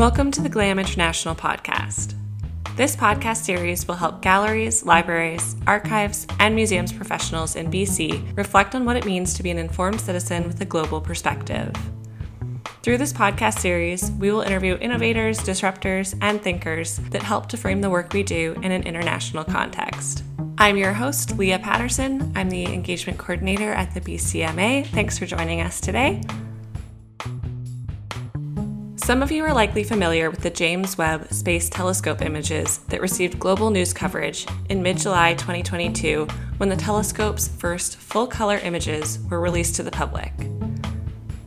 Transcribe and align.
Welcome 0.00 0.30
to 0.30 0.40
the 0.40 0.48
GLAM 0.48 0.78
International 0.78 1.34
podcast. 1.34 2.14
This 2.74 2.96
podcast 2.96 3.44
series 3.44 3.86
will 3.86 3.96
help 3.96 4.22
galleries, 4.22 4.82
libraries, 4.82 5.56
archives, 5.66 6.26
and 6.38 6.54
museums 6.54 6.90
professionals 6.90 7.54
in 7.54 7.70
BC 7.70 8.34
reflect 8.34 8.74
on 8.74 8.86
what 8.86 8.96
it 8.96 9.04
means 9.04 9.34
to 9.34 9.42
be 9.42 9.50
an 9.50 9.58
informed 9.58 10.00
citizen 10.00 10.46
with 10.46 10.58
a 10.62 10.64
global 10.64 11.02
perspective. 11.02 11.70
Through 12.82 12.96
this 12.96 13.12
podcast 13.12 13.58
series, 13.58 14.10
we 14.12 14.32
will 14.32 14.40
interview 14.40 14.78
innovators, 14.78 15.38
disruptors, 15.40 16.16
and 16.22 16.40
thinkers 16.40 16.96
that 17.10 17.22
help 17.22 17.50
to 17.50 17.58
frame 17.58 17.82
the 17.82 17.90
work 17.90 18.14
we 18.14 18.22
do 18.22 18.54
in 18.62 18.72
an 18.72 18.84
international 18.84 19.44
context. 19.44 20.24
I'm 20.56 20.78
your 20.78 20.94
host, 20.94 21.36
Leah 21.36 21.58
Patterson. 21.58 22.32
I'm 22.34 22.48
the 22.48 22.64
engagement 22.64 23.18
coordinator 23.18 23.74
at 23.74 23.92
the 23.92 24.00
BCMA. 24.00 24.86
Thanks 24.86 25.18
for 25.18 25.26
joining 25.26 25.60
us 25.60 25.78
today. 25.78 26.22
Some 29.10 29.24
of 29.24 29.32
you 29.32 29.44
are 29.44 29.52
likely 29.52 29.82
familiar 29.82 30.30
with 30.30 30.42
the 30.42 30.50
James 30.50 30.96
Webb 30.96 31.32
Space 31.32 31.68
Telescope 31.68 32.22
images 32.22 32.78
that 32.90 33.00
received 33.00 33.40
global 33.40 33.68
news 33.70 33.92
coverage 33.92 34.46
in 34.68 34.84
mid 34.84 34.98
July 34.98 35.34
2022 35.34 36.28
when 36.58 36.68
the 36.68 36.76
telescope's 36.76 37.48
first 37.48 37.96
full 37.96 38.28
color 38.28 38.58
images 38.58 39.18
were 39.28 39.40
released 39.40 39.74
to 39.74 39.82
the 39.82 39.90
public. 39.90 40.32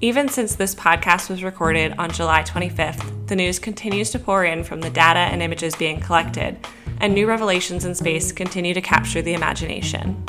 Even 0.01 0.27
since 0.27 0.55
this 0.55 0.75
podcast 0.75 1.29
was 1.29 1.41
recorded 1.41 1.93
on 1.97 2.11
July 2.11 2.43
25th, 2.43 3.27
the 3.27 3.35
news 3.37 3.59
continues 3.59 4.11
to 4.11 4.19
pour 4.19 4.43
in 4.43 4.65
from 4.65 4.81
the 4.81 4.89
data 4.89 5.19
and 5.19 5.41
images 5.41 5.73
being 5.73 6.01
collected, 6.01 6.57
and 6.99 7.13
new 7.13 7.25
revelations 7.25 7.85
in 7.85 7.95
space 7.95 8.33
continue 8.33 8.73
to 8.73 8.81
capture 8.81 9.21
the 9.21 9.35
imagination. 9.35 10.21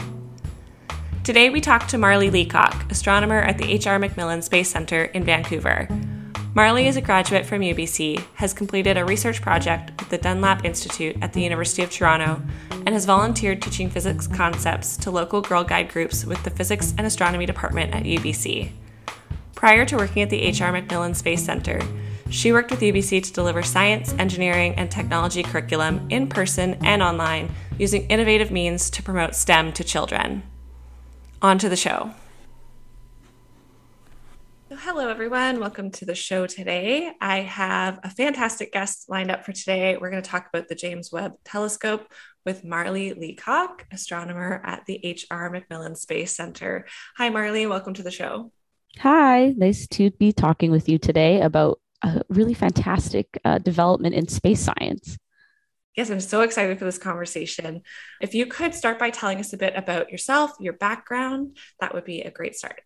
Today, 1.24 1.50
we 1.50 1.60
talk 1.60 1.88
to 1.88 1.98
Marley 1.98 2.30
Leacock, 2.30 2.88
astronomer 2.92 3.40
at 3.40 3.58
the 3.58 3.72
H.R. 3.72 3.98
MacMillan 3.98 4.44
Space 4.44 4.70
Center 4.70 5.06
in 5.06 5.24
Vancouver, 5.24 5.88
Marley 6.54 6.86
is 6.86 6.96
a 6.96 7.00
graduate 7.00 7.44
from 7.44 7.62
UBC, 7.62 8.24
has 8.34 8.54
completed 8.54 8.96
a 8.96 9.04
research 9.04 9.42
project 9.42 9.90
with 9.98 10.08
the 10.08 10.18
Dunlap 10.18 10.64
Institute 10.64 11.16
at 11.20 11.32
the 11.32 11.42
University 11.42 11.82
of 11.82 11.90
Toronto, 11.90 12.40
and 12.70 12.90
has 12.90 13.06
volunteered 13.06 13.60
teaching 13.60 13.90
physics 13.90 14.28
concepts 14.28 14.96
to 14.98 15.10
local 15.10 15.40
Girl 15.40 15.64
Guide 15.64 15.88
groups 15.88 16.24
with 16.24 16.40
the 16.44 16.50
Physics 16.50 16.94
and 16.96 17.08
Astronomy 17.08 17.44
Department 17.44 17.92
at 17.92 18.04
UBC. 18.04 18.70
Prior 19.56 19.84
to 19.84 19.96
working 19.96 20.22
at 20.22 20.30
the 20.30 20.42
H.R. 20.42 20.72
MacMillan 20.72 21.16
Space 21.16 21.44
Center, 21.44 21.80
she 22.30 22.52
worked 22.52 22.70
with 22.70 22.80
UBC 22.80 23.24
to 23.24 23.32
deliver 23.32 23.64
science, 23.64 24.14
engineering, 24.20 24.76
and 24.76 24.88
technology 24.88 25.42
curriculum 25.42 26.06
in 26.08 26.28
person 26.28 26.74
and 26.84 27.02
online 27.02 27.52
using 27.78 28.06
innovative 28.06 28.52
means 28.52 28.90
to 28.90 29.02
promote 29.02 29.34
STEM 29.34 29.72
to 29.72 29.82
children. 29.82 30.44
On 31.42 31.58
to 31.58 31.68
the 31.68 31.74
show. 31.74 32.14
Hello, 34.78 35.08
everyone. 35.08 35.60
Welcome 35.60 35.90
to 35.92 36.04
the 36.04 36.14
show 36.14 36.46
today. 36.46 37.12
I 37.20 37.40
have 37.40 38.00
a 38.02 38.10
fantastic 38.10 38.72
guest 38.72 39.08
lined 39.08 39.30
up 39.30 39.44
for 39.44 39.52
today. 39.52 39.96
We're 39.96 40.10
going 40.10 40.22
to 40.22 40.28
talk 40.28 40.48
about 40.52 40.68
the 40.68 40.74
James 40.74 41.12
Webb 41.12 41.34
Telescope 41.44 42.12
with 42.44 42.64
Marley 42.64 43.12
Leacock, 43.12 43.86
astronomer 43.92 44.60
at 44.64 44.84
the 44.86 44.98
H.R. 45.04 45.50
MacMillan 45.50 45.96
Space 45.96 46.34
Center. 46.34 46.86
Hi, 47.16 47.28
Marley. 47.30 47.66
Welcome 47.66 47.94
to 47.94 48.02
the 48.02 48.10
show. 48.10 48.52
Hi, 48.98 49.54
nice 49.56 49.86
to 49.88 50.10
be 50.12 50.32
talking 50.32 50.70
with 50.70 50.88
you 50.88 50.98
today 50.98 51.40
about 51.40 51.78
a 52.02 52.22
really 52.28 52.54
fantastic 52.54 53.38
uh, 53.44 53.58
development 53.58 54.14
in 54.14 54.26
space 54.28 54.60
science. 54.60 55.16
Yes, 55.96 56.10
I'm 56.10 56.20
so 56.20 56.40
excited 56.40 56.78
for 56.78 56.84
this 56.84 56.98
conversation. 56.98 57.82
If 58.20 58.34
you 58.34 58.46
could 58.46 58.74
start 58.74 58.98
by 58.98 59.10
telling 59.10 59.38
us 59.38 59.52
a 59.52 59.58
bit 59.58 59.74
about 59.76 60.10
yourself, 60.10 60.52
your 60.58 60.72
background, 60.72 61.58
that 61.80 61.94
would 61.94 62.04
be 62.04 62.22
a 62.22 62.30
great 62.30 62.56
start. 62.56 62.80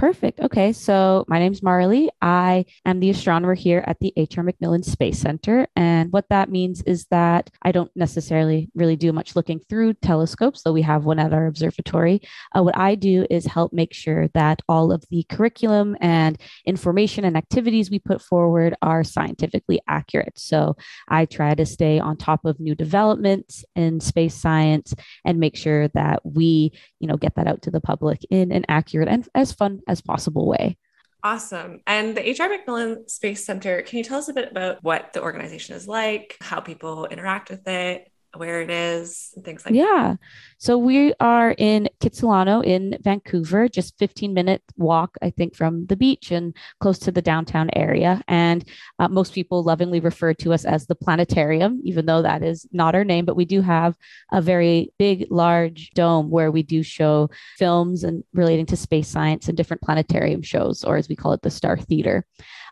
Perfect. 0.00 0.40
Okay. 0.40 0.72
So 0.72 1.26
my 1.28 1.38
name's 1.38 1.62
Marley. 1.62 2.08
I 2.22 2.64
am 2.86 3.00
the 3.00 3.10
astronomer 3.10 3.52
here 3.52 3.84
at 3.86 4.00
the 4.00 4.14
H.R. 4.16 4.42
MacMillan 4.42 4.82
Space 4.82 5.18
Center. 5.18 5.68
And 5.76 6.10
what 6.10 6.24
that 6.30 6.48
means 6.48 6.80
is 6.84 7.04
that 7.10 7.50
I 7.60 7.70
don't 7.70 7.94
necessarily 7.94 8.70
really 8.74 8.96
do 8.96 9.12
much 9.12 9.36
looking 9.36 9.60
through 9.60 9.92
telescopes, 9.92 10.62
though 10.62 10.72
we 10.72 10.80
have 10.80 11.04
one 11.04 11.18
at 11.18 11.34
our 11.34 11.46
observatory. 11.46 12.22
Uh, 12.56 12.62
what 12.62 12.78
I 12.78 12.94
do 12.94 13.26
is 13.28 13.44
help 13.44 13.74
make 13.74 13.92
sure 13.92 14.28
that 14.28 14.62
all 14.70 14.90
of 14.90 15.04
the 15.10 15.22
curriculum 15.28 15.98
and 16.00 16.40
information 16.64 17.26
and 17.26 17.36
activities 17.36 17.90
we 17.90 17.98
put 17.98 18.22
forward 18.22 18.74
are 18.80 19.04
scientifically 19.04 19.82
accurate. 19.86 20.38
So 20.38 20.78
I 21.08 21.26
try 21.26 21.54
to 21.54 21.66
stay 21.66 21.98
on 21.98 22.16
top 22.16 22.46
of 22.46 22.58
new 22.58 22.74
developments 22.74 23.66
in 23.76 24.00
space 24.00 24.34
science 24.34 24.94
and 25.26 25.38
make 25.38 25.56
sure 25.58 25.88
that 25.88 26.24
we, 26.24 26.72
you 27.00 27.06
know, 27.06 27.18
get 27.18 27.34
that 27.34 27.46
out 27.46 27.60
to 27.62 27.70
the 27.70 27.82
public 27.82 28.24
in 28.30 28.50
an 28.50 28.64
accurate 28.66 29.06
and 29.06 29.28
as 29.34 29.52
fun 29.52 29.82
as 29.90 30.00
possible 30.00 30.46
way. 30.46 30.76
Awesome. 31.22 31.80
And 31.86 32.16
the 32.16 32.26
H.R. 32.30 32.48
MacMillan 32.48 33.10
Space 33.10 33.44
Center, 33.44 33.82
can 33.82 33.98
you 33.98 34.04
tell 34.04 34.18
us 34.18 34.28
a 34.28 34.32
bit 34.32 34.50
about 34.50 34.82
what 34.82 35.12
the 35.12 35.22
organization 35.22 35.76
is 35.76 35.86
like, 35.86 36.36
how 36.40 36.60
people 36.60 37.06
interact 37.06 37.50
with 37.50 37.66
it, 37.68 38.10
where 38.36 38.60
it 38.60 38.70
is 38.70 39.32
and 39.34 39.44
things 39.44 39.64
like 39.64 39.74
yeah. 39.74 39.84
that. 39.84 39.90
Yeah. 39.90 40.16
So 40.58 40.78
we 40.78 41.12
are 41.20 41.54
in 41.58 41.88
Kitsilano 42.00 42.64
in 42.64 42.96
Vancouver, 43.00 43.68
just 43.68 43.98
15 43.98 44.32
minute 44.34 44.62
walk, 44.76 45.16
I 45.22 45.30
think, 45.30 45.56
from 45.56 45.86
the 45.86 45.96
beach 45.96 46.30
and 46.30 46.54
close 46.80 46.98
to 47.00 47.12
the 47.12 47.22
downtown 47.22 47.70
area. 47.74 48.22
And 48.28 48.64
uh, 48.98 49.08
most 49.08 49.32
people 49.32 49.62
lovingly 49.62 50.00
refer 50.00 50.34
to 50.34 50.52
us 50.52 50.64
as 50.64 50.86
the 50.86 50.94
planetarium, 50.94 51.80
even 51.84 52.06
though 52.06 52.22
that 52.22 52.42
is 52.42 52.66
not 52.72 52.94
our 52.94 53.04
name, 53.04 53.24
but 53.24 53.36
we 53.36 53.44
do 53.44 53.62
have 53.62 53.96
a 54.32 54.40
very 54.40 54.92
big, 54.98 55.26
large 55.30 55.90
dome 55.90 56.30
where 56.30 56.50
we 56.50 56.62
do 56.62 56.82
show 56.82 57.30
films 57.56 58.04
and 58.04 58.22
relating 58.32 58.66
to 58.66 58.76
space 58.76 59.08
science 59.08 59.48
and 59.48 59.56
different 59.56 59.82
planetarium 59.82 60.42
shows, 60.42 60.84
or 60.84 60.96
as 60.96 61.08
we 61.08 61.16
call 61.16 61.32
it, 61.32 61.42
the 61.42 61.50
Star 61.50 61.76
Theater. 61.76 62.24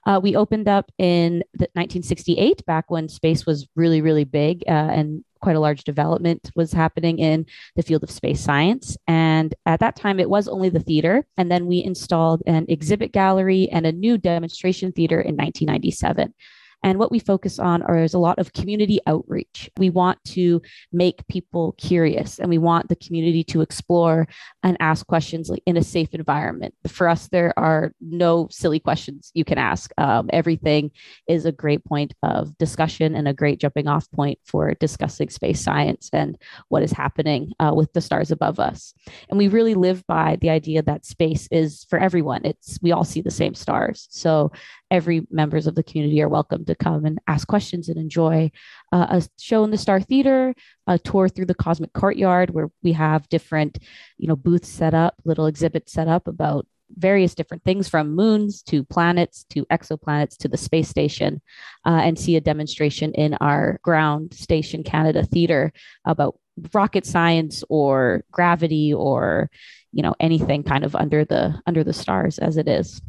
Uh, 0.07 0.21
we 0.23 0.37
opened 0.37 0.69
up 0.69 0.91
in 0.99 1.43
1968, 1.59 2.65
back 2.65 2.91
when 2.91 3.09
space 3.09 3.45
was 3.45 3.69
really, 3.77 4.01
really 4.01 4.25
big 4.25 4.65
uh, 4.67 4.71
and 4.71 5.25
quite 5.41 5.57
a 5.57 5.61
large 5.61 5.85
development 5.85 6.51
was 6.55 6.73
happening 6.73 7.19
in 7.19 7.47
the 7.77 7.83
field 7.83 8.03
of 8.03 8.11
space 8.11 8.41
science. 8.41 8.97
And 9.07 9.55
at 9.67 9.81
that 9.81 9.97
time, 9.97 10.21
it 10.21 10.31
was 10.31 10.49
only 10.49 10.69
the 10.69 10.81
theater. 10.81 11.27
And 11.37 11.51
then 11.51 11.67
we 11.67 11.83
installed 11.83 12.43
an 12.47 12.67
exhibit 12.69 13.13
gallery 13.13 13.69
and 13.71 13.87
a 13.87 13.93
new 13.93 14.19
demonstration 14.19 14.93
theater 14.93 15.21
in 15.21 15.37
1997. 15.37 16.35
And 16.83 16.99
what 16.99 17.11
we 17.11 17.19
focus 17.19 17.59
on 17.59 17.83
are, 17.83 17.99
is 17.99 18.15
a 18.15 18.19
lot 18.19 18.39
of 18.39 18.53
community 18.53 19.01
outreach. 19.07 19.69
We 19.77 19.91
want 19.91 20.23
to 20.27 20.63
make 20.93 21.27
people 21.29 21.73
curious 21.73 22.39
and 22.39 22.49
we 22.49 22.59
want 22.59 22.89
the 22.89 22.97
community 22.97 23.43
to 23.45 23.61
explore 23.61 24.29
and 24.63 24.77
ask 24.81 25.07
questions 25.07 25.51
in 25.67 25.77
a 25.77 25.83
safe 25.83 26.15
environment. 26.15 26.75
For 26.87 27.09
us, 27.09 27.29
there 27.29 27.53
are 27.59 27.93
no 28.01 28.49
silly 28.51 28.79
questions 28.79 29.31
you 29.35 29.45
can 29.45 29.59
ask. 29.59 29.91
Um, 29.99 30.31
everything 30.33 30.91
is 31.27 31.47
a 31.47 31.53
great 31.53 31.85
point 31.85 32.15
of 32.23 32.57
discussion 32.59 33.15
and 33.15 33.27
a 33.27 33.35
great 33.35 33.61
jumping 33.61 33.89
off 33.89 34.11
point 34.13 34.39
for 34.45 34.75
discussing 34.75 35.29
space 35.29 35.61
science 35.61 36.11
and 36.13 36.39
what 36.69 36.83
is 36.83 36.93
happening 36.93 37.53
uh, 37.59 37.73
with 37.75 37.93
the 37.93 38.01
stars 38.01 38.31
above 38.31 38.61
us. 38.61 38.95
And 39.29 39.39
we 39.39 39.49
really 39.49 39.75
live 39.75 40.07
by 40.07 40.37
the 40.41 40.51
idea 40.51 40.83
that 40.83 41.05
space 41.05 41.49
is 41.51 41.85
for 41.91 41.99
everyone. 41.99 42.43
It's 42.45 42.79
we 42.83 42.93
all 42.93 43.05
see 43.05 43.21
the 43.21 43.31
same 43.31 43.55
stars. 43.55 44.07
So 44.11 44.53
every 44.91 45.27
members 45.31 45.67
of 45.67 45.75
the 45.75 45.83
community 45.83 46.23
are 46.23 46.29
welcome 46.29 46.65
to 46.65 46.75
come 46.75 47.05
and 47.05 47.19
ask 47.27 47.47
questions 47.47 47.89
and 47.89 47.99
enjoy 47.99 48.51
uh, 48.93 49.07
a 49.11 49.23
show 49.39 49.65
in 49.65 49.71
the 49.71 49.79
Star 49.79 50.01
Theater, 50.01 50.55
a 50.87 50.99
tour 50.99 51.29
through 51.29 51.47
the 51.47 51.55
Cosmic 51.55 51.93
Courtyard, 51.93 52.51
where 52.51 52.71
we 52.83 52.93
have 52.93 53.29
different, 53.29 53.79
you 54.17 54.29
know, 54.29 54.37
booths 54.37 54.69
set 54.69 54.95
up, 54.95 55.15
little 55.25 55.47
exhibits 55.47 55.93
set 55.93 56.09
up 56.09 56.27
about 56.27 56.67
various 56.97 57.35
different 57.35 57.63
things 57.65 57.89
from 57.89 58.15
moons 58.15 58.63
to 58.63 58.83
planets 58.85 59.45
to 59.51 59.65
exoplanets 59.67 60.37
to 60.39 60.49
the 60.49 60.57
space 60.57 60.89
station 60.89 61.41
uh, 61.85 62.01
and 62.03 62.19
see 62.19 62.37
a 62.37 62.41
demonstration 62.41 63.13
in 63.13 63.35
our 63.35 63.79
ground 63.83 64.33
station 64.33 64.83
canada 64.83 65.23
theater 65.23 65.71
about 66.07 66.39
rocket 66.73 67.05
science 67.05 67.63
or 67.69 68.25
gravity 68.33 68.93
or 68.95 69.51
you 69.93 70.03
know 70.03 70.15
anything 70.19 70.63
kind 70.63 70.83
of 70.83 70.97
under 70.97 71.27
the 71.27 71.61
under 71.67 71.85
the 71.85 71.93
stars 71.93 72.39
as 72.39 72.57
it 72.57 72.67
is 72.67 73.03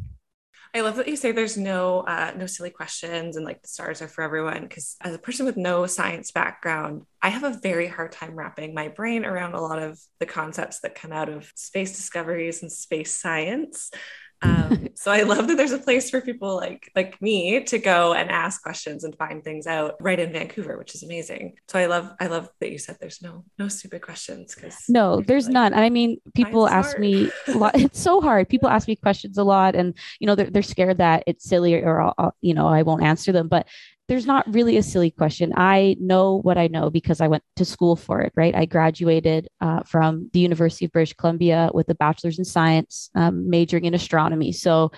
I 0.72 0.82
love 0.82 0.96
that 0.96 1.08
you 1.08 1.16
say 1.16 1.32
there's 1.32 1.56
no 1.56 2.00
uh, 2.00 2.32
no 2.36 2.46
silly 2.46 2.70
questions 2.70 3.36
and 3.36 3.44
like 3.44 3.60
the 3.60 3.68
stars 3.68 4.00
are 4.02 4.08
for 4.08 4.22
everyone. 4.22 4.62
Because 4.62 4.96
as 5.00 5.14
a 5.14 5.18
person 5.18 5.44
with 5.44 5.56
no 5.56 5.86
science 5.86 6.30
background, 6.30 7.02
I 7.20 7.30
have 7.30 7.42
a 7.42 7.58
very 7.60 7.88
hard 7.88 8.12
time 8.12 8.36
wrapping 8.36 8.72
my 8.72 8.88
brain 8.88 9.24
around 9.24 9.54
a 9.54 9.60
lot 9.60 9.82
of 9.82 9.98
the 10.20 10.26
concepts 10.26 10.80
that 10.80 10.94
come 10.94 11.12
out 11.12 11.28
of 11.28 11.50
space 11.56 11.96
discoveries 11.96 12.62
and 12.62 12.70
space 12.70 13.14
science. 13.14 13.90
Um, 14.42 14.88
so 14.94 15.10
I 15.10 15.22
love 15.22 15.48
that 15.48 15.56
there's 15.56 15.72
a 15.72 15.78
place 15.78 16.10
for 16.10 16.20
people 16.20 16.56
like 16.56 16.90
like 16.94 17.20
me 17.20 17.62
to 17.64 17.78
go 17.78 18.12
and 18.14 18.30
ask 18.30 18.62
questions 18.62 19.04
and 19.04 19.16
find 19.16 19.42
things 19.42 19.66
out 19.66 19.96
right 20.00 20.18
in 20.18 20.32
Vancouver, 20.32 20.78
which 20.78 20.94
is 20.94 21.02
amazing. 21.02 21.56
So 21.68 21.78
I 21.78 21.86
love 21.86 22.10
I 22.20 22.26
love 22.26 22.48
that 22.60 22.70
you 22.70 22.78
said 22.78 22.98
there's 23.00 23.22
no 23.22 23.44
no 23.58 23.68
stupid 23.68 24.02
questions 24.02 24.54
because 24.54 24.76
no, 24.88 25.20
there's 25.20 25.46
like, 25.46 25.54
none. 25.54 25.74
I 25.74 25.90
mean, 25.90 26.18
people 26.34 26.68
ask 26.68 26.90
hard. 26.90 27.00
me 27.00 27.30
a 27.48 27.52
lot. 27.52 27.74
It's 27.74 28.00
so 28.00 28.20
hard. 28.20 28.48
People 28.48 28.68
ask 28.68 28.88
me 28.88 28.96
questions 28.96 29.38
a 29.38 29.44
lot, 29.44 29.74
and 29.74 29.94
you 30.18 30.26
know 30.26 30.34
they're 30.34 30.50
they're 30.50 30.62
scared 30.62 30.98
that 30.98 31.24
it's 31.26 31.44
silly 31.44 31.74
or 31.74 32.00
I'll, 32.00 32.34
you 32.40 32.54
know 32.54 32.66
I 32.66 32.82
won't 32.82 33.02
answer 33.02 33.32
them, 33.32 33.48
but 33.48 33.66
there's 34.10 34.26
not 34.26 34.52
really 34.52 34.76
a 34.76 34.82
silly 34.82 35.12
question. 35.12 35.52
I 35.56 35.96
know 36.00 36.40
what 36.40 36.58
I 36.58 36.66
know 36.66 36.90
because 36.90 37.20
I 37.20 37.28
went 37.28 37.44
to 37.54 37.64
school 37.64 37.94
for 37.94 38.20
it, 38.20 38.32
right? 38.34 38.52
I 38.56 38.64
graduated 38.66 39.46
uh, 39.60 39.84
from 39.84 40.28
the 40.32 40.40
University 40.40 40.84
of 40.84 40.90
British 40.90 41.12
Columbia 41.12 41.70
with 41.72 41.88
a 41.90 41.94
bachelor's 41.94 42.36
in 42.36 42.44
science, 42.44 43.08
um, 43.14 43.48
majoring 43.48 43.84
in 43.84 43.94
astronomy. 43.94 44.50
So 44.50 44.90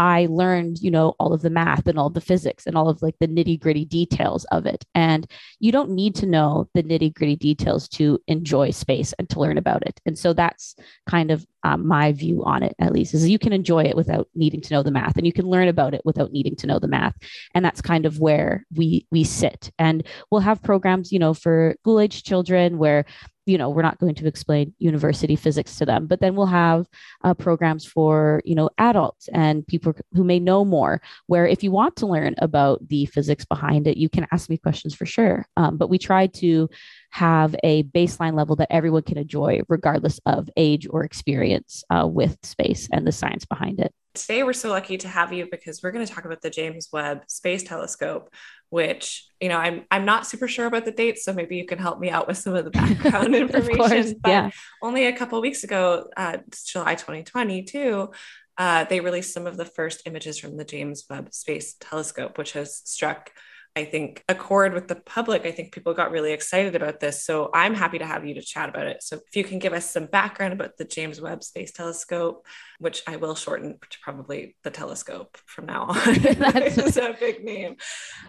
I 0.00 0.28
learned, 0.30 0.78
you 0.80 0.90
know, 0.90 1.14
all 1.20 1.34
of 1.34 1.42
the 1.42 1.50
math 1.50 1.86
and 1.86 1.98
all 1.98 2.08
the 2.08 2.22
physics 2.22 2.66
and 2.66 2.74
all 2.74 2.88
of 2.88 3.02
like 3.02 3.16
the 3.20 3.28
nitty 3.28 3.60
gritty 3.60 3.84
details 3.84 4.46
of 4.46 4.64
it. 4.64 4.82
And 4.94 5.30
you 5.58 5.72
don't 5.72 5.90
need 5.90 6.14
to 6.16 6.26
know 6.26 6.70
the 6.72 6.82
nitty 6.82 7.12
gritty 7.12 7.36
details 7.36 7.86
to 7.90 8.18
enjoy 8.26 8.70
space 8.70 9.12
and 9.18 9.28
to 9.28 9.38
learn 9.38 9.58
about 9.58 9.86
it. 9.86 10.00
And 10.06 10.18
so 10.18 10.32
that's 10.32 10.74
kind 11.06 11.30
of 11.30 11.46
um, 11.64 11.86
my 11.86 12.12
view 12.12 12.42
on 12.44 12.62
it, 12.62 12.74
at 12.78 12.92
least, 12.92 13.12
is 13.12 13.28
you 13.28 13.38
can 13.38 13.52
enjoy 13.52 13.84
it 13.84 13.94
without 13.94 14.26
needing 14.34 14.62
to 14.62 14.72
know 14.72 14.82
the 14.82 14.90
math, 14.90 15.18
and 15.18 15.26
you 15.26 15.34
can 15.34 15.44
learn 15.46 15.68
about 15.68 15.92
it 15.92 16.00
without 16.06 16.32
needing 16.32 16.56
to 16.56 16.66
know 16.66 16.78
the 16.78 16.88
math. 16.88 17.14
And 17.54 17.62
that's 17.62 17.82
kind 17.82 18.06
of 18.06 18.18
where 18.18 18.64
we 18.74 19.06
we 19.10 19.22
sit. 19.22 19.70
And 19.78 20.06
we'll 20.30 20.40
have 20.40 20.62
programs, 20.62 21.12
you 21.12 21.18
know, 21.18 21.34
for 21.34 21.74
school 21.80 22.00
age 22.00 22.22
children 22.22 22.78
where 22.78 23.04
you 23.46 23.56
know 23.56 23.70
we're 23.70 23.82
not 23.82 23.98
going 23.98 24.14
to 24.14 24.26
explain 24.26 24.74
university 24.78 25.36
physics 25.36 25.76
to 25.76 25.86
them 25.86 26.06
but 26.06 26.20
then 26.20 26.34
we'll 26.34 26.46
have 26.46 26.86
uh, 27.24 27.34
programs 27.34 27.86
for 27.86 28.42
you 28.44 28.54
know 28.54 28.68
adults 28.78 29.28
and 29.32 29.66
people 29.66 29.92
who 30.12 30.24
may 30.24 30.38
know 30.38 30.64
more 30.64 31.00
where 31.26 31.46
if 31.46 31.62
you 31.62 31.70
want 31.70 31.96
to 31.96 32.06
learn 32.06 32.34
about 32.38 32.86
the 32.88 33.06
physics 33.06 33.44
behind 33.44 33.86
it 33.86 33.96
you 33.96 34.08
can 34.08 34.26
ask 34.32 34.48
me 34.48 34.56
questions 34.56 34.94
for 34.94 35.06
sure. 35.06 35.46
Um, 35.56 35.76
but 35.76 35.90
we 35.90 35.98
try 35.98 36.26
to 36.26 36.68
have 37.10 37.56
a 37.64 37.82
baseline 37.84 38.34
level 38.34 38.56
that 38.56 38.72
everyone 38.72 39.02
can 39.02 39.18
enjoy 39.18 39.60
regardless 39.68 40.20
of 40.26 40.48
age 40.56 40.86
or 40.88 41.04
experience 41.04 41.82
uh, 41.90 42.06
with 42.06 42.38
space 42.42 42.88
and 42.92 43.06
the 43.06 43.12
science 43.12 43.44
behind 43.44 43.80
it 43.80 43.92
Today, 44.14 44.42
we're 44.42 44.54
so 44.54 44.70
lucky 44.70 44.96
to 44.98 45.08
have 45.08 45.32
you 45.32 45.46
because 45.48 45.82
we're 45.82 45.92
going 45.92 46.04
to 46.04 46.12
talk 46.12 46.24
about 46.24 46.42
the 46.42 46.50
James 46.50 46.88
Webb 46.92 47.22
Space 47.28 47.62
Telescope, 47.62 48.34
which 48.68 49.28
you 49.40 49.48
know 49.48 49.56
I'm 49.56 49.84
I'm 49.88 50.04
not 50.04 50.26
super 50.26 50.48
sure 50.48 50.66
about 50.66 50.84
the 50.84 50.90
dates, 50.90 51.24
so 51.24 51.32
maybe 51.32 51.56
you 51.56 51.64
can 51.64 51.78
help 51.78 52.00
me 52.00 52.10
out 52.10 52.26
with 52.26 52.36
some 52.36 52.56
of 52.56 52.64
the 52.64 52.70
background 52.72 53.36
information. 53.36 53.76
Course, 53.76 54.14
but 54.20 54.30
yeah. 54.30 54.50
only 54.82 55.06
a 55.06 55.16
couple 55.16 55.40
weeks 55.40 55.62
ago, 55.62 56.08
uh, 56.16 56.38
July 56.66 56.96
2022, 56.96 58.10
uh, 58.58 58.84
they 58.84 58.98
released 58.98 59.32
some 59.32 59.46
of 59.46 59.56
the 59.56 59.64
first 59.64 60.02
images 60.06 60.40
from 60.40 60.56
the 60.56 60.64
James 60.64 61.04
Webb 61.08 61.32
Space 61.32 61.76
Telescope, 61.78 62.36
which 62.36 62.54
has 62.54 62.82
struck 62.84 63.30
I 63.76 63.84
think, 63.84 64.24
accord 64.28 64.74
with 64.74 64.88
the 64.88 64.96
public. 64.96 65.46
I 65.46 65.52
think 65.52 65.72
people 65.72 65.94
got 65.94 66.10
really 66.10 66.32
excited 66.32 66.74
about 66.74 66.98
this. 66.98 67.24
So 67.24 67.50
I'm 67.54 67.74
happy 67.74 67.98
to 67.98 68.06
have 68.06 68.26
you 68.26 68.34
to 68.34 68.42
chat 68.42 68.68
about 68.68 68.86
it. 68.86 69.02
So 69.02 69.20
if 69.26 69.36
you 69.36 69.44
can 69.44 69.60
give 69.60 69.72
us 69.72 69.88
some 69.88 70.06
background 70.06 70.52
about 70.52 70.76
the 70.76 70.84
James 70.84 71.20
Webb 71.20 71.44
Space 71.44 71.70
Telescope, 71.70 72.44
which 72.80 73.02
I 73.06 73.16
will 73.16 73.36
shorten 73.36 73.78
to 73.78 73.98
probably 74.02 74.56
the 74.64 74.70
telescope 74.70 75.38
from 75.46 75.66
now 75.66 75.84
on. 75.84 76.14
That's 76.22 76.96
a 76.96 77.14
big 77.18 77.44
name. 77.44 77.76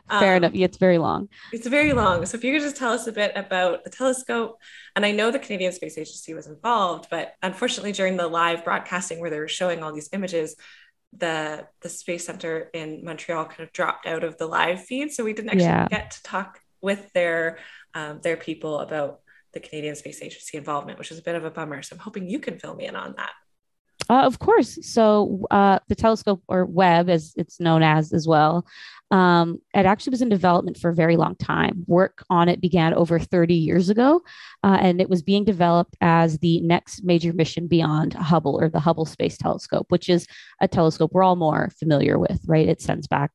Fair 0.09 0.35
um, 0.35 0.43
enough. 0.43 0.51
It's 0.53 0.77
very 0.77 0.99
long. 0.99 1.27
It's 1.51 1.67
very 1.67 1.93
long. 1.93 2.25
So 2.27 2.37
if 2.37 2.43
you 2.43 2.53
could 2.53 2.61
just 2.61 2.75
tell 2.75 2.91
us 2.91 3.07
a 3.07 3.11
bit 3.11 3.31
about 3.35 3.83
the 3.83 3.89
telescope. 3.89 4.57
And 4.95 5.05
I 5.05 5.11
know 5.11 5.31
the 5.31 5.39
Canadian 5.39 5.71
Space 5.71 5.97
Agency 5.97 6.33
was 6.33 6.47
involved, 6.47 7.07
but 7.09 7.33
unfortunately, 7.41 7.93
during 7.93 8.17
the 8.17 8.27
live 8.27 8.63
broadcasting 8.63 9.19
where 9.19 9.29
they 9.29 9.39
were 9.39 9.47
showing 9.47 9.81
all 9.81 9.93
these 9.93 10.09
images, 10.11 10.55
the 11.17 11.67
the 11.81 11.89
space 11.89 12.25
center 12.25 12.69
in 12.73 13.03
Montreal 13.03 13.45
kind 13.45 13.61
of 13.61 13.73
dropped 13.73 14.05
out 14.05 14.23
of 14.23 14.37
the 14.37 14.47
live 14.47 14.83
feed, 14.83 15.11
so 15.11 15.23
we 15.23 15.33
didn't 15.33 15.49
actually 15.49 15.65
yeah. 15.65 15.87
get 15.89 16.11
to 16.11 16.23
talk 16.23 16.59
with 16.81 17.11
their 17.13 17.59
um, 17.93 18.19
their 18.23 18.37
people 18.37 18.79
about 18.79 19.19
the 19.53 19.59
Canadian 19.59 19.95
Space 19.95 20.21
Agency 20.21 20.57
involvement, 20.57 20.97
which 20.97 21.11
is 21.11 21.19
a 21.19 21.23
bit 21.23 21.35
of 21.35 21.43
a 21.43 21.51
bummer. 21.51 21.81
So 21.81 21.95
I'm 21.95 21.99
hoping 21.99 22.29
you 22.29 22.39
can 22.39 22.57
fill 22.57 22.75
me 22.75 22.85
in 22.87 22.95
on 22.95 23.15
that. 23.17 23.31
Uh, 24.09 24.25
of 24.25 24.39
course. 24.39 24.79
So 24.81 25.45
uh, 25.51 25.79
the 25.87 25.95
telescope 25.95 26.41
or 26.47 26.65
Webb, 26.65 27.09
as 27.09 27.33
it's 27.37 27.59
known 27.59 27.83
as 27.83 28.13
as 28.13 28.27
well, 28.27 28.65
um, 29.11 29.59
it 29.73 29.85
actually 29.85 30.11
was 30.11 30.21
in 30.21 30.29
development 30.29 30.77
for 30.77 30.89
a 30.89 30.95
very 30.95 31.17
long 31.17 31.35
time. 31.35 31.83
Work 31.85 32.23
on 32.29 32.47
it 32.47 32.61
began 32.61 32.93
over 32.93 33.19
30 33.19 33.53
years 33.53 33.89
ago, 33.89 34.21
uh, 34.63 34.77
and 34.79 35.01
it 35.01 35.09
was 35.09 35.21
being 35.21 35.43
developed 35.43 35.95
as 36.01 36.39
the 36.39 36.61
next 36.61 37.03
major 37.03 37.33
mission 37.33 37.67
beyond 37.67 38.13
Hubble 38.13 38.59
or 38.59 38.69
the 38.69 38.79
Hubble 38.79 39.05
Space 39.05 39.37
Telescope, 39.37 39.87
which 39.89 40.09
is 40.09 40.27
a 40.61 40.67
telescope 40.67 41.11
we're 41.13 41.23
all 41.23 41.35
more 41.35 41.69
familiar 41.77 42.17
with, 42.17 42.39
right? 42.47 42.67
It 42.67 42.81
sends 42.81 43.07
back 43.07 43.31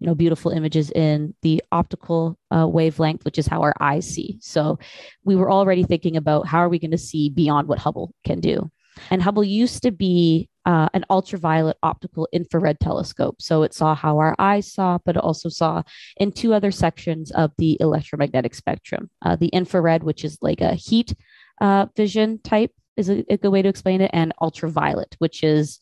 you 0.00 0.06
know 0.06 0.14
beautiful 0.14 0.50
images 0.50 0.90
in 0.90 1.34
the 1.42 1.62
optical 1.70 2.38
uh, 2.50 2.66
wavelength 2.66 3.22
which 3.24 3.38
is 3.38 3.46
how 3.46 3.60
our 3.60 3.74
eyes 3.80 4.08
see 4.08 4.38
so 4.40 4.78
we 5.24 5.36
were 5.36 5.50
already 5.50 5.82
thinking 5.82 6.16
about 6.16 6.46
how 6.46 6.58
are 6.58 6.70
we 6.70 6.78
going 6.78 6.90
to 6.90 6.96
see 6.96 7.28
beyond 7.28 7.68
what 7.68 7.78
hubble 7.78 8.14
can 8.24 8.40
do 8.40 8.70
and 9.10 9.22
hubble 9.22 9.44
used 9.44 9.82
to 9.82 9.90
be 9.90 10.48
uh, 10.66 10.88
an 10.92 11.04
ultraviolet 11.10 11.76
optical 11.82 12.28
infrared 12.32 12.78
telescope. 12.80 13.40
So 13.40 13.62
it 13.62 13.74
saw 13.74 13.94
how 13.94 14.18
our 14.18 14.34
eyes 14.38 14.72
saw, 14.72 14.98
but 15.04 15.16
it 15.16 15.22
also 15.22 15.48
saw 15.48 15.82
in 16.18 16.32
two 16.32 16.52
other 16.52 16.70
sections 16.70 17.30
of 17.30 17.52
the 17.58 17.76
electromagnetic 17.80 18.54
spectrum 18.54 19.10
uh, 19.22 19.36
the 19.36 19.48
infrared, 19.48 20.02
which 20.02 20.24
is 20.24 20.38
like 20.42 20.60
a 20.60 20.74
heat 20.74 21.14
uh, 21.60 21.86
vision 21.96 22.40
type, 22.42 22.72
is 22.96 23.08
a, 23.08 23.24
a, 23.32 23.36
good 23.36 23.50
way 23.50 23.62
to 23.62 23.68
explain 23.68 24.00
it, 24.00 24.10
and 24.12 24.34
ultraviolet, 24.40 25.14
which 25.18 25.42
is 25.42 25.80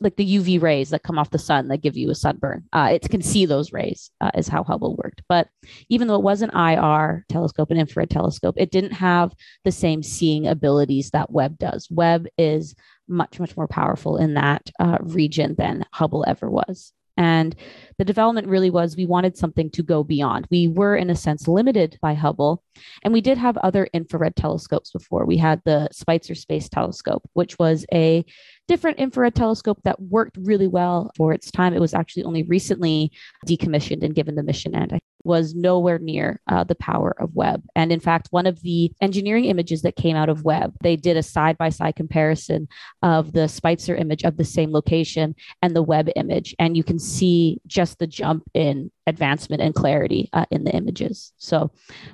like 0.00 0.16
the 0.16 0.36
UV 0.36 0.60
rays 0.60 0.90
that 0.90 1.02
come 1.02 1.18
off 1.18 1.30
the 1.30 1.38
sun 1.38 1.68
that 1.68 1.82
give 1.82 1.96
you 1.96 2.10
a 2.10 2.14
sunburn. 2.14 2.64
Uh, 2.72 2.90
it 2.92 3.08
can 3.08 3.22
see 3.22 3.46
those 3.46 3.72
rays, 3.72 4.10
uh, 4.20 4.30
is 4.34 4.48
how 4.48 4.64
Hubble 4.64 4.96
worked. 4.96 5.22
But 5.28 5.48
even 5.88 6.08
though 6.08 6.16
it 6.16 6.22
was 6.22 6.42
an 6.42 6.50
IR 6.50 7.24
telescope, 7.28 7.70
an 7.70 7.78
infrared 7.78 8.10
telescope, 8.10 8.56
it 8.58 8.70
didn't 8.70 8.92
have 8.92 9.32
the 9.64 9.72
same 9.72 10.02
seeing 10.02 10.46
abilities 10.46 11.10
that 11.10 11.30
Webb 11.30 11.58
does. 11.58 11.88
Webb 11.90 12.26
is 12.36 12.74
much, 13.06 13.38
much 13.38 13.56
more 13.56 13.68
powerful 13.68 14.16
in 14.16 14.34
that 14.34 14.68
uh, 14.80 14.98
region 15.00 15.54
than 15.56 15.84
Hubble 15.92 16.24
ever 16.26 16.50
was. 16.50 16.92
And 17.18 17.56
the 17.98 18.04
development 18.04 18.46
really 18.46 18.70
was 18.70 18.96
we 18.96 19.04
wanted 19.04 19.36
something 19.36 19.70
to 19.70 19.82
go 19.82 20.04
beyond. 20.04 20.46
We 20.52 20.68
were, 20.68 20.96
in 20.96 21.10
a 21.10 21.16
sense, 21.16 21.48
limited 21.48 21.98
by 22.00 22.14
Hubble. 22.14 22.62
And 23.02 23.12
we 23.12 23.20
did 23.20 23.36
have 23.36 23.56
other 23.58 23.88
infrared 23.92 24.36
telescopes 24.36 24.92
before. 24.92 25.26
We 25.26 25.36
had 25.36 25.60
the 25.64 25.88
Spitzer 25.90 26.36
Space 26.36 26.68
Telescope, 26.68 27.28
which 27.32 27.58
was 27.58 27.84
a 27.92 28.24
different 28.68 28.98
infrared 28.98 29.34
telescope 29.34 29.80
that 29.82 30.00
worked 30.00 30.38
really 30.40 30.68
well 30.68 31.10
for 31.16 31.32
its 31.32 31.50
time. 31.50 31.74
It 31.74 31.80
was 31.80 31.92
actually 31.92 32.22
only 32.22 32.44
recently 32.44 33.10
decommissioned 33.46 34.04
and 34.04 34.14
given 34.14 34.36
the 34.36 34.44
mission 34.44 34.76
end. 34.76 34.92
I 34.92 35.00
was 35.24 35.54
nowhere 35.54 35.98
near 35.98 36.40
uh, 36.48 36.64
the 36.64 36.74
power 36.74 37.14
of 37.18 37.34
Webb. 37.34 37.64
And 37.74 37.92
in 37.92 38.00
fact, 38.00 38.28
one 38.30 38.46
of 38.46 38.62
the 38.62 38.92
engineering 39.00 39.46
images 39.46 39.82
that 39.82 39.96
came 39.96 40.16
out 40.16 40.28
of 40.28 40.44
Webb, 40.44 40.74
they 40.82 40.96
did 40.96 41.16
a 41.16 41.22
side 41.22 41.58
by 41.58 41.68
side 41.68 41.96
comparison 41.96 42.68
of 43.02 43.32
the 43.32 43.48
Spitzer 43.48 43.96
image 43.96 44.24
of 44.24 44.36
the 44.36 44.44
same 44.44 44.72
location 44.72 45.34
and 45.62 45.74
the 45.74 45.82
Webb 45.82 46.08
image. 46.16 46.54
And 46.58 46.76
you 46.76 46.84
can 46.84 46.98
see 46.98 47.60
just 47.66 47.98
the 47.98 48.06
jump 48.06 48.44
in 48.54 48.90
advancement 49.08 49.62
and 49.62 49.74
clarity 49.74 50.28
uh, 50.32 50.44
in 50.50 50.64
the 50.64 50.74
images. 50.74 51.32
So 51.38 51.72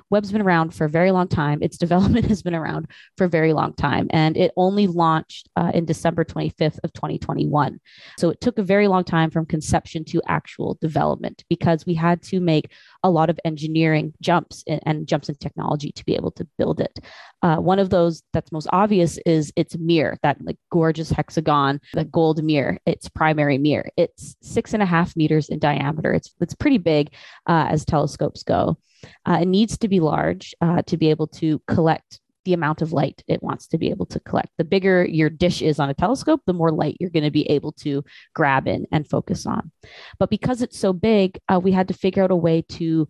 Webb's 0.09 0.31
been 0.31 0.41
around 0.41 0.73
for 0.73 0.85
a 0.85 0.89
very 0.89 1.11
long 1.11 1.27
time. 1.27 1.59
Its 1.61 1.77
development 1.85 2.25
has 2.25 2.41
been 2.41 2.55
around 2.55 2.87
for 3.17 3.25
a 3.25 3.29
very 3.29 3.53
long 3.53 3.73
time. 3.73 4.07
And 4.09 4.37
it 4.37 4.51
only 4.57 4.87
launched 4.87 5.49
uh, 5.55 5.71
in 5.73 5.85
December 5.85 6.23
25th 6.23 6.79
of 6.83 6.93
2021. 6.93 7.79
So 8.17 8.29
it 8.29 8.41
took 8.41 8.57
a 8.57 8.63
very 8.63 8.87
long 8.87 9.03
time 9.03 9.29
from 9.29 9.45
conception 9.45 10.05
to 10.05 10.21
actual 10.27 10.77
development 10.81 11.43
because 11.49 11.85
we 11.85 11.93
had 11.93 12.21
to 12.23 12.39
make 12.39 12.71
a 13.03 13.09
lot 13.09 13.29
of 13.29 13.39
engineering 13.45 14.13
jumps 14.21 14.63
in, 14.65 14.79
and 14.85 15.07
jumps 15.07 15.29
in 15.29 15.35
technology 15.35 15.91
to 15.91 16.05
be 16.05 16.15
able 16.15 16.31
to 16.31 16.47
build 16.57 16.79
it. 16.79 16.99
Uh, 17.41 17.57
one 17.57 17.77
of 17.77 17.89
those 17.89 18.23
that's 18.33 18.51
most 18.51 18.67
obvious 18.71 19.19
is 19.25 19.53
its 19.55 19.77
mirror, 19.77 20.17
that 20.23 20.37
like 20.43 20.57
gorgeous 20.71 21.11
hexagon, 21.11 21.79
the 21.93 22.05
gold 22.05 22.43
mirror, 22.43 22.79
its 22.85 23.07
primary 23.09 23.57
mirror. 23.57 23.87
It's 23.97 24.35
six 24.41 24.73
and 24.73 24.81
a 24.81 24.85
half 24.85 25.15
meters 25.15 25.49
in 25.49 25.59
diameter. 25.59 26.13
It's 26.13 26.33
it's 26.41 26.55
pretty 26.55 26.79
big 26.85 27.09
uh, 27.47 27.67
as 27.69 27.83
telescopes 27.83 28.43
go. 28.43 28.77
Uh, 29.25 29.39
it 29.41 29.47
needs 29.47 29.77
to 29.79 29.87
be 29.87 29.99
large 29.99 30.55
uh, 30.61 30.81
to 30.83 30.97
be 30.97 31.09
able 31.09 31.27
to 31.27 31.61
collect 31.67 32.21
the 32.45 32.53
amount 32.53 32.81
of 32.81 32.93
light 32.93 33.23
it 33.27 33.43
wants 33.43 33.67
to 33.67 33.77
be 33.77 33.89
able 33.89 34.05
to 34.05 34.19
collect. 34.19 34.49
The 34.57 34.63
bigger 34.63 35.03
your 35.03 35.29
dish 35.29 35.61
is 35.61 35.79
on 35.79 35.89
a 35.89 35.95
telescope, 35.95 36.41
the 36.45 36.53
more 36.53 36.71
light 36.71 36.97
you're 36.99 37.09
going 37.09 37.23
to 37.23 37.31
be 37.31 37.49
able 37.49 37.71
to 37.83 38.03
grab 38.33 38.67
in 38.67 38.85
and 38.91 39.09
focus 39.09 39.45
on. 39.45 39.71
But 40.19 40.29
because 40.29 40.61
it's 40.61 40.79
so 40.79 40.93
big, 40.93 41.39
uh, 41.49 41.59
we 41.61 41.71
had 41.71 41.87
to 41.89 41.93
figure 41.93 42.23
out 42.23 42.31
a 42.31 42.35
way 42.35 42.61
to 42.61 43.07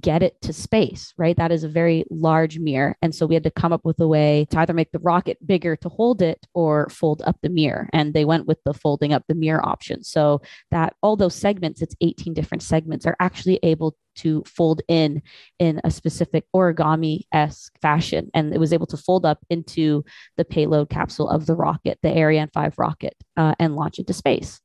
get 0.00 0.22
it 0.22 0.40
to 0.42 0.52
space, 0.52 1.12
right? 1.16 1.36
That 1.36 1.52
is 1.52 1.64
a 1.64 1.68
very 1.68 2.04
large 2.10 2.58
mirror. 2.58 2.96
And 3.02 3.14
so 3.14 3.26
we 3.26 3.34
had 3.34 3.44
to 3.44 3.50
come 3.50 3.72
up 3.72 3.84
with 3.84 4.00
a 4.00 4.08
way 4.08 4.46
to 4.50 4.58
either 4.58 4.72
make 4.72 4.92
the 4.92 4.98
rocket 4.98 5.44
bigger 5.46 5.76
to 5.76 5.88
hold 5.88 6.22
it 6.22 6.46
or 6.54 6.88
fold 6.88 7.22
up 7.26 7.36
the 7.42 7.48
mirror. 7.48 7.88
And 7.92 8.14
they 8.14 8.24
went 8.24 8.46
with 8.46 8.58
the 8.64 8.74
folding 8.74 9.12
up 9.12 9.24
the 9.28 9.34
mirror 9.34 9.66
option. 9.66 10.02
So 10.02 10.40
that 10.70 10.94
all 11.02 11.16
those 11.16 11.34
segments, 11.34 11.82
it's 11.82 11.96
18 12.00 12.34
different 12.34 12.62
segments, 12.62 13.06
are 13.06 13.16
actually 13.20 13.58
able 13.62 13.96
to 14.16 14.42
fold 14.46 14.80
in 14.88 15.22
in 15.58 15.80
a 15.84 15.90
specific 15.90 16.44
origami 16.54 17.22
esque 17.32 17.72
fashion. 17.80 18.30
And 18.32 18.54
it 18.54 18.60
was 18.60 18.72
able 18.72 18.86
to 18.86 18.96
fold 18.96 19.26
up 19.26 19.44
into 19.50 20.04
the 20.36 20.44
payload 20.44 20.88
capsule 20.88 21.28
of 21.28 21.46
the 21.46 21.56
rocket, 21.56 21.98
the 22.02 22.16
Ariane 22.16 22.50
5 22.52 22.74
rocket, 22.78 23.14
uh, 23.36 23.54
and 23.58 23.74
launch 23.74 23.98
into 23.98 24.12
space. 24.12 24.60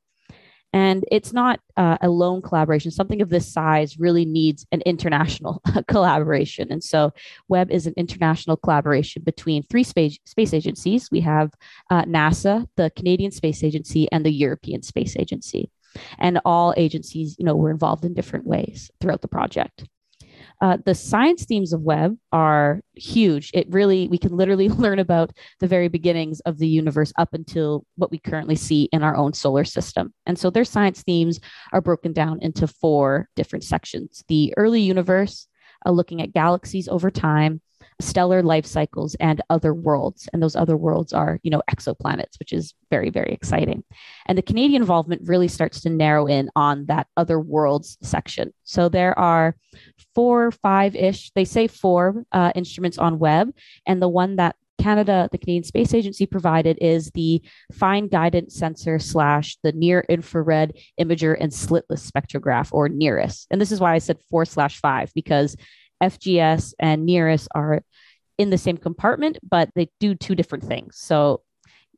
And 0.72 1.04
it's 1.10 1.32
not 1.32 1.60
uh, 1.76 1.98
a 2.00 2.08
lone 2.08 2.42
collaboration. 2.42 2.90
Something 2.90 3.22
of 3.22 3.28
this 3.28 3.52
size 3.52 3.98
really 3.98 4.24
needs 4.24 4.66
an 4.70 4.82
international 4.82 5.62
collaboration. 5.88 6.70
And 6.70 6.82
so 6.82 7.12
Webb 7.48 7.70
is 7.70 7.86
an 7.86 7.94
international 7.96 8.56
collaboration 8.56 9.22
between 9.22 9.64
three 9.64 9.82
space, 9.82 10.18
space 10.26 10.54
agencies. 10.54 11.10
We 11.10 11.20
have 11.20 11.52
uh, 11.90 12.04
NASA, 12.04 12.66
the 12.76 12.90
Canadian 12.94 13.32
Space 13.32 13.64
Agency, 13.64 14.10
and 14.12 14.24
the 14.24 14.32
European 14.32 14.82
Space 14.82 15.16
Agency. 15.16 15.70
And 16.18 16.40
all 16.44 16.72
agencies, 16.76 17.34
you 17.38 17.44
know, 17.44 17.56
were 17.56 17.70
involved 17.70 18.04
in 18.04 18.14
different 18.14 18.46
ways 18.46 18.92
throughout 19.00 19.22
the 19.22 19.28
project. 19.28 19.84
Uh, 20.60 20.76
the 20.84 20.94
science 20.94 21.46
themes 21.46 21.72
of 21.72 21.80
Webb 21.80 22.16
are 22.32 22.80
huge. 22.94 23.50
It 23.54 23.66
really, 23.70 24.08
we 24.08 24.18
can 24.18 24.36
literally 24.36 24.68
learn 24.84 24.98
about 24.98 25.30
the 25.58 25.66
very 25.66 25.88
beginnings 25.88 26.40
of 26.40 26.58
the 26.58 26.68
universe 26.68 27.12
up 27.18 27.32
until 27.32 27.84
what 27.96 28.10
we 28.10 28.18
currently 28.18 28.56
see 28.56 28.88
in 28.92 29.02
our 29.02 29.16
own 29.16 29.32
solar 29.32 29.64
system. 29.64 30.12
And 30.26 30.38
so 30.38 30.50
their 30.50 30.64
science 30.64 31.02
themes 31.02 31.40
are 31.72 31.80
broken 31.80 32.12
down 32.12 32.40
into 32.42 32.66
four 32.66 33.28
different 33.36 33.64
sections 33.64 34.22
the 34.28 34.52
early 34.56 34.80
universe, 34.80 35.46
uh, 35.86 35.90
looking 35.90 36.20
at 36.20 36.32
galaxies 36.32 36.88
over 36.88 37.10
time, 37.10 37.60
stellar 38.00 38.42
life 38.42 38.66
cycles 38.66 39.14
and 39.16 39.40
other 39.50 39.74
worlds. 39.74 40.28
And 40.32 40.42
those 40.42 40.56
other 40.56 40.76
worlds 40.76 41.12
are 41.12 41.38
you 41.42 41.50
know 41.50 41.62
exoplanets 41.70 42.38
which 42.38 42.52
is 42.52 42.74
very 42.90 43.10
very 43.10 43.32
exciting. 43.32 43.84
And 44.26 44.36
the 44.36 44.42
canadian 44.42 44.82
involvement 44.82 45.22
really 45.26 45.48
starts 45.48 45.80
to 45.82 45.90
narrow 45.90 46.26
in 46.26 46.50
on 46.56 46.86
that 46.86 47.06
other 47.16 47.38
worlds 47.38 47.98
section. 48.02 48.52
So 48.64 48.88
there 48.88 49.18
are 49.18 49.56
four 50.14 50.50
five 50.50 50.94
ish 50.94 51.30
they 51.34 51.44
say 51.44 51.66
four 51.66 52.24
uh, 52.32 52.52
instruments 52.54 52.98
on 52.98 53.18
Webb 53.18 53.52
and 53.86 54.00
the 54.00 54.08
one 54.08 54.36
that 54.36 54.56
Canada, 54.80 55.28
the 55.30 55.38
Canadian 55.38 55.64
Space 55.64 55.94
Agency 55.94 56.26
provided 56.26 56.78
is 56.80 57.10
the 57.10 57.42
fine 57.72 58.08
guidance 58.08 58.54
sensor 58.56 58.98
slash 58.98 59.56
the 59.62 59.72
near 59.72 60.04
infrared 60.08 60.72
imager 60.98 61.36
and 61.38 61.52
slitless 61.52 62.10
spectrograph 62.10 62.70
or 62.72 62.88
NIRISS. 62.88 63.46
And 63.50 63.60
this 63.60 63.72
is 63.72 63.80
why 63.80 63.94
I 63.94 63.98
said 63.98 64.18
four 64.30 64.44
slash 64.44 64.80
five 64.80 65.12
because 65.14 65.56
FGS 66.02 66.72
and 66.78 67.06
NIRISS 67.06 67.46
are 67.54 67.82
in 68.40 68.48
the 68.48 68.56
same 68.56 68.78
compartment, 68.78 69.38
but 69.48 69.68
they 69.74 69.90
do 70.00 70.14
two 70.14 70.34
different 70.34 70.64
things. 70.64 70.96
So 70.96 71.42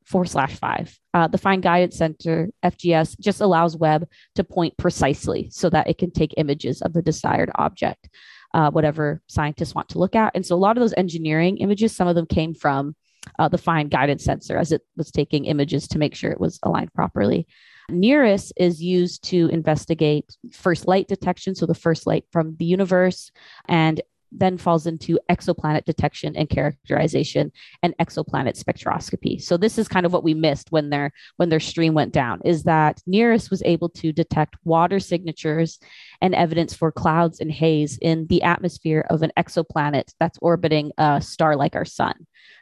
four 0.05 0.25
slash 0.25 0.57
five. 0.57 0.99
Uh, 1.15 1.29
the 1.29 1.39
Fine 1.39 1.61
Guidance 1.61 1.97
Sensor, 1.97 2.49
FGS, 2.65 3.17
just 3.21 3.41
allows 3.41 3.77
Webb 3.77 4.09
to 4.35 4.43
point 4.43 4.77
precisely 4.77 5.49
so 5.51 5.71
that 5.71 5.89
it 5.89 5.99
can 5.99 6.11
take 6.11 6.35
images 6.37 6.83
of 6.83 6.95
the 6.95 7.01
desired 7.03 7.53
object, 7.55 8.09
uh, 8.55 8.73
whatever 8.73 9.23
scientists 9.29 9.73
want 9.73 9.89
to 9.91 10.01
look 10.01 10.17
at. 10.17 10.33
And 10.35 10.45
so 10.45 10.57
a 10.57 10.59
lot 10.59 10.77
of 10.77 10.81
those 10.81 10.95
engineering 10.97 11.59
images, 11.59 11.95
some 11.95 12.09
of 12.09 12.17
them 12.17 12.27
came 12.27 12.55
from 12.55 12.97
uh, 13.39 13.49
the 13.49 13.59
Fine 13.59 13.89
Guidance 13.89 14.25
Sensor 14.25 14.57
as 14.57 14.73
it 14.73 14.83
was 14.97 15.13
taking 15.13 15.45
images 15.45 15.87
to 15.89 15.99
make 15.99 16.17
sure 16.17 16.33
it 16.33 16.41
was 16.41 16.59
aligned 16.65 16.93
properly. 16.93 17.47
NIRISS 17.89 18.53
is 18.57 18.83
used 18.83 19.23
to 19.25 19.49
investigate 19.49 20.37
first 20.51 20.89
light 20.89 21.07
detection, 21.07 21.55
so 21.55 21.67
the 21.67 21.75
first 21.75 22.05
light 22.05 22.25
from 22.33 22.57
the 22.59 22.65
universe, 22.65 23.31
and 23.69 24.01
then 24.35 24.59
falls 24.59 24.87
into 24.87 25.19
exoplanet 25.31 25.85
detection 25.85 26.37
and 26.37 26.49
characterization 26.49 27.53
and 27.83 27.97
exoplanet 27.99 28.63
spectroscopy. 28.63 29.41
So 29.41 29.57
this 29.57 29.79
is 29.79 29.89
kind 29.89 30.07
of 30.07 30.13
what 30.13 30.25
we 30.25 30.35
missed 30.35 30.73
when 30.73 30.91
their 30.91 31.13
when 31.37 31.49
their 31.49 31.61
stream 31.61 31.95
went 31.95 32.13
down 32.13 32.41
is 32.45 32.65
that 32.65 33.01
NIRISS 33.09 33.51
was 33.51 33.63
able 33.65 33.89
to 33.91 34.13
detect 34.13 34.57
water 34.65 35.01
signatures 35.01 35.79
and 36.21 36.35
evidence 36.35 36.75
for 36.75 36.93
clouds 36.93 37.41
and 37.41 37.51
haze 37.51 37.99
in 38.01 38.27
the 38.29 38.43
atmosphere 38.43 39.07
of 39.11 39.23
an 39.23 39.33
exoplanet 39.39 40.13
that's 40.19 40.39
orbiting 40.41 40.93
a 40.99 41.21
star 41.21 41.57
like 41.57 41.75
our 41.75 41.85
sun. 41.85 42.15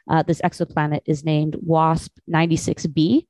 Uh, 0.09 0.23
this 0.23 0.41
exoplanet 0.41 1.01
is 1.05 1.23
named 1.23 1.55
WASP 1.61 2.11
96b 2.29 3.25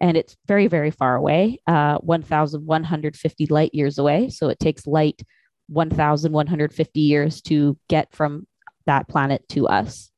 and 0.00 0.16
it's 0.16 0.36
very, 0.46 0.66
very 0.66 0.90
far 0.90 1.16
away, 1.16 1.58
uh, 1.66 1.98
1,150 1.98 3.46
light 3.46 3.74
years 3.74 3.98
away. 3.98 4.28
So 4.28 4.48
it 4.48 4.58
takes 4.58 4.86
light 4.86 5.22
1,150 5.68 7.00
years 7.00 7.40
to 7.42 7.78
get 7.88 8.14
from 8.14 8.46
that 8.86 9.08
planet 9.08 9.46
to 9.50 9.66
us. 9.66 10.10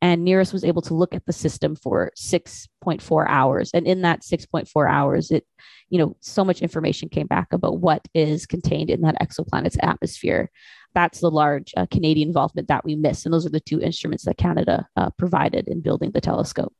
And 0.00 0.26
NIRISS 0.26 0.52
was 0.52 0.64
able 0.64 0.82
to 0.82 0.94
look 0.94 1.14
at 1.14 1.24
the 1.26 1.32
system 1.32 1.76
for 1.76 2.12
6.4 2.16 3.26
hours. 3.28 3.70
And 3.72 3.86
in 3.86 4.02
that 4.02 4.22
6.4 4.22 4.90
hours, 4.90 5.30
it, 5.30 5.46
you 5.88 5.98
know, 5.98 6.16
so 6.20 6.44
much 6.44 6.62
information 6.62 7.08
came 7.08 7.28
back 7.28 7.52
about 7.52 7.78
what 7.78 8.06
is 8.12 8.46
contained 8.46 8.90
in 8.90 9.02
that 9.02 9.20
exoplanet's 9.20 9.78
atmosphere. 9.80 10.50
That's 10.94 11.20
the 11.20 11.30
large 11.30 11.72
uh, 11.76 11.86
Canadian 11.90 12.28
involvement 12.28 12.68
that 12.68 12.84
we 12.84 12.96
missed. 12.96 13.24
And 13.24 13.32
those 13.32 13.46
are 13.46 13.50
the 13.50 13.60
two 13.60 13.80
instruments 13.80 14.24
that 14.24 14.36
Canada 14.36 14.88
uh, 14.96 15.10
provided 15.10 15.68
in 15.68 15.80
building 15.80 16.10
the 16.12 16.20
telescope. 16.20 16.74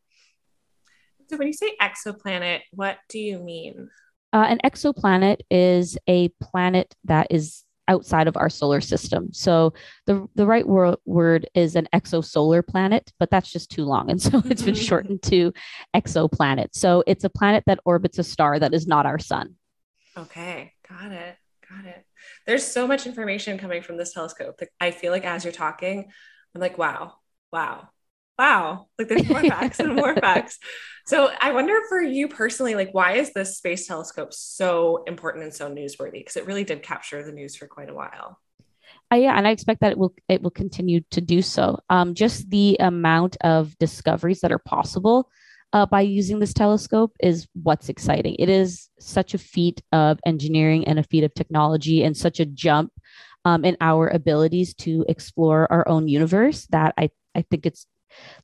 So 1.30 1.36
when 1.36 1.46
you 1.46 1.54
say 1.54 1.76
exoplanet, 1.80 2.60
what 2.72 2.98
do 3.08 3.18
you 3.18 3.38
mean? 3.38 3.88
Uh, 4.32 4.46
an 4.48 4.58
exoplanet 4.64 5.38
is 5.50 5.96
a 6.08 6.28
planet 6.40 6.94
that 7.04 7.28
is 7.30 7.64
outside 7.92 8.26
of 8.26 8.36
our 8.36 8.48
solar 8.48 8.80
system. 8.80 9.28
So 9.32 9.74
the 10.06 10.26
the 10.34 10.46
right 10.46 10.66
wor- 10.66 10.98
word 11.04 11.48
is 11.54 11.76
an 11.76 11.86
exosolar 11.94 12.66
planet, 12.66 13.12
but 13.18 13.30
that's 13.30 13.52
just 13.52 13.70
too 13.70 13.84
long, 13.84 14.10
and 14.10 14.20
so 14.26 14.42
it's 14.46 14.62
been 14.62 14.74
mm-hmm. 14.74 14.82
shortened 14.82 15.22
to 15.24 15.52
exoplanet. 15.94 16.68
So 16.72 17.04
it's 17.06 17.24
a 17.24 17.30
planet 17.30 17.64
that 17.66 17.80
orbits 17.84 18.18
a 18.18 18.24
star 18.24 18.58
that 18.58 18.74
is 18.74 18.86
not 18.86 19.06
our 19.06 19.18
sun. 19.18 19.56
Okay, 20.16 20.72
got 20.88 21.12
it, 21.12 21.36
got 21.68 21.84
it. 21.84 22.04
There's 22.46 22.66
so 22.66 22.86
much 22.86 23.06
information 23.06 23.58
coming 23.58 23.82
from 23.82 23.96
this 23.96 24.12
telescope. 24.12 24.60
I 24.80 24.90
feel 24.90 25.12
like 25.12 25.24
as 25.24 25.44
you're 25.44 25.52
talking, 25.52 26.10
I'm 26.54 26.60
like, 26.60 26.78
wow, 26.78 27.14
wow, 27.52 27.88
wow, 28.38 28.86
like 28.98 29.08
there's 29.08 29.28
more 29.28 29.42
facts 29.42 29.80
and 29.80 29.94
more 29.94 30.14
facts. 30.20 30.58
So 31.06 31.30
I 31.40 31.52
wonder 31.52 31.78
for 31.88 32.00
you 32.00 32.28
personally, 32.28 32.74
like, 32.74 32.90
why 32.92 33.14
is 33.14 33.32
this 33.32 33.58
space 33.58 33.86
telescope 33.86 34.32
so 34.32 35.02
important 35.06 35.44
and 35.44 35.54
so 35.54 35.70
newsworthy? 35.70 36.20
Because 36.20 36.36
it 36.36 36.46
really 36.46 36.64
did 36.64 36.82
capture 36.82 37.24
the 37.24 37.32
news 37.32 37.56
for 37.56 37.66
quite 37.66 37.88
a 37.88 37.94
while. 37.94 38.38
Uh, 39.12 39.16
yeah, 39.16 39.36
and 39.36 39.46
I 39.46 39.50
expect 39.50 39.80
that 39.80 39.92
it 39.92 39.98
will 39.98 40.14
it 40.28 40.42
will 40.42 40.50
continue 40.50 41.00
to 41.10 41.20
do 41.20 41.42
so. 41.42 41.78
Um, 41.90 42.14
just 42.14 42.48
the 42.50 42.76
amount 42.80 43.36
of 43.42 43.76
discoveries 43.78 44.40
that 44.40 44.52
are 44.52 44.58
possible 44.58 45.28
uh, 45.72 45.86
by 45.86 46.02
using 46.02 46.38
this 46.38 46.54
telescope 46.54 47.12
is 47.20 47.46
what's 47.54 47.88
exciting. 47.88 48.36
It 48.38 48.48
is 48.48 48.88
such 49.00 49.34
a 49.34 49.38
feat 49.38 49.82
of 49.92 50.18
engineering 50.24 50.86
and 50.86 50.98
a 50.98 51.04
feat 51.04 51.24
of 51.24 51.34
technology, 51.34 52.04
and 52.04 52.16
such 52.16 52.40
a 52.40 52.46
jump 52.46 52.92
um, 53.44 53.64
in 53.64 53.76
our 53.80 54.08
abilities 54.08 54.74
to 54.74 55.04
explore 55.08 55.70
our 55.70 55.86
own 55.88 56.08
universe 56.08 56.66
that 56.70 56.94
I 56.96 57.10
I 57.34 57.42
think 57.42 57.66
it's 57.66 57.86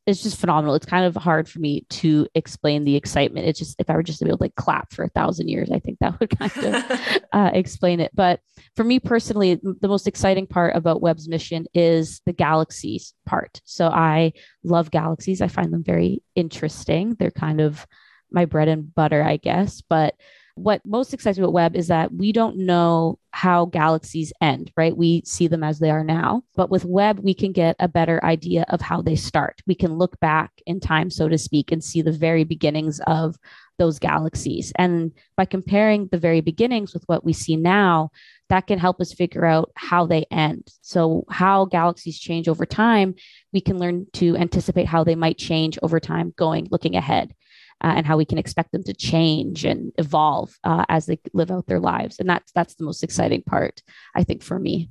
it's 0.07 0.23
just 0.23 0.41
phenomenal. 0.41 0.75
It's 0.75 0.87
kind 0.87 1.05
of 1.05 1.15
hard 1.17 1.49
for 1.49 1.59
me 1.59 1.87
to 1.91 2.27
explain 2.35 2.85
the 2.85 2.97
excitement. 2.97 3.47
It's 3.47 3.59
just 3.59 3.77
if 3.79 3.91
I 3.91 3.95
were 3.95 4.03
just 4.03 4.19
to 4.21 4.25
be 4.25 4.31
able 4.31 4.39
to 4.39 4.45
like 4.45 4.55
clap 4.55 4.93
for 4.93 5.05
a 5.05 5.09
thousand 5.11 5.49
years, 5.49 5.71
I 5.71 5.79
think 5.79 5.99
that 6.01 6.19
would 6.19 6.39
kind 6.39 6.75
of 6.75 7.01
uh, 7.33 7.51
explain 7.53 8.01
it. 8.01 8.11
But 8.15 8.41
for 8.77 8.85
me 8.85 9.01
personally, 9.01 9.61
the 9.63 9.89
most 9.89 10.07
exciting 10.07 10.47
part 10.47 10.77
about 10.77 11.03
Webb's 11.03 11.29
mission 11.29 11.67
is 11.75 12.21
the 12.27 12.33
galaxies 12.33 13.15
part. 13.27 13.61
So 13.65 13.89
I 13.89 14.33
love 14.65 14.91
galaxies. 14.91 15.43
I 15.43 15.49
find 15.49 15.73
them 15.73 15.85
very 15.85 16.23
interesting. 16.35 17.15
They're 17.19 17.31
kind 17.31 17.61
of 17.61 17.87
my 18.31 18.45
bread 18.45 18.69
and 18.69 18.95
butter, 18.95 19.23
I 19.23 19.37
guess. 19.37 19.83
But 19.89 20.15
what 20.59 20.81
most 20.85 21.15
excites 21.15 21.39
me 21.39 21.45
about 21.45 21.53
Webb 21.53 21.77
is 21.77 21.89
that 21.89 22.13
we 22.13 22.33
don't 22.33 22.57
know 22.59 23.19
how 23.31 23.67
galaxies 23.67 24.33
end, 24.41 24.73
right? 24.77 24.97
We 24.97 25.23
see 25.25 25.47
them 25.47 25.63
as 25.63 25.79
they 25.79 25.91
are 25.91 26.05
now. 26.05 26.43
But 26.57 26.71
with 26.71 26.85
Webb, 26.85 27.21
we 27.21 27.35
can 27.35 27.53
get 27.53 27.77
a 27.79 27.89
better 27.89 28.25
idea 28.25 28.65
of 28.69 28.81
how 28.81 29.03
they 29.03 29.17
start. 29.17 29.61
We 29.67 29.75
can 29.75 29.95
look 29.95 30.19
back 30.21 30.51
in 30.67 30.81
time, 30.81 31.11
so 31.11 31.29
to 31.29 31.39
speak, 31.39 31.71
and 31.71 31.83
see 31.83 32.03
the 32.03 32.13
very 32.13 32.45
beginnings 32.45 33.01
of 33.07 33.37
those 33.79 33.99
galaxies. 33.99 34.73
And 34.77 35.13
by 35.37 35.45
comparing 35.45 36.09
the 36.11 36.19
very 36.19 36.41
beginnings 36.41 36.93
with 36.93 37.05
what 37.07 37.25
we 37.25 37.33
see 37.33 37.57
now, 37.57 38.11
that 38.49 38.67
can 38.67 38.79
help 38.79 39.01
us 39.01 39.13
figure 39.13 39.45
out 39.45 39.71
how 39.77 40.07
they 40.07 40.25
end. 40.31 40.69
So, 40.81 41.25
how 41.31 41.67
galaxies 41.67 42.19
change 42.19 42.49
over 42.49 42.67
time, 42.67 43.15
we 43.53 43.61
can 43.61 43.79
learn 43.79 44.07
to 44.15 44.37
anticipate 44.37 44.87
how 44.87 45.05
they 45.05 45.15
might 45.15 45.39
change 45.39 45.79
over 45.83 46.01
time 46.01 46.33
going 46.37 46.67
looking 46.71 46.97
ahead 46.97 47.35
uh, 47.83 47.95
and 47.97 48.07
how 48.07 48.17
we 48.17 48.25
can 48.25 48.39
expect 48.39 48.73
them 48.73 48.83
to 48.85 48.95
change 48.95 49.65
and 49.65 49.93
evolve 49.99 50.57
uh, 50.65 50.85
as 50.89 51.07
they 51.07 51.19
live 51.33 51.51
out 51.51 51.67
their 51.67 51.81
lives. 51.81 52.19
And 52.19 52.29
that's 52.29 52.53
that's 52.53 52.75
the 52.75 52.85
most 52.85 53.03
exciting 53.03 53.43
part, 53.43 53.83
I 54.15 54.25
think, 54.25 54.43
for 54.43 54.59
me. 54.59 54.91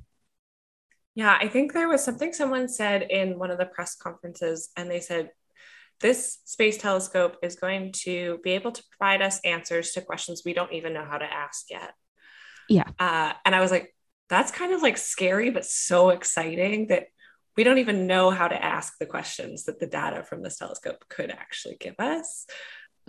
Yeah, 1.14 1.36
I 1.40 1.48
think 1.48 1.72
there 1.72 1.88
was 1.88 2.04
something 2.04 2.32
someone 2.32 2.68
said 2.68 3.02
in 3.02 3.38
one 3.38 3.50
of 3.50 3.58
the 3.58 3.66
press 3.66 3.96
conferences, 3.96 4.70
and 4.76 4.90
they 4.90 5.00
said 5.00 5.30
this 6.00 6.38
space 6.44 6.78
telescope 6.78 7.36
is 7.42 7.56
going 7.56 7.92
to 7.92 8.38
be 8.44 8.52
able 8.52 8.70
to 8.70 8.84
provide 8.96 9.20
us 9.20 9.40
answers 9.44 9.92
to 9.92 10.00
questions 10.00 10.42
we 10.44 10.54
don't 10.54 10.72
even 10.72 10.92
know 10.92 11.04
how 11.04 11.18
to 11.18 11.24
ask 11.24 11.66
yet. 11.70 11.92
Yeah. 12.68 12.88
Uh, 12.98 13.32
and 13.44 13.54
I 13.54 13.60
was 13.60 13.70
like, 13.70 13.94
that's 14.28 14.52
kind 14.52 14.72
of 14.72 14.82
like 14.82 14.96
scary, 14.96 15.50
but 15.50 15.64
so 15.64 16.10
exciting 16.10 16.88
that 16.88 17.06
we 17.56 17.64
don't 17.64 17.78
even 17.78 18.06
know 18.06 18.30
how 18.30 18.46
to 18.46 18.64
ask 18.64 18.98
the 19.00 19.06
questions 19.06 19.64
that 19.64 19.80
the 19.80 19.86
data 19.86 20.22
from 20.22 20.42
this 20.42 20.58
telescope 20.58 21.04
could 21.08 21.30
actually 21.30 21.76
give 21.80 21.96
us 21.98 22.46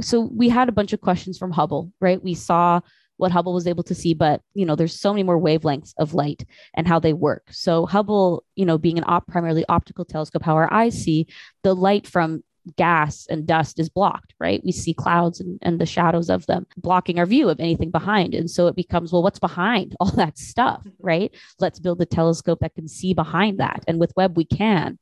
so 0.01 0.29
we 0.33 0.49
had 0.49 0.69
a 0.69 0.73
bunch 0.73 0.93
of 0.93 1.01
questions 1.01 1.37
from 1.37 1.51
Hubble, 1.51 1.91
right? 1.99 2.23
We 2.23 2.33
saw 2.33 2.81
what 3.17 3.31
Hubble 3.31 3.53
was 3.53 3.67
able 3.67 3.83
to 3.83 3.95
see, 3.95 4.13
but 4.13 4.41
you 4.53 4.65
know, 4.65 4.75
there's 4.75 4.97
so 4.97 5.11
many 5.11 5.23
more 5.23 5.39
wavelengths 5.39 5.93
of 5.97 6.13
light 6.13 6.45
and 6.73 6.87
how 6.87 6.99
they 6.99 7.13
work. 7.13 7.47
So 7.51 7.85
Hubble, 7.85 8.45
you 8.55 8.65
know, 8.65 8.77
being 8.77 8.97
an 8.97 9.03
op- 9.07 9.27
primarily 9.27 9.65
optical 9.67 10.05
telescope, 10.05 10.43
how 10.43 10.55
our 10.55 10.71
eyes 10.71 10.93
see 10.93 11.27
the 11.63 11.75
light 11.75 12.07
from 12.07 12.43
gas 12.77 13.27
and 13.29 13.45
dust 13.45 13.79
is 13.79 13.89
blocked, 13.89 14.33
right? 14.39 14.61
We 14.63 14.71
see 14.71 14.93
clouds 14.93 15.39
and, 15.39 15.59
and 15.61 15.79
the 15.79 15.85
shadows 15.85 16.29
of 16.29 16.45
them 16.45 16.65
blocking 16.77 17.19
our 17.19 17.25
view 17.25 17.49
of 17.49 17.59
anything 17.59 17.91
behind. 17.91 18.33
And 18.33 18.49
so 18.49 18.67
it 18.67 18.75
becomes, 18.75 19.11
well, 19.11 19.23
what's 19.23 19.39
behind 19.39 19.95
all 19.99 20.11
that 20.11 20.37
stuff, 20.37 20.85
right? 20.99 21.33
Let's 21.59 21.79
build 21.79 22.01
a 22.01 22.05
telescope 22.05 22.59
that 22.61 22.75
can 22.75 22.87
see 22.87 23.13
behind 23.13 23.59
that. 23.59 23.83
And 23.87 23.99
with 23.99 24.13
Webb, 24.15 24.37
we 24.37 24.45
can. 24.45 24.97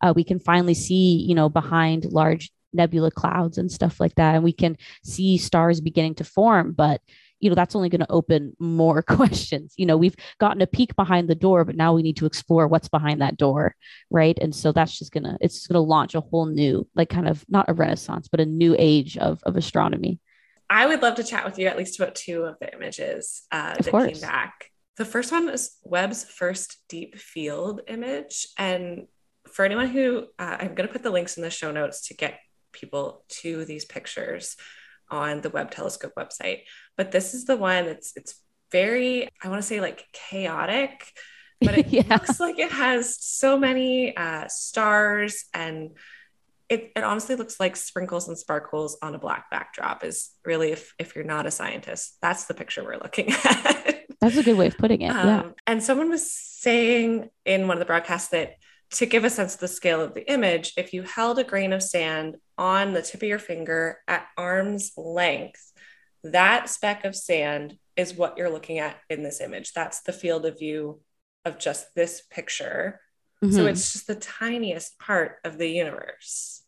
Uh, 0.00 0.12
we 0.14 0.24
can 0.24 0.40
finally 0.40 0.74
see, 0.74 1.24
you 1.26 1.34
know, 1.34 1.48
behind 1.48 2.06
large 2.06 2.50
nebula 2.72 3.10
clouds 3.10 3.58
and 3.58 3.70
stuff 3.70 4.00
like 4.00 4.14
that 4.16 4.34
and 4.34 4.44
we 4.44 4.52
can 4.52 4.76
see 5.04 5.38
stars 5.38 5.80
beginning 5.80 6.14
to 6.14 6.24
form 6.24 6.72
but 6.72 7.00
you 7.42 7.50
know 7.50 7.54
that's 7.54 7.74
only 7.76 7.90
going 7.90 8.00
to 8.00 8.10
open 8.10 8.56
more 8.58 9.02
questions. 9.08 9.74
You 9.76 9.84
know 9.84 9.98
we've 9.98 10.16
gotten 10.38 10.62
a 10.62 10.66
peek 10.66 10.96
behind 10.96 11.28
the 11.28 11.34
door 11.34 11.66
but 11.66 11.76
now 11.76 11.92
we 11.92 12.02
need 12.02 12.16
to 12.16 12.26
explore 12.26 12.66
what's 12.66 12.88
behind 12.88 13.20
that 13.20 13.36
door 13.36 13.74
right? 14.08 14.38
And 14.40 14.54
so 14.54 14.72
that's 14.72 14.98
just 14.98 15.12
gonna 15.12 15.36
it's 15.42 15.66
gonna 15.66 15.80
launch 15.80 16.14
a 16.14 16.20
whole 16.20 16.46
new 16.46 16.88
like 16.94 17.10
kind 17.10 17.28
of 17.28 17.44
not 17.48 17.68
a 17.68 17.74
renaissance 17.74 18.28
but 18.28 18.40
a 18.40 18.46
new 18.46 18.74
age 18.78 19.18
of 19.18 19.42
of 19.42 19.56
astronomy. 19.56 20.20
I 20.70 20.86
would 20.86 21.02
love 21.02 21.16
to 21.16 21.24
chat 21.24 21.44
with 21.44 21.58
you 21.58 21.66
at 21.66 21.76
least 21.76 22.00
about 22.00 22.14
two 22.14 22.44
of 22.44 22.58
the 22.58 22.72
images 22.72 23.42
uh, 23.52 23.74
that 23.74 23.90
course. 23.90 24.12
came 24.12 24.20
back. 24.22 24.70
The 24.96 25.04
first 25.04 25.30
one 25.30 25.46
was 25.46 25.76
webb's 25.82 26.24
first 26.24 26.78
deep 26.88 27.18
field 27.18 27.82
image 27.88 28.46
and 28.56 29.06
for 29.48 29.64
anyone 29.64 29.88
who 29.88 30.26
uh, 30.38 30.56
i'm 30.60 30.74
going 30.74 30.86
to 30.86 30.92
put 30.92 31.02
the 31.02 31.10
links 31.10 31.36
in 31.36 31.42
the 31.42 31.50
show 31.50 31.72
notes 31.72 32.06
to 32.06 32.14
get 32.14 32.38
people 32.72 33.24
to 33.28 33.64
these 33.64 33.84
pictures 33.84 34.56
on 35.10 35.40
the 35.40 35.50
Webb 35.50 35.70
Telescope 35.70 36.12
website. 36.18 36.60
But 36.96 37.12
this 37.12 37.34
is 37.34 37.44
the 37.44 37.56
one 37.56 37.86
that's 37.86 38.12
it's 38.16 38.40
very, 38.70 39.28
I 39.42 39.48
want 39.48 39.60
to 39.60 39.66
say 39.66 39.80
like 39.80 40.04
chaotic, 40.12 41.06
but 41.60 41.78
it 41.78 41.86
yeah. 41.90 42.02
looks 42.08 42.40
like 42.40 42.58
it 42.58 42.72
has 42.72 43.22
so 43.22 43.58
many 43.58 44.16
uh, 44.16 44.48
stars 44.48 45.44
and 45.54 45.90
it, 46.68 46.90
it 46.96 47.04
honestly 47.04 47.36
looks 47.36 47.60
like 47.60 47.76
sprinkles 47.76 48.28
and 48.28 48.38
sparkles 48.38 48.96
on 49.02 49.14
a 49.14 49.18
black 49.18 49.50
backdrop 49.50 50.02
is 50.02 50.30
really 50.44 50.72
if 50.72 50.94
if 50.98 51.14
you're 51.14 51.24
not 51.24 51.44
a 51.44 51.50
scientist 51.50 52.16
that's 52.22 52.46
the 52.46 52.54
picture 52.54 52.82
we're 52.82 52.96
looking 52.96 53.30
at 53.44 54.06
that's 54.22 54.38
a 54.38 54.42
good 54.42 54.56
way 54.56 54.68
of 54.68 54.78
putting 54.78 55.02
it 55.02 55.10
um, 55.10 55.26
yeah 55.26 55.42
and 55.66 55.82
someone 55.82 56.08
was 56.08 56.32
saying 56.32 57.28
in 57.44 57.68
one 57.68 57.76
of 57.76 57.78
the 57.78 57.84
broadcasts 57.84 58.30
that 58.30 58.54
to 58.92 59.06
give 59.06 59.24
a 59.24 59.30
sense 59.30 59.54
of 59.54 59.60
the 59.60 59.68
scale 59.68 60.00
of 60.00 60.14
the 60.14 60.30
image, 60.30 60.74
if 60.76 60.92
you 60.92 61.02
held 61.02 61.38
a 61.38 61.44
grain 61.44 61.72
of 61.72 61.82
sand 61.82 62.36
on 62.58 62.92
the 62.92 63.02
tip 63.02 63.22
of 63.22 63.28
your 63.28 63.38
finger 63.38 63.98
at 64.06 64.26
arm's 64.36 64.92
length, 64.96 65.72
that 66.24 66.68
speck 66.68 67.04
of 67.04 67.16
sand 67.16 67.76
is 67.96 68.14
what 68.14 68.38
you're 68.38 68.50
looking 68.50 68.78
at 68.78 68.96
in 69.10 69.22
this 69.22 69.40
image. 69.40 69.72
That's 69.72 70.02
the 70.02 70.12
field 70.12 70.46
of 70.46 70.58
view 70.58 71.00
of 71.44 71.58
just 71.58 71.94
this 71.94 72.22
picture. 72.30 73.00
Mm-hmm. 73.42 73.54
So 73.54 73.66
it's 73.66 73.92
just 73.92 74.06
the 74.06 74.14
tiniest 74.14 74.98
part 74.98 75.36
of 75.44 75.58
the 75.58 75.68
universe 75.68 76.61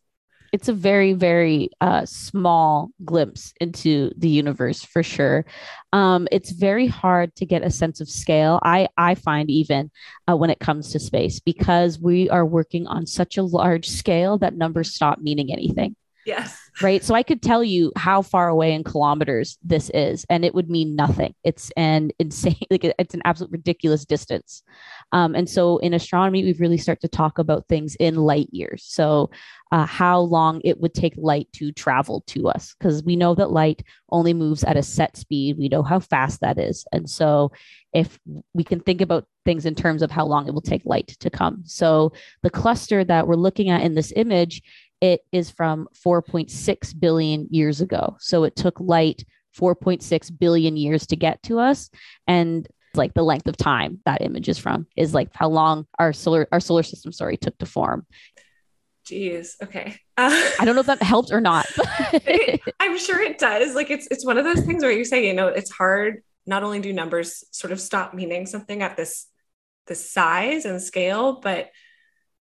it's 0.55 0.69
a 0.69 0.73
very 0.73 1.11
very 1.11 1.69
uh, 1.81 2.05
small 2.05 2.89
glimpse 3.03 3.53
into 3.59 4.09
the 4.15 4.29
universe 4.29 4.85
for 4.85 5.03
sure. 5.03 5.45
Um, 5.91 6.29
it's 6.31 6.51
very 6.51 6.87
hard 6.87 7.35
to 7.35 7.45
get 7.45 7.61
a 7.61 7.69
sense 7.69 7.99
of 7.99 8.07
scale. 8.09 8.61
I 8.63 8.87
i 8.97 9.15
find 9.15 9.49
even 9.49 9.91
uh, 10.29 10.37
when 10.37 10.49
it 10.49 10.61
comes 10.61 10.93
to 10.93 10.99
space 10.99 11.41
because 11.41 11.99
we 11.99 12.29
are 12.29 12.45
working 12.45 12.87
on 12.87 13.05
such 13.05 13.35
a 13.37 13.43
large 13.43 13.89
scale 13.89 14.37
that 14.37 14.55
numbers 14.55 14.95
stop 14.95 15.19
meaning 15.19 15.51
anything 15.51 15.97
Yes. 16.25 16.59
Right. 16.81 17.03
So 17.03 17.15
I 17.15 17.23
could 17.23 17.41
tell 17.41 17.63
you 17.63 17.91
how 17.95 18.21
far 18.21 18.49
away 18.49 18.73
in 18.73 18.83
kilometers 18.83 19.57
this 19.63 19.89
is, 19.93 20.25
and 20.29 20.43
it 20.43 20.53
would 20.53 20.69
mean 20.69 20.95
nothing. 20.95 21.33
It's 21.43 21.71
an 21.77 22.11
insane, 22.19 22.57
like 22.69 22.83
it's 22.83 23.13
an 23.13 23.21
absolute 23.23 23.51
ridiculous 23.51 24.05
distance. 24.05 24.63
Um, 25.11 25.35
and 25.35 25.49
so 25.49 25.77
in 25.77 25.93
astronomy, 25.93 26.43
we 26.43 26.53
really 26.53 26.77
start 26.77 26.99
to 27.01 27.07
talk 27.07 27.37
about 27.37 27.67
things 27.67 27.95
in 27.95 28.15
light 28.15 28.49
years. 28.51 28.83
So 28.85 29.29
uh, 29.71 29.85
how 29.85 30.19
long 30.19 30.61
it 30.63 30.79
would 30.79 30.93
take 30.93 31.13
light 31.15 31.47
to 31.53 31.71
travel 31.71 32.23
to 32.27 32.49
us, 32.49 32.75
because 32.77 33.03
we 33.03 33.15
know 33.15 33.35
that 33.35 33.51
light 33.51 33.83
only 34.09 34.33
moves 34.33 34.63
at 34.63 34.77
a 34.77 34.83
set 34.83 35.15
speed. 35.17 35.57
We 35.57 35.69
know 35.69 35.83
how 35.83 35.99
fast 35.99 36.41
that 36.41 36.57
is. 36.57 36.85
And 36.91 37.09
so 37.09 37.51
if 37.93 38.19
we 38.53 38.63
can 38.63 38.81
think 38.81 39.01
about 39.01 39.25
things 39.45 39.65
in 39.65 39.75
terms 39.75 40.01
of 40.01 40.11
how 40.11 40.25
long 40.25 40.47
it 40.47 40.53
will 40.53 40.61
take 40.61 40.81
light 40.85 41.07
to 41.19 41.29
come. 41.29 41.61
So 41.65 42.11
the 42.43 42.49
cluster 42.49 43.03
that 43.05 43.27
we're 43.27 43.35
looking 43.35 43.69
at 43.69 43.83
in 43.83 43.95
this 43.95 44.11
image 44.15 44.61
it 45.01 45.21
is 45.31 45.49
from 45.49 45.87
4.6 46.05 46.99
billion 46.99 47.47
years 47.49 47.81
ago. 47.81 48.17
So 48.19 48.43
it 48.43 48.55
took 48.55 48.79
light 48.79 49.23
4.6 49.57 50.39
billion 50.39 50.77
years 50.77 51.07
to 51.07 51.15
get 51.15 51.41
to 51.43 51.59
us. 51.59 51.89
And 52.27 52.67
like 52.95 53.13
the 53.13 53.23
length 53.23 53.47
of 53.47 53.57
time 53.57 53.99
that 54.05 54.21
image 54.21 54.47
is 54.47 54.57
from 54.57 54.87
is 54.95 55.13
like 55.13 55.29
how 55.33 55.49
long 55.49 55.85
our 55.99 56.13
solar 56.13 56.47
our 56.53 56.61
solar 56.61 56.81
system 56.81 57.11
sorry 57.11 57.35
took 57.35 57.57
to 57.57 57.65
form 57.65 58.05
Jeez. 59.05 59.61
Okay. 59.61 59.99
Uh, 60.17 60.51
I 60.59 60.65
don't 60.65 60.73
know 60.73 60.81
if 60.81 60.87
that 60.87 61.01
helped 61.01 61.31
or 61.31 61.39
not. 61.39 61.67
it, 62.11 62.59
I'm 62.79 62.97
sure 62.97 63.21
it 63.21 63.37
does. 63.37 63.75
Like 63.75 63.91
it's 63.91 64.07
it's 64.09 64.25
one 64.25 64.37
of 64.37 64.45
those 64.45 64.61
things 64.61 64.81
where 64.81 64.91
you 64.91 65.05
say, 65.05 65.27
you 65.27 65.33
know, 65.33 65.47
it's 65.47 65.69
hard. 65.69 66.23
Not 66.47 66.63
only 66.63 66.79
do 66.79 66.91
numbers 66.91 67.43
sort 67.51 67.71
of 67.71 67.79
stop 67.79 68.13
meaning 68.13 68.47
something 68.47 68.81
at 68.81 68.97
this 68.97 69.27
this 69.85 70.11
size 70.11 70.65
and 70.65 70.81
scale, 70.81 71.39
but 71.39 71.69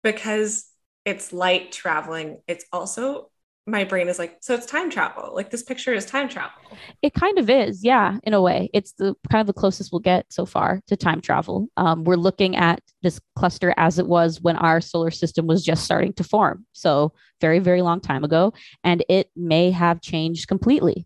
because 0.04 0.66
it's 1.08 1.32
light 1.32 1.72
traveling, 1.72 2.42
it's 2.50 2.66
also 2.74 3.32
my 3.66 3.86
brain 3.86 4.10
is 4.10 4.20
like, 4.20 4.38
so 4.42 4.54
it's 4.54 4.66
time 4.66 4.90
travel. 4.90 5.32
Like 5.34 5.50
this 5.52 5.64
picture 5.64 5.94
is 5.94 6.06
time 6.06 6.28
travel. 6.28 6.62
It 7.02 7.14
kind 7.14 7.38
of 7.38 7.50
is, 7.50 7.84
yeah, 7.84 8.18
in 8.24 8.34
a 8.34 8.42
way. 8.42 8.70
It's 8.74 8.92
the 8.94 9.16
kind 9.30 9.42
of 9.42 9.48
the 9.48 9.60
closest 9.60 9.92
we'll 9.92 10.00
get 10.00 10.26
so 10.30 10.46
far 10.46 10.82
to 10.88 10.98
time 10.98 11.22
travel. 11.22 11.68
Um, 11.78 12.04
we're 12.04 12.16
looking 12.16 12.58
at 12.58 12.82
this 13.04 13.20
cluster 13.36 13.74
as 13.78 14.00
it 14.00 14.08
was 14.08 14.42
when 14.42 14.58
our 14.58 14.80
solar 14.80 15.12
system 15.12 15.48
was 15.48 15.64
just 15.64 15.84
starting 15.84 16.14
to 16.14 16.24
form. 16.24 16.66
So 16.74 17.14
very, 17.42 17.60
very 17.60 17.82
long 17.82 18.00
time 18.02 18.24
ago. 18.24 18.54
And 18.84 19.04
it 19.10 19.30
may 19.36 19.72
have 19.72 20.02
changed 20.02 20.48
completely. 20.48 21.06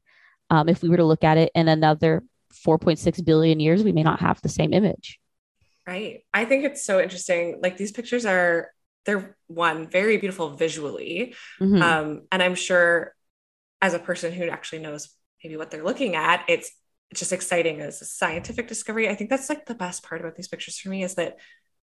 Um, 0.50 0.68
if 0.68 0.82
we 0.82 0.90
were 0.90 0.98
to 0.98 1.06
look 1.06 1.24
at 1.24 1.38
it 1.38 1.52
in 1.56 1.68
another 1.68 2.24
4.6 2.54 3.24
billion 3.24 3.60
years, 3.60 3.84
we 3.84 3.92
may 3.92 4.04
not 4.04 4.20
have 4.20 4.42
the 4.42 4.50
same 4.50 4.74
image. 4.74 5.20
Right. 5.88 6.24
I 6.32 6.46
think 6.46 6.66
it's 6.66 6.84
so 6.84 7.00
interesting. 7.02 7.60
Like 7.62 7.78
these 7.78 7.92
pictures 7.92 8.26
are 8.26 8.70
they're 9.06 9.36
one 9.48 9.88
very 9.88 10.18
beautiful 10.18 10.56
visually 10.56 11.36
mm-hmm. 11.60 11.82
um, 11.82 12.22
and 12.32 12.42
i'm 12.42 12.56
sure 12.56 13.14
as 13.82 13.94
a 13.94 14.00
person 14.00 14.32
who 14.32 14.46
actually 14.46 14.80
knows 14.80 15.10
maybe 15.44 15.58
what 15.58 15.72
they're 15.72 15.84
looking 15.84 16.16
at 16.16 16.44
it's 16.48 16.72
just 17.14 17.34
exciting 17.34 17.82
as 17.82 18.02
a 18.02 18.06
scientific 18.06 18.68
discovery 18.68 19.10
i 19.10 19.16
think 19.16 19.30
that's 19.30 19.50
like 19.50 19.66
the 19.66 19.76
best 19.76 20.04
part 20.04 20.22
about 20.22 20.36
these 20.36 20.48
pictures 20.48 20.78
for 20.78 20.90
me 20.90 21.04
is 21.04 21.16
that 21.16 21.38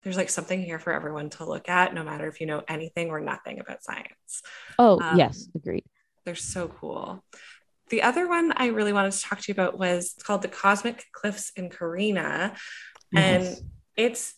there's 0.03 0.17
like 0.17 0.29
something 0.29 0.61
here 0.61 0.79
for 0.79 0.93
everyone 0.93 1.29
to 1.29 1.45
look 1.45 1.67
at 1.67 1.93
no 1.93 2.03
matter 2.03 2.27
if 2.27 2.39
you 2.39 2.47
know 2.47 2.63
anything 2.67 3.09
or 3.09 3.19
nothing 3.19 3.59
about 3.59 3.83
science 3.83 4.41
oh 4.77 4.99
um, 5.01 5.17
yes 5.17 5.47
agreed 5.55 5.83
they're 6.25 6.35
so 6.35 6.67
cool 6.67 7.23
the 7.89 8.01
other 8.01 8.27
one 8.27 8.53
i 8.55 8.67
really 8.67 8.93
wanted 8.93 9.11
to 9.11 9.21
talk 9.21 9.39
to 9.39 9.45
you 9.49 9.53
about 9.53 9.77
was 9.77 10.15
called 10.23 10.41
the 10.41 10.47
cosmic 10.47 11.05
cliffs 11.11 11.51
in 11.55 11.69
carina 11.69 12.55
yes. 13.11 13.57
and 13.57 13.67
it's 13.97 14.35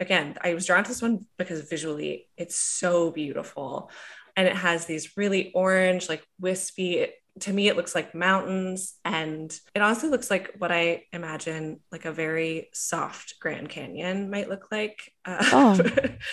again, 0.00 0.36
I 0.42 0.54
was 0.54 0.66
drawn 0.66 0.82
to 0.82 0.88
this 0.88 1.02
one 1.02 1.26
because 1.36 1.60
visually 1.68 2.26
it's 2.36 2.56
so 2.56 3.10
beautiful. 3.10 3.90
And 4.36 4.48
it 4.48 4.56
has 4.56 4.86
these 4.86 5.16
really 5.16 5.52
orange, 5.54 6.08
like 6.08 6.24
wispy, 6.40 7.08
to 7.40 7.52
me, 7.52 7.68
it 7.68 7.76
looks 7.76 7.94
like 7.94 8.14
mountains. 8.14 8.94
And 9.04 9.52
it 9.74 9.82
honestly 9.82 10.08
looks 10.08 10.30
like 10.30 10.54
what 10.58 10.72
I 10.72 11.04
imagine 11.12 11.80
like 11.92 12.04
a 12.06 12.12
very 12.12 12.70
soft 12.72 13.34
Grand 13.40 13.68
Canyon 13.68 14.30
might 14.30 14.48
look 14.48 14.68
like 14.72 15.12
uh, 15.24 15.44
oh. 15.52 15.80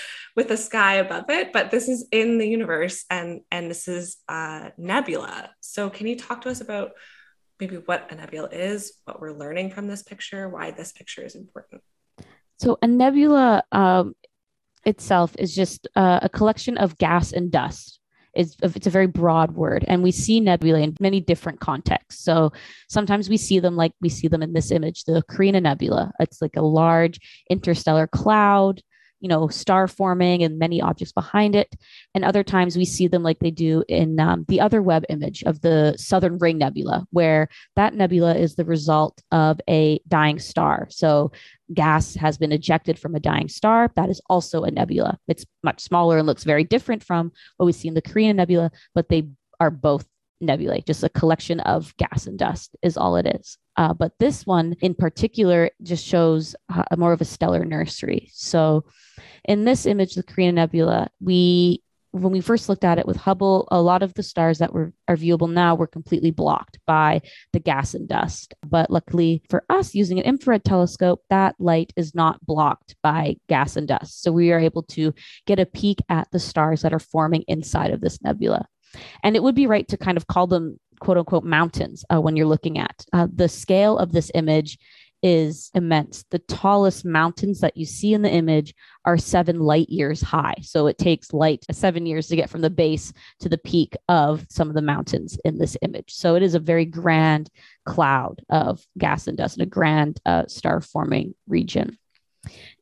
with 0.35 0.47
the 0.47 0.57
sky 0.57 0.95
above 0.95 1.25
it. 1.29 1.51
But 1.53 1.69
this 1.69 1.89
is 1.89 2.07
in 2.11 2.37
the 2.37 2.47
universe 2.47 3.05
and, 3.09 3.41
and 3.51 3.69
this 3.69 3.87
is 3.87 4.17
a 4.29 4.71
nebula. 4.77 5.51
So, 5.59 5.89
can 5.89 6.07
you 6.07 6.15
talk 6.15 6.41
to 6.41 6.49
us 6.49 6.61
about 6.61 6.91
maybe 7.59 7.77
what 7.77 8.11
a 8.11 8.15
nebula 8.15 8.49
is, 8.51 8.93
what 9.05 9.19
we're 9.19 9.33
learning 9.33 9.71
from 9.71 9.87
this 9.87 10.03
picture, 10.03 10.47
why 10.47 10.71
this 10.71 10.93
picture 10.93 11.25
is 11.25 11.35
important? 11.35 11.81
So 12.57 12.77
a 12.81 12.87
nebula 12.87 13.63
um, 13.71 14.13
itself 14.85 15.35
is 15.37 15.53
just 15.53 15.87
uh, 15.95 16.19
a 16.21 16.29
collection 16.29 16.77
of 16.77 16.97
gas 16.97 17.31
and 17.31 17.51
dust. 17.51 17.99
It's, 18.33 18.55
it's 18.61 18.85
a 18.85 18.91
very 18.91 19.07
broad 19.07 19.55
word, 19.55 19.83
and 19.87 20.03
we 20.03 20.11
see 20.11 20.39
nebulae 20.39 20.83
in 20.83 20.95
many 20.99 21.19
different 21.19 21.59
contexts. 21.59 22.23
So 22.23 22.51
sometimes 22.87 23.29
we 23.29 23.37
see 23.37 23.59
them 23.59 23.75
like 23.75 23.93
we 23.99 24.09
see 24.09 24.27
them 24.27 24.43
in 24.43 24.53
this 24.53 24.69
image, 24.69 25.05
the 25.05 25.23
Carina 25.27 25.59
Nebula. 25.59 26.11
It's 26.19 26.39
like 26.39 26.55
a 26.55 26.61
large 26.61 27.19
interstellar 27.49 28.05
cloud 28.05 28.81
you 29.19 29.27
know, 29.27 29.47
star 29.47 29.87
forming 29.87 30.43
and 30.43 30.59
many 30.59 30.81
objects 30.81 31.11
behind 31.11 31.55
it. 31.55 31.75
And 32.13 32.23
other 32.23 32.43
times 32.43 32.77
we 32.77 32.85
see 32.85 33.07
them 33.07 33.23
like 33.23 33.39
they 33.39 33.51
do 33.51 33.83
in 33.87 34.19
um, 34.19 34.45
the 34.47 34.61
other 34.61 34.81
Webb 34.81 35.05
image 35.09 35.43
of 35.43 35.61
the 35.61 35.95
Southern 35.97 36.37
Ring 36.37 36.57
Nebula, 36.57 37.07
where 37.11 37.49
that 37.75 37.93
nebula 37.93 38.35
is 38.35 38.55
the 38.55 38.65
result 38.65 39.21
of 39.31 39.59
a 39.69 39.99
dying 40.07 40.39
star. 40.39 40.87
So 40.89 41.31
gas 41.73 42.15
has 42.15 42.37
been 42.37 42.51
ejected 42.51 42.97
from 42.99 43.15
a 43.15 43.19
dying 43.19 43.49
star. 43.49 43.91
That 43.95 44.09
is 44.09 44.21
also 44.29 44.63
a 44.63 44.71
nebula. 44.71 45.17
It's 45.27 45.45
much 45.63 45.81
smaller 45.81 46.17
and 46.17 46.27
looks 46.27 46.43
very 46.43 46.63
different 46.63 47.03
from 47.03 47.31
what 47.57 47.65
we 47.65 47.73
see 47.73 47.87
in 47.87 47.93
the 47.93 48.01
Carina 48.01 48.33
Nebula, 48.33 48.71
but 48.93 49.09
they 49.09 49.27
are 49.59 49.71
both 49.71 50.05
nebulae, 50.41 50.81
just 50.85 51.03
a 51.03 51.09
collection 51.09 51.59
of 51.61 51.95
gas 51.97 52.27
and 52.27 52.37
dust 52.37 52.75
is 52.81 52.97
all 52.97 53.15
it 53.15 53.27
is. 53.27 53.57
Uh, 53.75 53.93
but 53.93 54.13
this 54.19 54.45
one 54.45 54.75
in 54.81 54.93
particular 54.93 55.69
just 55.83 56.05
shows 56.05 56.55
uh, 56.73 56.83
more 56.97 57.13
of 57.13 57.21
a 57.21 57.25
stellar 57.25 57.63
nursery. 57.65 58.29
So 58.33 58.85
in 59.45 59.65
this 59.65 59.85
image, 59.85 60.15
the 60.15 60.23
Carina 60.23 60.53
Nebula, 60.53 61.09
we 61.19 61.83
when 62.11 62.31
we 62.31 62.41
first 62.41 62.69
looked 62.69 62.83
at 62.83 62.97
it 62.97 63.05
with 63.05 63.17
Hubble, 63.17 63.67
a 63.69 63.81
lot 63.81 64.01
of 64.01 64.13
the 64.13 64.23
stars 64.23 64.59
that 64.59 64.73
were 64.73 64.93
are 65.07 65.15
viewable 65.15 65.51
now 65.51 65.75
were 65.75 65.87
completely 65.87 66.31
blocked 66.31 66.79
by 66.87 67.21
the 67.53 67.59
gas 67.59 67.93
and 67.93 68.07
dust. 68.07 68.53
But 68.65 68.89
luckily 68.89 69.43
for 69.49 69.63
us, 69.69 69.93
using 69.93 70.19
an 70.19 70.25
infrared 70.25 70.63
telescope, 70.63 71.21
that 71.29 71.55
light 71.59 71.93
is 71.95 72.15
not 72.15 72.43
blocked 72.45 72.95
by 73.03 73.37
gas 73.47 73.75
and 73.75 73.87
dust. 73.87 74.21
So 74.21 74.31
we 74.31 74.51
are 74.51 74.59
able 74.59 74.83
to 74.83 75.13
get 75.45 75.59
a 75.59 75.65
peek 75.65 75.99
at 76.09 76.27
the 76.31 76.39
stars 76.39 76.81
that 76.81 76.93
are 76.93 76.99
forming 76.99 77.43
inside 77.47 77.91
of 77.91 78.01
this 78.01 78.21
nebula. 78.21 78.65
And 79.23 79.35
it 79.35 79.43
would 79.43 79.55
be 79.55 79.67
right 79.67 79.87
to 79.89 79.97
kind 79.97 80.17
of 80.17 80.27
call 80.27 80.47
them 80.47 80.79
quote 80.99 81.17
unquote 81.17 81.43
mountains 81.43 82.03
uh, 82.13 82.19
when 82.19 82.35
you're 82.35 82.47
looking 82.47 82.77
at. 82.79 83.05
Uh, 83.13 83.27
the 83.33 83.49
scale 83.49 83.97
of 83.97 84.11
this 84.11 84.31
image 84.33 84.77
is 85.23 85.71
immense. 85.73 86.23
The 86.29 86.39
tallest 86.39 87.03
mountains 87.03 87.59
that 87.61 87.75
you 87.75 87.85
see 87.85 88.13
in 88.13 88.21
the 88.21 88.31
image 88.31 88.73
are 89.05 89.17
seven 89.17 89.59
light 89.59 89.89
years 89.89 90.21
high. 90.21 90.55
So 90.61 90.87
it 90.87 90.97
takes 90.97 91.33
light 91.33 91.65
seven 91.71 92.05
years 92.05 92.27
to 92.27 92.35
get 92.35 92.49
from 92.49 92.61
the 92.61 92.69
base 92.69 93.13
to 93.39 93.49
the 93.49 93.57
peak 93.57 93.95
of 94.07 94.45
some 94.49 94.69
of 94.69 94.75
the 94.75 94.81
mountains 94.81 95.39
in 95.43 95.57
this 95.57 95.75
image. 95.81 96.13
So 96.13 96.35
it 96.35 96.43
is 96.43 96.55
a 96.55 96.59
very 96.59 96.85
grand 96.85 97.49
cloud 97.85 98.41
of 98.49 98.85
gas 98.97 99.27
and 99.27 99.37
dust 99.37 99.57
in 99.57 99.63
a 99.63 99.67
grand 99.67 100.19
uh, 100.25 100.45
star 100.47 100.81
forming 100.81 101.33
region. 101.47 101.97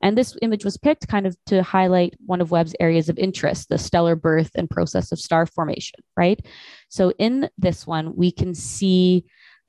And 0.01 0.17
this 0.17 0.37
image 0.41 0.65
was 0.65 0.77
picked 0.77 1.07
kind 1.07 1.27
of 1.27 1.37
to 1.47 1.63
highlight 1.63 2.15
one 2.25 2.41
of 2.41 2.51
Webb's 2.51 2.75
areas 2.79 3.09
of 3.09 3.17
interest, 3.17 3.69
the 3.69 3.77
stellar 3.77 4.15
birth 4.15 4.51
and 4.55 4.69
process 4.69 5.11
of 5.11 5.19
star 5.19 5.45
formation, 5.45 5.99
right? 6.17 6.43
So 6.89 7.11
in 7.17 7.49
this 7.57 7.85
one, 7.85 8.15
we 8.15 8.31
can 8.31 8.53
see 8.53 9.25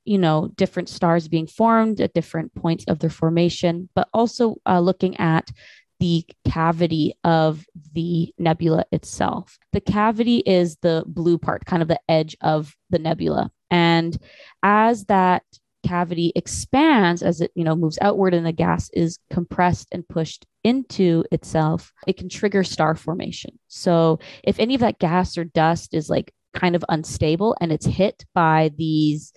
you 0.07 0.17
know 0.17 0.49
different 0.55 0.87
stars 0.87 1.27
being 1.27 1.47
formed 1.47 1.99
at 1.99 2.13
different 2.13 2.55
points 2.55 2.85
of 2.87 2.99
their 2.99 3.09
formation 3.09 3.89
but 3.93 4.07
also 4.13 4.55
uh, 4.65 4.79
looking 4.79 5.17
at 5.17 5.51
the 5.99 6.25
cavity 6.47 7.13
of 7.25 7.65
the 7.93 8.33
nebula 8.39 8.85
itself 8.93 9.57
the 9.73 9.81
cavity 9.81 10.37
is 10.37 10.77
the 10.77 11.03
blue 11.07 11.37
part 11.37 11.65
kind 11.65 11.81
of 11.81 11.89
the 11.89 11.99
edge 12.07 12.37
of 12.39 12.73
the 12.89 12.99
nebula 12.99 13.51
and 13.69 14.17
as 14.63 15.05
that 15.05 15.43
cavity 15.85 16.31
expands 16.35 17.21
as 17.21 17.41
it 17.41 17.51
you 17.55 17.63
know 17.63 17.75
moves 17.75 17.99
outward 18.01 18.33
and 18.33 18.45
the 18.45 18.51
gas 18.51 18.89
is 18.93 19.19
compressed 19.31 19.87
and 19.91 20.07
pushed 20.07 20.45
into 20.63 21.23
itself 21.31 21.93
it 22.07 22.17
can 22.17 22.29
trigger 22.29 22.63
star 22.63 22.95
formation 22.95 23.57
so 23.67 24.19
if 24.43 24.59
any 24.59 24.75
of 24.75 24.81
that 24.81 24.99
gas 24.99 25.37
or 25.37 25.43
dust 25.43 25.93
is 25.93 26.09
like 26.09 26.33
kind 26.53 26.75
of 26.75 26.83
unstable 26.89 27.55
and 27.61 27.71
it's 27.71 27.85
hit 27.85 28.25
by 28.33 28.71
these 28.77 29.33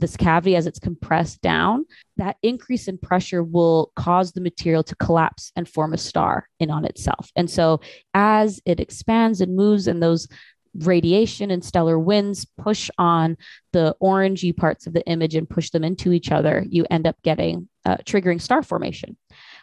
this 0.00 0.16
cavity 0.16 0.56
as 0.56 0.66
it's 0.66 0.78
compressed 0.78 1.40
down, 1.42 1.84
that 2.16 2.36
increase 2.42 2.88
in 2.88 2.98
pressure 2.98 3.44
will 3.44 3.92
cause 3.94 4.32
the 4.32 4.40
material 4.40 4.82
to 4.82 4.96
collapse 4.96 5.52
and 5.54 5.68
form 5.68 5.92
a 5.92 5.98
star 5.98 6.48
in 6.58 6.70
on 6.70 6.84
itself. 6.84 7.30
And 7.36 7.48
so 7.48 7.80
as 8.14 8.60
it 8.64 8.80
expands 8.80 9.40
and 9.40 9.54
moves 9.54 9.86
and 9.86 10.02
those 10.02 10.26
radiation 10.74 11.50
and 11.50 11.64
stellar 11.64 11.98
winds 11.98 12.46
push 12.58 12.90
on 12.98 13.36
the 13.72 13.94
orangey 14.02 14.56
parts 14.56 14.86
of 14.86 14.92
the 14.92 15.04
image 15.06 15.34
and 15.34 15.48
push 15.48 15.70
them 15.70 15.84
into 15.84 16.12
each 16.12 16.30
other, 16.30 16.64
you 16.68 16.86
end 16.90 17.06
up 17.06 17.16
getting 17.22 17.68
uh, 17.84 17.96
triggering 18.04 18.40
star 18.40 18.62
formation. 18.62 19.16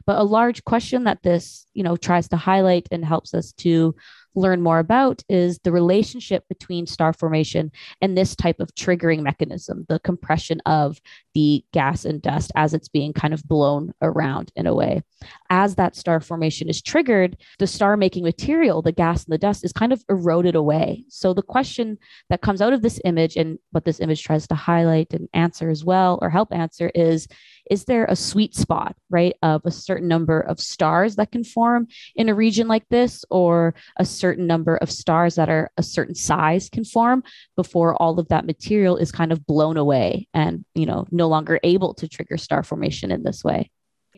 But 0.05 0.19
a 0.19 0.23
large 0.23 0.63
question 0.63 1.03
that 1.03 1.23
this, 1.23 1.65
you 1.73 1.83
know, 1.83 1.97
tries 1.97 2.27
to 2.29 2.37
highlight 2.37 2.87
and 2.91 3.03
helps 3.05 3.33
us 3.33 3.51
to 3.53 3.95
learn 4.35 4.61
more 4.61 4.79
about 4.79 5.23
is 5.27 5.59
the 5.63 5.71
relationship 5.71 6.43
between 6.47 6.85
star 6.85 7.11
formation 7.11 7.71
and 8.01 8.15
this 8.15 8.35
type 8.35 8.59
of 8.59 8.73
triggering 8.75 9.21
mechanism, 9.21 9.85
the 9.89 9.99
compression 9.99 10.61
of 10.65 10.99
the 11.37 11.63
gas 11.71 12.03
and 12.03 12.19
dust 12.19 12.51
as 12.55 12.73
it's 12.73 12.87
being 12.89 13.13
kind 13.13 13.31
of 13.31 13.47
blown 13.47 13.93
around 14.01 14.51
in 14.55 14.65
a 14.65 14.73
way. 14.73 15.03
As 15.51 15.75
that 15.75 15.95
star 15.95 16.19
formation 16.19 16.67
is 16.67 16.81
triggered, 16.81 17.37
the 17.59 17.67
star 17.67 17.95
making 17.95 18.23
material, 18.23 18.81
the 18.81 18.91
gas 18.91 19.23
and 19.23 19.31
the 19.31 19.37
dust, 19.37 19.63
is 19.63 19.71
kind 19.71 19.93
of 19.93 20.03
eroded 20.09 20.55
away. 20.55 21.03
So 21.09 21.35
the 21.35 21.43
question 21.43 21.99
that 22.31 22.41
comes 22.41 22.59
out 22.59 22.73
of 22.73 22.81
this 22.81 22.99
image 23.05 23.35
and 23.35 23.59
what 23.69 23.85
this 23.85 23.99
image 23.99 24.23
tries 24.23 24.47
to 24.47 24.55
highlight 24.55 25.13
and 25.13 25.29
answer 25.35 25.69
as 25.69 25.85
well, 25.85 26.17
or 26.23 26.31
help 26.31 26.51
answer, 26.51 26.91
is 26.95 27.27
is 27.69 27.85
there 27.85 28.05
a 28.05 28.15
sweet 28.15 28.55
spot, 28.55 28.95
right, 29.09 29.35
of 29.43 29.61
a 29.65 29.71
certain 29.71 30.07
number 30.07 30.39
of 30.39 30.59
stars 30.59 31.17
that 31.17 31.31
can 31.31 31.43
form 31.43 31.87
in 32.15 32.29
a 32.29 32.33
region 32.33 32.67
like 32.67 32.87
this, 32.89 33.25
or 33.29 33.75
a 33.97 34.05
certain 34.05 34.47
number 34.47 34.77
of 34.77 34.89
stars 34.89 35.35
that 35.35 35.49
are 35.49 35.69
a 35.77 35.83
certain 35.83 36.15
size 36.15 36.69
can 36.69 36.85
form 36.85 37.23
before 37.55 38.01
all 38.01 38.19
of 38.19 38.27
that 38.29 38.45
material 38.45 38.97
is 38.97 39.11
kind 39.11 39.31
of 39.31 39.45
blown 39.45 39.77
away 39.77 40.27
and, 40.33 40.63
you 40.75 40.85
know, 40.85 41.05
no 41.11 41.26
longer 41.27 41.59
able 41.63 41.93
to 41.95 42.07
trigger 42.07 42.37
star 42.37 42.63
formation 42.63 43.11
in 43.11 43.23
this 43.23 43.43
way? 43.43 43.71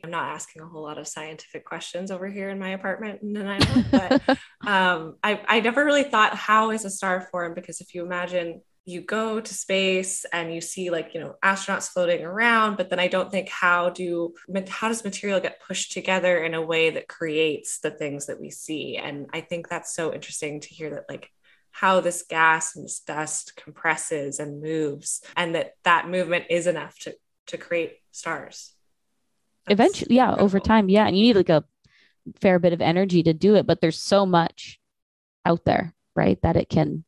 I'm 0.04 0.12
not 0.12 0.30
asking 0.30 0.62
a 0.62 0.66
whole 0.66 0.84
lot 0.84 0.98
of 0.98 1.08
scientific 1.08 1.66
questions 1.66 2.10
over 2.10 2.28
here 2.28 2.50
in 2.50 2.60
my 2.60 2.70
apartment 2.70 3.22
in 3.22 3.34
Nanaimo, 3.34 3.84
but 3.92 4.22
um, 4.68 5.18
I, 5.24 5.42
I 5.48 5.60
never 5.60 5.84
really 5.84 6.04
thought 6.04 6.36
how 6.36 6.72
is 6.72 6.86
a 6.86 6.90
star 6.90 7.28
formed 7.32 7.56
because 7.56 7.82
if 7.82 7.94
you 7.94 8.06
imagine 8.06 8.62
you 8.86 9.02
go 9.02 9.40
to 9.40 9.54
space 9.54 10.26
and 10.34 10.54
you 10.54 10.62
see 10.62 10.90
like 10.90 11.14
you 11.14 11.20
know 11.20 11.36
astronauts 11.44 11.90
floating 11.90 12.26
around 12.26 12.76
but 12.76 12.90
then 12.90 13.00
i 13.00 13.08
don't 13.08 13.30
think 13.30 13.48
how 13.48 13.90
do 13.90 14.34
how 14.68 14.88
does 14.88 15.04
material 15.04 15.40
get 15.40 15.62
pushed 15.62 15.92
together 15.92 16.44
in 16.44 16.56
a 16.56 16.62
way 16.62 16.90
that 16.90 17.08
creates 17.08 17.80
the 17.80 17.92
things 17.92 18.26
that 18.26 18.40
we 18.40 18.50
see 18.50 18.98
and 18.98 19.28
i 19.32 19.42
think 19.42 19.70
that's 19.70 19.94
so 19.94 20.14
interesting 20.14 20.60
to 20.60 20.70
hear 20.70 20.90
that 20.90 21.06
like 21.08 21.30
how 21.80 22.02
this 22.02 22.24
gas 22.28 22.76
and 22.76 22.86
this 22.86 23.00
dust 23.00 23.54
compresses 23.56 24.40
and 24.40 24.62
moves 24.62 25.22
and 25.38 25.56
that 25.56 25.74
that 25.84 26.10
movement 26.10 26.46
is 26.50 26.68
enough 26.68 26.98
to 27.00 27.16
to 27.48 27.58
create 27.58 27.98
stars. 28.12 28.74
That's 29.66 29.74
eventually 29.74 30.16
yeah 30.16 30.30
incredible. 30.30 30.46
over 30.46 30.60
time 30.60 30.90
yeah 30.90 31.08
and 31.08 31.18
you 31.18 31.24
need 31.24 31.36
like 31.36 31.50
a 31.50 31.64
fair 32.42 32.60
bit 32.60 32.74
of 32.74 32.82
energy 32.82 33.24
to 33.24 33.34
do 33.34 33.56
it 33.56 33.66
but 33.66 33.82
there's 33.82 33.98
so 34.00 34.26
much 34.26 34.80
out 35.46 35.64
there 35.66 35.96
right 36.16 36.40
that 36.42 36.58
it 36.58 36.70
can 36.70 37.04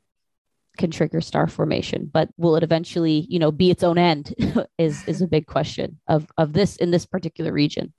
can 0.78 0.92
trigger 0.92 1.22
star 1.22 1.48
formation. 1.48 2.10
But 2.12 2.30
will 2.38 2.56
it 2.56 2.64
eventually 2.64 3.26
you 3.30 3.40
know 3.40 3.52
be 3.52 3.72
its 3.72 3.84
own 3.84 3.98
end 3.98 4.34
is 4.78 5.04
is 5.08 5.22
a 5.22 5.28
big 5.28 5.48
question 5.48 6.00
of 6.08 6.28
of 6.38 6.54
this 6.54 6.78
in 6.78 6.92
this 6.92 7.06
particular 7.06 7.52
region. 7.52 7.94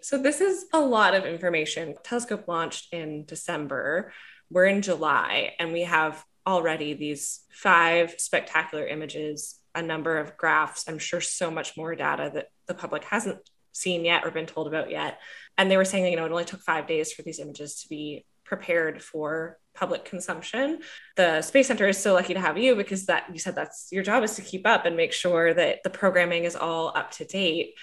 So 0.00 0.18
this 0.18 0.40
is 0.40 0.66
a 0.72 0.80
lot 0.80 1.14
of 1.14 1.24
information. 1.24 1.94
Telescope 2.02 2.46
launched 2.46 2.92
in 2.92 3.24
december 3.24 4.12
we're 4.50 4.66
in 4.66 4.82
july 4.82 5.52
and 5.58 5.72
we 5.72 5.82
have 5.82 6.24
already 6.46 6.94
these 6.94 7.40
five 7.50 8.14
spectacular 8.18 8.86
images 8.86 9.58
a 9.74 9.82
number 9.82 10.18
of 10.18 10.36
graphs 10.36 10.84
i'm 10.88 10.98
sure 10.98 11.20
so 11.20 11.50
much 11.50 11.76
more 11.76 11.94
data 11.94 12.30
that 12.32 12.48
the 12.66 12.74
public 12.74 13.04
hasn't 13.04 13.38
seen 13.72 14.04
yet 14.04 14.24
or 14.24 14.30
been 14.30 14.46
told 14.46 14.66
about 14.66 14.90
yet 14.90 15.18
and 15.58 15.70
they 15.70 15.76
were 15.76 15.84
saying 15.84 16.06
you 16.06 16.16
know 16.16 16.26
it 16.26 16.30
only 16.30 16.44
took 16.44 16.60
five 16.60 16.86
days 16.86 17.12
for 17.12 17.22
these 17.22 17.40
images 17.40 17.82
to 17.82 17.88
be 17.88 18.24
prepared 18.44 19.02
for 19.02 19.58
public 19.74 20.04
consumption. 20.04 20.80
The 21.16 21.42
Space 21.42 21.66
Center 21.66 21.88
is 21.88 21.98
so 21.98 22.14
lucky 22.14 22.34
to 22.34 22.40
have 22.40 22.56
you 22.56 22.76
because 22.76 23.06
that 23.06 23.24
you 23.32 23.38
said 23.38 23.56
that's 23.56 23.88
your 23.90 24.04
job 24.04 24.22
is 24.22 24.36
to 24.36 24.42
keep 24.42 24.66
up 24.66 24.84
and 24.84 24.96
make 24.96 25.12
sure 25.12 25.52
that 25.52 25.82
the 25.82 25.90
programming 25.90 26.44
is 26.44 26.54
all 26.54 26.92
up 26.94 27.10
to 27.12 27.24
date. 27.24 27.74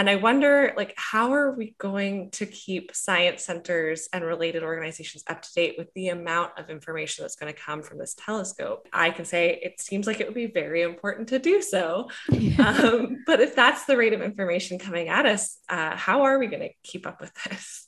And 0.00 0.08
I 0.08 0.16
wonder 0.16 0.72
like 0.78 0.94
how 0.96 1.34
are 1.34 1.52
we 1.52 1.74
going 1.76 2.30
to 2.30 2.46
keep 2.46 2.94
science 2.94 3.44
centers 3.44 4.08
and 4.14 4.24
related 4.24 4.62
organizations 4.62 5.22
up 5.26 5.42
to 5.42 5.52
date 5.52 5.74
with 5.76 5.92
the 5.92 6.08
amount 6.08 6.58
of 6.58 6.70
information 6.70 7.22
that's 7.22 7.36
going 7.36 7.52
to 7.52 7.60
come 7.60 7.82
from 7.82 7.98
this 7.98 8.14
telescope? 8.14 8.88
I 8.94 9.10
can 9.10 9.26
say 9.26 9.60
it 9.62 9.78
seems 9.78 10.06
like 10.06 10.18
it 10.18 10.26
would 10.26 10.34
be 10.34 10.46
very 10.46 10.80
important 10.80 11.28
to 11.28 11.38
do 11.38 11.60
so. 11.60 12.08
um, 12.58 13.24
but 13.26 13.42
if 13.42 13.54
that's 13.54 13.84
the 13.84 13.98
rate 13.98 14.14
of 14.14 14.22
information 14.22 14.78
coming 14.78 15.10
at 15.10 15.26
us, 15.26 15.58
uh, 15.68 15.94
how 15.94 16.22
are 16.22 16.38
we 16.38 16.46
going 16.46 16.62
to 16.62 16.72
keep 16.82 17.06
up 17.06 17.20
with 17.20 17.34
this? 17.44 17.86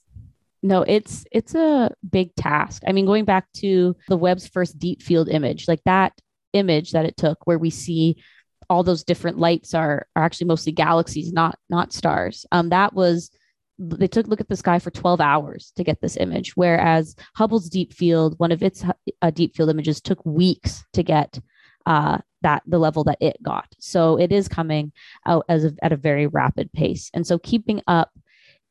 no 0.64 0.83
it's 0.83 1.25
it's 1.33 1.57
a 1.57 1.90
big 2.09 2.33
task 2.37 2.85
i 2.87 2.92
mean 2.92 3.05
going 3.05 3.25
back 3.25 3.51
to 3.53 3.96
the 4.07 4.16
Webb's 4.16 4.46
first 4.46 4.79
deep 4.79 5.03
field 5.03 5.29
image 5.29 5.66
like 5.66 5.83
that 5.87 6.12
image 6.53 6.92
that 6.92 7.05
it 7.05 7.16
took 7.16 7.44
where 7.48 7.59
we 7.59 7.68
see 7.68 8.22
all 8.73 8.83
those 8.83 9.05
different 9.05 9.39
lights 9.39 9.75
are 9.75 10.07
are 10.17 10.25
actually 10.25 10.47
mostly 10.47 10.73
galaxies 10.73 11.33
not 11.33 11.59
not 11.69 11.93
stars. 11.93 12.47
Um 12.53 12.71
that 12.71 12.95
was 12.95 13.31
they 13.79 14.07
took 14.07 14.27
a 14.27 14.31
look 14.31 14.41
at 14.41 14.49
the 14.49 14.57
sky 14.57 14.79
for 14.79 14.91
12 14.91 15.21
hours 15.21 15.73
to 15.77 15.83
get 15.83 16.01
this 16.01 16.17
image 16.19 16.57
whereas 16.57 17.17
hubble's 17.35 17.69
deep 17.69 17.93
field 17.93 18.39
one 18.39 18.53
of 18.53 18.63
its 18.63 18.85
uh, 19.23 19.31
deep 19.31 19.57
field 19.57 19.71
images 19.71 20.01
took 20.01 20.25
weeks 20.25 20.85
to 20.93 21.03
get 21.03 21.41
uh, 21.87 22.19
that 22.43 22.63
the 22.67 22.79
level 22.79 23.05
that 23.05 23.19
it 23.21 23.37
got. 23.43 23.67
So 23.79 24.19
it 24.19 24.33
is 24.33 24.49
coming 24.49 24.93
out 25.27 25.45
as 25.49 25.65
a, 25.65 25.73
at 25.83 25.93
a 25.93 25.97
very 25.97 26.27
rapid 26.27 26.73
pace. 26.73 27.11
And 27.15 27.27
so 27.27 27.39
keeping 27.39 27.81
up 27.87 28.11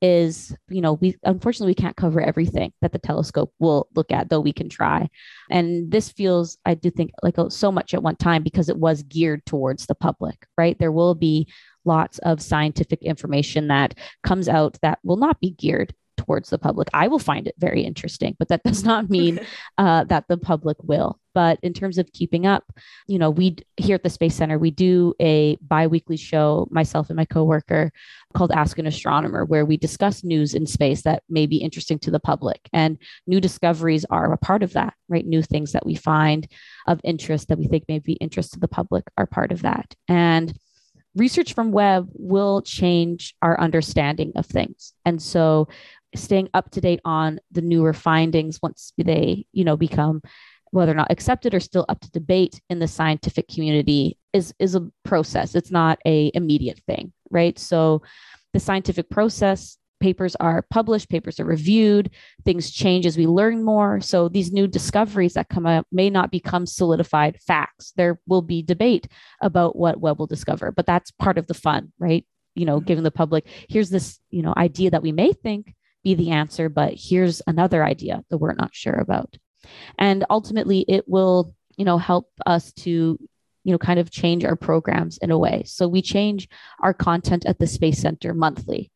is 0.01 0.55
you 0.69 0.81
know 0.81 0.93
we 0.93 1.15
unfortunately 1.23 1.71
we 1.71 1.75
can't 1.75 1.95
cover 1.95 2.21
everything 2.21 2.73
that 2.81 2.91
the 2.91 2.99
telescope 2.99 3.53
will 3.59 3.87
look 3.95 4.11
at 4.11 4.29
though 4.29 4.39
we 4.39 4.53
can 4.53 4.69
try. 4.69 5.09
And 5.49 5.91
this 5.91 6.09
feels 6.11 6.57
i 6.65 6.73
do 6.73 6.89
think 6.89 7.11
like 7.23 7.37
oh, 7.37 7.49
so 7.49 7.71
much 7.71 7.93
at 7.93 8.03
one 8.03 8.15
time 8.15 8.43
because 8.43 8.69
it 8.69 8.77
was 8.77 9.03
geared 9.03 9.45
towards 9.45 9.85
the 9.85 9.95
public 9.95 10.45
right? 10.57 10.77
There 10.79 10.91
will 10.91 11.15
be 11.15 11.47
lots 11.85 12.19
of 12.19 12.41
scientific 12.41 13.01
information 13.01 13.67
that 13.67 13.95
comes 14.23 14.47
out 14.47 14.77
that 14.81 14.99
will 15.03 15.17
not 15.17 15.39
be 15.39 15.51
geared 15.51 15.93
towards 16.25 16.49
the 16.49 16.57
public. 16.57 16.87
I 16.93 17.07
will 17.07 17.19
find 17.19 17.47
it 17.47 17.55
very 17.57 17.81
interesting, 17.81 18.35
but 18.37 18.47
that 18.49 18.63
does 18.63 18.83
not 18.83 19.09
mean 19.17 19.39
uh, 19.77 20.03
that 20.05 20.25
the 20.27 20.37
public 20.37 20.77
will. 20.83 21.19
But 21.33 21.59
in 21.63 21.73
terms 21.73 21.97
of 21.97 22.11
keeping 22.11 22.45
up, 22.45 22.63
you 23.07 23.17
know, 23.17 23.29
we 23.29 23.55
here 23.77 23.95
at 23.95 24.03
the 24.03 24.09
Space 24.09 24.35
Center, 24.35 24.59
we 24.59 24.69
do 24.69 25.13
a 25.19 25.55
biweekly 25.61 26.17
show, 26.17 26.67
myself 26.71 27.09
and 27.09 27.15
my 27.15 27.25
coworker, 27.25 27.91
called 28.33 28.51
Ask 28.51 28.77
an 28.79 28.85
Astronomer, 28.85 29.45
where 29.45 29.65
we 29.65 29.77
discuss 29.77 30.23
news 30.23 30.53
in 30.53 30.65
space 30.67 31.03
that 31.03 31.23
may 31.29 31.45
be 31.45 31.57
interesting 31.57 31.99
to 31.99 32.11
the 32.11 32.19
public. 32.19 32.59
And 32.73 32.97
new 33.27 33.39
discoveries 33.39 34.05
are 34.05 34.33
a 34.33 34.37
part 34.37 34.61
of 34.61 34.73
that, 34.73 34.93
right? 35.07 35.25
New 35.25 35.41
things 35.41 35.71
that 35.71 35.85
we 35.85 35.95
find 35.95 36.47
of 36.85 36.99
interest 37.03 37.47
that 37.47 37.57
we 37.57 37.67
think 37.67 37.85
may 37.87 37.99
be 37.99 38.13
interest 38.13 38.53
to 38.53 38.59
the 38.59 38.67
public 38.67 39.05
are 39.17 39.25
part 39.25 39.51
of 39.53 39.61
that. 39.61 39.95
And 40.09 40.53
research 41.15 41.53
from 41.53 41.71
Webb 41.71 42.09
will 42.13 42.61
change 42.61 43.35
our 43.41 43.59
understanding 43.59 44.31
of 44.35 44.45
things. 44.45 44.93
And 45.05 45.21
so 45.21 45.67
staying 46.15 46.49
up 46.53 46.71
to 46.71 46.81
date 46.81 47.01
on 47.05 47.39
the 47.51 47.61
newer 47.61 47.93
findings 47.93 48.59
once 48.61 48.93
they, 48.97 49.45
you 49.51 49.63
know, 49.63 49.77
become 49.77 50.21
whether 50.71 50.91
or 50.91 50.95
not 50.95 51.11
accepted 51.11 51.53
or 51.53 51.59
still 51.59 51.85
up 51.89 51.99
to 51.99 52.11
debate 52.11 52.61
in 52.69 52.79
the 52.79 52.87
scientific 52.87 53.47
community 53.47 54.17
is 54.33 54.53
is 54.59 54.75
a 54.75 54.87
process. 55.03 55.55
It's 55.55 55.71
not 55.71 55.99
a 56.05 56.31
immediate 56.33 56.79
thing 56.87 57.11
right? 57.31 57.57
So 57.57 58.03
the 58.53 58.59
scientific 58.59 59.09
process 59.09 59.77
papers 59.99 60.35
are 60.37 60.65
published 60.71 61.09
papers 61.09 61.39
are 61.39 61.45
reviewed 61.45 62.09
things 62.43 62.71
change 62.71 63.05
as 63.05 63.17
we 63.17 63.27
learn 63.27 63.63
more. 63.63 64.01
So 64.01 64.29
these 64.29 64.51
new 64.51 64.67
discoveries 64.67 65.33
that 65.33 65.49
come 65.49 65.67
up 65.67 65.85
may 65.91 66.09
not 66.09 66.31
become 66.31 66.65
solidified 66.65 67.39
facts. 67.39 67.93
There 67.95 68.19
will 68.27 68.41
be 68.41 68.63
debate 68.63 69.07
about 69.41 69.75
what 69.75 69.99
webb 69.99 70.19
will 70.19 70.27
discover 70.27 70.71
but 70.71 70.85
that's 70.85 71.11
part 71.11 71.37
of 71.37 71.47
the 71.47 71.53
fun 71.53 71.93
right? 71.99 72.25
You 72.55 72.65
know 72.65 72.77
mm-hmm. 72.77 72.85
giving 72.85 73.03
the 73.03 73.11
public 73.11 73.47
here's 73.69 73.89
this 73.89 74.19
you 74.29 74.41
know 74.41 74.53
idea 74.57 74.91
that 74.91 75.03
we 75.03 75.11
may 75.11 75.33
think 75.33 75.73
be 76.03 76.15
the 76.15 76.31
answer 76.31 76.69
but 76.69 76.93
here's 76.95 77.41
another 77.47 77.83
idea 77.83 78.23
that 78.29 78.37
we're 78.37 78.53
not 78.53 78.73
sure 78.73 78.95
about. 78.95 79.37
And 79.97 80.25
ultimately 80.29 80.85
it 80.87 81.07
will 81.07 81.53
you 81.77 81.85
know 81.85 81.97
help 81.97 82.29
us 82.45 82.71
to 82.73 83.17
you 83.63 83.71
know 83.71 83.77
kind 83.77 83.99
of 83.99 84.11
change 84.11 84.43
our 84.45 84.55
programs 84.55 85.17
in 85.19 85.31
a 85.31 85.37
way. 85.37 85.63
So 85.65 85.87
we 85.87 86.01
change 86.01 86.47
our 86.81 86.93
content 86.93 87.45
at 87.45 87.59
the 87.59 87.67
space 87.67 87.99
center 87.99 88.33
monthly. 88.33 88.91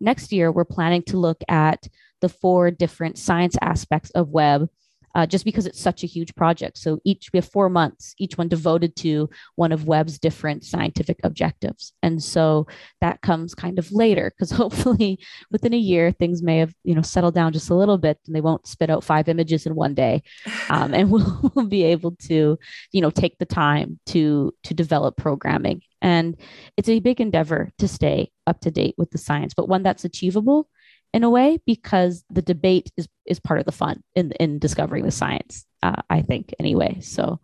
Next 0.00 0.32
year 0.32 0.52
we're 0.52 0.64
planning 0.64 1.02
to 1.04 1.18
look 1.18 1.42
at 1.48 1.86
the 2.20 2.28
four 2.28 2.70
different 2.70 3.18
science 3.18 3.56
aspects 3.60 4.10
of 4.10 4.30
webb 4.30 4.68
uh, 5.16 5.24
just 5.24 5.46
because 5.46 5.64
it's 5.66 5.80
such 5.80 6.04
a 6.04 6.06
huge 6.06 6.34
project. 6.34 6.76
So 6.76 7.00
each 7.02 7.30
we 7.32 7.38
have 7.38 7.48
four 7.48 7.70
months, 7.70 8.14
each 8.18 8.36
one 8.36 8.48
devoted 8.48 8.94
to 8.96 9.30
one 9.54 9.72
of 9.72 9.86
Webb's 9.86 10.18
different 10.18 10.62
scientific 10.62 11.18
objectives. 11.24 11.94
And 12.02 12.22
so 12.22 12.66
that 13.00 13.22
comes 13.22 13.54
kind 13.54 13.78
of 13.78 13.90
later 13.90 14.30
because 14.30 14.50
hopefully 14.62 15.18
within 15.50 15.72
a 15.72 15.78
year 15.78 16.12
things 16.12 16.42
may 16.42 16.58
have 16.58 16.74
you 16.84 16.94
know 16.94 17.00
settled 17.00 17.34
down 17.34 17.54
just 17.54 17.70
a 17.70 17.74
little 17.74 17.96
bit 17.96 18.18
and 18.26 18.36
they 18.36 18.42
won't 18.42 18.66
spit 18.66 18.90
out 18.90 19.02
five 19.02 19.26
images 19.26 19.64
in 19.64 19.74
one 19.74 19.94
day, 19.94 20.22
um, 20.68 20.92
and 20.92 21.10
we'll, 21.10 21.50
we'll 21.54 21.66
be 21.66 21.84
able 21.84 22.14
to 22.28 22.58
you 22.92 23.00
know 23.00 23.10
take 23.10 23.38
the 23.38 23.46
time 23.46 23.98
to 24.06 24.52
to 24.64 24.74
develop 24.74 25.16
programming. 25.16 25.80
And 26.02 26.36
it's 26.76 26.90
a 26.90 27.00
big 27.00 27.22
endeavor 27.22 27.72
to 27.78 27.88
stay 27.88 28.30
up 28.46 28.60
to 28.60 28.70
date 28.70 28.96
with 28.98 29.10
the 29.12 29.18
science, 29.18 29.54
but 29.54 29.66
one 29.66 29.82
that's 29.82 30.04
achievable 30.04 30.68
in 31.16 31.24
a 31.24 31.30
way 31.30 31.58
because 31.64 32.24
the 32.28 32.42
debate 32.42 32.92
is 32.98 33.08
is 33.24 33.40
part 33.40 33.58
of 33.58 33.64
the 33.64 33.72
fun 33.72 34.02
in 34.14 34.32
in 34.32 34.58
discovering 34.58 35.04
the 35.04 35.10
science. 35.10 35.64
Uh, 35.82 36.02
I 36.10 36.20
think 36.20 36.54
anyway, 36.60 37.00
so 37.00 37.40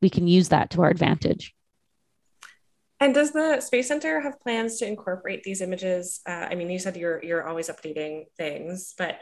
we 0.00 0.08
can 0.08 0.28
use 0.28 0.50
that 0.50 0.70
to 0.70 0.82
our 0.82 0.88
advantage. 0.88 1.52
And 3.00 3.12
does 3.12 3.32
the 3.32 3.60
Space 3.60 3.88
Center 3.88 4.20
have 4.20 4.40
plans 4.40 4.78
to 4.78 4.86
incorporate 4.86 5.42
these 5.42 5.60
images? 5.60 6.20
Uh, 6.26 6.46
I 6.50 6.54
mean, 6.54 6.70
you 6.70 6.78
said 6.78 6.96
you're 6.96 7.22
you're 7.24 7.46
always 7.46 7.68
updating 7.68 8.26
things, 8.36 8.94
but 8.96 9.18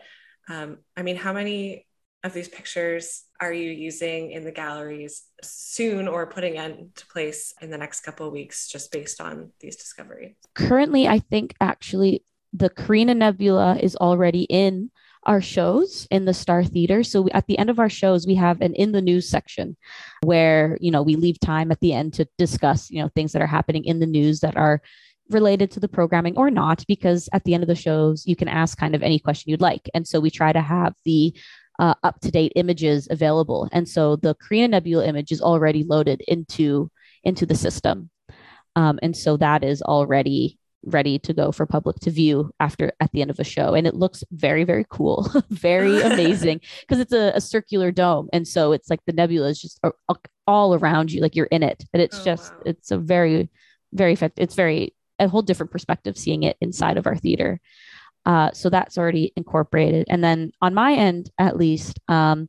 um, 0.49 0.79
I 0.95 1.03
mean, 1.03 1.17
how 1.17 1.33
many 1.33 1.87
of 2.23 2.35
these 2.35 2.49
pictures 2.49 3.25
are 3.41 3.53
you 3.53 3.71
using 3.71 4.33
in 4.33 4.45
the 4.45 4.53
galleries 4.53 5.23
soon 5.43 6.07
or 6.07 6.27
putting 6.27 6.57
into 6.57 7.07
place 7.07 7.55
in 7.63 7.71
the 7.71 7.79
next 7.79 8.01
couple 8.01 8.27
of 8.27 8.33
weeks 8.33 8.69
just 8.69 8.93
based 8.93 9.23
on 9.23 9.53
these 9.61 9.77
discoveries? 9.77 10.35
Currently, 10.55 11.09
I 11.09 11.19
think 11.19 11.55
actually 11.61 12.25
the 12.57 12.71
Carina 12.71 13.15
Nebula 13.15 13.79
is 13.81 13.97
already 13.97 14.43
in 14.45 14.91
our 15.25 15.41
shows 15.41 16.07
in 16.11 16.25
the 16.25 16.33
Star 16.33 16.65
Theater. 16.65 17.03
So 17.03 17.29
at 17.31 17.47
the 17.47 17.59
end 17.59 17.69
of 17.69 17.79
our 17.79 17.89
shows, 17.89 18.27
we 18.27 18.37
have 18.37 18.61
an 18.61 18.75
in 18.75 18.93
the 18.93 19.03
news 19.03 19.29
section 19.29 19.77
where, 20.23 20.79
you 20.81 20.91
know, 20.91 21.03
we 21.03 21.17
leave 21.17 21.39
time 21.41 21.71
at 21.73 21.81
the 21.81 21.93
end 21.93 22.15
to 22.15 22.29
discuss, 22.39 22.91
you 22.91 23.03
know, 23.03 23.11
things 23.15 23.33
that 23.33 23.43
are 23.43 23.47
happening 23.47 23.85
in 23.85 23.99
the 23.99 24.07
news 24.07 24.41
that 24.41 24.57
are 24.57 24.81
related 25.29 25.73
to 25.73 25.81
the 25.81 25.89
programming 25.89 26.37
or 26.37 26.51
not, 26.51 26.85
because 26.87 27.29
at 27.33 27.43
the 27.45 27.55
end 27.55 27.65
of 27.65 27.69
the 27.69 27.75
shows, 27.75 28.25
you 28.27 28.37
can 28.37 28.49
ask 28.49 28.79
kind 28.79 28.95
of 28.95 29.03
any 29.03 29.19
question 29.19 29.51
you'd 29.51 29.61
like. 29.61 29.91
And 29.93 30.07
so 30.07 30.21
we 30.21 30.31
try 30.31 30.53
to 30.53 30.61
have 30.61 30.95
the 31.05 31.35
uh, 31.81 31.95
up 32.05 32.21
to 32.21 32.31
date 32.31 32.53
images 32.55 33.09
available. 33.11 33.69
And 33.73 33.89
so 33.89 34.17
the 34.17 34.35
Carina 34.37 34.69
Nebula 34.69 35.05
image 35.07 35.33
is 35.33 35.43
already 35.43 35.83
loaded 35.83 36.23
into 36.29 36.91
into 37.25 37.45
the 37.45 37.57
system. 37.57 38.09
Um, 38.77 39.01
and 39.03 39.17
so 39.17 39.37
that 39.39 39.65
is 39.65 39.83
already 39.83 40.59
ready 40.87 41.19
to 41.19 41.35
go 41.35 41.53
for 41.53 41.67
public 41.67 41.97
to 41.97 42.11
view 42.11 42.51
after 42.61 42.93
at 43.01 43.11
the 43.13 43.21
end 43.21 43.31
of 43.31 43.39
a 43.39 43.45
show. 43.45 43.75
And 43.75 43.87
it 43.87 43.95
looks 43.95 44.25
very 44.31 44.65
very 44.65 44.87
cool 44.89 45.29
very 45.51 46.01
amazing 46.13 46.61
because 46.81 47.01
it's 47.01 47.13
a, 47.13 47.33
a, 47.35 47.41
circular 47.41 47.91
dome. 47.91 48.29
And 48.33 48.47
so 48.47 48.73
it's 48.73 48.89
like 48.89 49.01
the 49.07 49.13
nebula 49.13 49.49
is 49.49 49.61
just 49.61 49.81
all 50.47 50.75
around 50.75 51.13
you 51.13 51.21
like 51.21 51.37
you're 51.37 51.47
in 51.47 51.63
it. 51.63 51.85
And 51.93 52.01
it's 52.01 52.21
oh, 52.21 52.25
just 52.25 52.53
wow. 52.53 52.63
it's 52.67 52.91
a 52.91 52.99
very 52.99 53.51
very 53.93 54.13
effective 54.13 54.43
it's 54.43 54.55
very 54.55 54.95
a 55.19 55.29
whole 55.29 55.43
different 55.43 55.73
perspective 55.73 56.17
seeing 56.17 56.43
it 56.43 56.57
inside 56.61 56.97
of 56.97 57.07
our 57.07 57.17
theater. 57.17 57.61
Uh, 58.25 58.51
so 58.53 58.69
that's 58.69 58.99
already 58.99 59.33
incorporated. 59.37 60.07
And 60.09 60.23
then 60.23 60.53
on 60.63 60.75
my 60.75 60.95
end 60.95 61.31
at 61.39 61.57
least 61.57 61.99
um, 62.09 62.49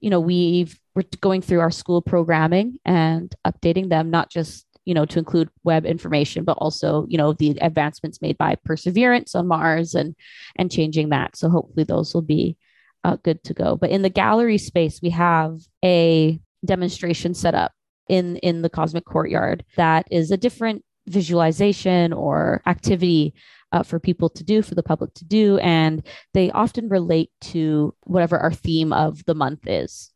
you 0.00 0.10
know 0.10 0.20
we've 0.20 0.78
we're 0.94 1.04
going 1.20 1.42
through 1.42 1.60
our 1.60 1.70
school 1.70 2.02
programming 2.02 2.78
and 2.84 3.32
updating 3.46 3.88
them 3.88 4.10
not 4.10 4.30
just 4.30 4.66
you 4.88 4.94
know, 4.94 5.04
to 5.04 5.18
include 5.18 5.50
Webb 5.64 5.84
information, 5.84 6.44
but 6.44 6.56
also, 6.56 7.04
you 7.10 7.18
know, 7.18 7.34
the 7.34 7.58
advancements 7.60 8.22
made 8.22 8.38
by 8.38 8.54
Perseverance 8.64 9.34
on 9.34 9.46
Mars 9.46 9.94
and 9.94 10.16
and 10.56 10.72
changing 10.72 11.10
that. 11.10 11.36
So 11.36 11.50
hopefully 11.50 11.84
those 11.84 12.14
will 12.14 12.22
be 12.22 12.56
uh, 13.04 13.18
good 13.22 13.44
to 13.44 13.52
go. 13.52 13.76
But 13.76 13.90
in 13.90 14.00
the 14.00 14.08
gallery 14.08 14.56
space, 14.56 15.02
we 15.02 15.10
have 15.10 15.60
a 15.84 16.40
demonstration 16.64 17.34
set 17.34 17.54
up 17.54 17.72
in 18.08 18.38
in 18.38 18.62
the 18.62 18.70
Cosmic 18.70 19.04
Courtyard 19.04 19.62
that 19.76 20.08
is 20.10 20.30
a 20.30 20.38
different 20.38 20.82
visualization 21.06 22.14
or 22.14 22.62
activity 22.66 23.34
uh, 23.72 23.82
for 23.82 24.00
people 24.00 24.30
to 24.30 24.42
do, 24.42 24.62
for 24.62 24.74
the 24.74 24.82
public 24.82 25.12
to 25.14 25.26
do. 25.26 25.58
And 25.58 26.02
they 26.32 26.50
often 26.52 26.88
relate 26.88 27.30
to 27.52 27.94
whatever 28.04 28.38
our 28.38 28.52
theme 28.54 28.94
of 28.94 29.22
the 29.26 29.34
month 29.34 29.66
is 29.66 30.14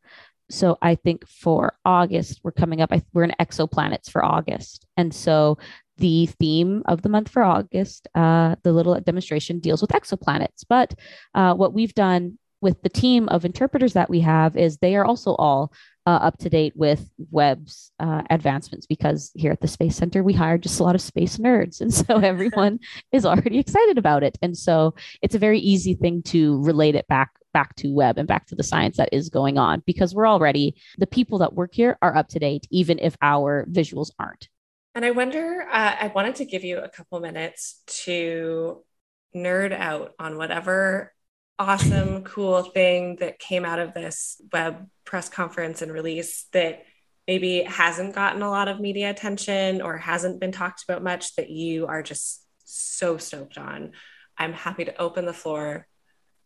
so 0.53 0.77
I 0.83 0.97
think 0.97 1.27
for 1.27 1.79
August, 1.85 2.41
we're 2.43 2.53
coming 2.53 2.83
up, 2.83 2.93
I, 2.93 3.03
we're 3.15 3.25
in 3.25 3.35
exoplanets 3.41 4.11
for 4.11 4.23
August. 4.23 4.87
And 4.97 5.15
so 5.15 5.57
the 5.97 6.27
theme 6.27 6.83
of 6.87 7.01
the 7.01 7.09
month 7.09 7.31
for 7.31 7.43
August, 7.43 8.07
uh, 8.15 8.57
the 8.63 8.73
little 8.73 9.01
demonstration 9.01 9.61
deals 9.61 9.81
with 9.81 9.93
exoplanets. 9.93 10.65
But 10.69 10.95
uh, 11.35 11.55
what 11.55 11.73
we've 11.73 11.95
done 11.95 12.39
with 12.61 12.83
the 12.83 12.91
team 12.91 13.29
of 13.31 13.45
interpreters 13.47 13.95
that 13.95 14.11
we 14.11 14.21
have 14.21 14.57
is 14.57 14.77
they 14.77 14.95
are 14.95 15.07
also 15.07 15.35
all 15.37 15.73
uh, 16.07 16.11
up 16.11 16.37
to 16.39 16.51
date 16.51 16.75
with 16.77 17.11
Webb's 17.31 17.93
uh, 17.99 18.23
advancements 18.29 18.87
because 18.87 19.31
here 19.35 19.53
at 19.53 19.61
the 19.61 19.69
Space 19.69 19.97
Center, 19.97 20.23
we 20.23 20.35
hire 20.35 20.59
just 20.59 20.81
a 20.81 20.83
lot 20.83 20.95
of 20.95 21.01
space 21.01 21.39
nerds. 21.39 21.81
And 21.81 21.95
so 21.95 22.19
everyone 22.19 22.79
is 23.13 23.25
already 23.25 23.59
excited 23.59 23.97
about 23.97 24.23
it. 24.23 24.37
And 24.43 24.57
so 24.57 24.95
it's 25.23 25.35
a 25.35 25.41
very 25.41 25.61
easy 25.61 25.95
thing 25.95 26.23
to 26.25 26.63
relate 26.63 26.95
it 26.95 27.07
back 27.09 27.31
back 27.53 27.75
to 27.77 27.93
Webb 27.93 28.19
and 28.19 28.29
back 28.29 28.47
to 28.47 28.55
the 28.55 28.63
science 28.63 28.97
that 28.97 29.11
is 29.13 29.29
going 29.29 29.59
on 29.59 29.83
because 29.87 30.15
we're 30.15 30.29
already 30.29 30.75
the 30.99 31.07
people 31.07 31.39
that 31.39 31.55
work 31.55 31.75
here 31.75 31.99
are 32.03 32.17
up 32.17 32.29
to 32.29 32.39
date 32.39 32.67
even 32.71 32.99
if 32.99 33.17
our 33.23 33.67
visuals 33.71 34.11
aren't. 34.19 34.49
And 34.95 35.05
i 35.05 35.11
wonder 35.11 35.67
uh, 35.71 35.95
i 36.01 36.13
wanted 36.15 36.37
to 36.37 36.45
give 36.45 36.65
you 36.65 36.79
a 36.79 36.89
couple 36.89 37.19
minutes 37.21 37.83
to 37.87 38.83
nerd 39.35 39.73
out 39.73 40.13
on 40.19 40.37
whatever 40.37 41.13
awesome 41.59 42.25
cool 42.25 42.63
thing 42.63 43.17
that 43.21 43.39
came 43.39 43.65
out 43.65 43.79
of 43.79 43.95
this 43.95 44.41
Webb 44.53 44.89
press 45.05 45.29
conference 45.29 45.83
and 45.83 45.93
release 45.93 46.47
that 46.53 46.85
maybe 47.27 47.63
hasn't 47.63 48.15
gotten 48.15 48.43
a 48.43 48.51
lot 48.51 48.69
of 48.69 48.81
media 48.81 49.11
attention 49.11 49.81
or 49.81 49.97
hasn't 49.97 50.41
been 50.41 50.53
talked 50.53 50.83
about 50.85 51.03
much 51.03 51.37
that 51.37 51.51
you 51.51 51.87
are 51.87 52.03
just 52.03 52.45
so 52.65 53.17
stoked 53.17 53.59
on. 53.59 53.93
I'm 54.37 54.53
happy 54.53 54.85
to 54.85 55.01
open 55.01 55.25
the 55.25 55.33
floor 55.33 55.87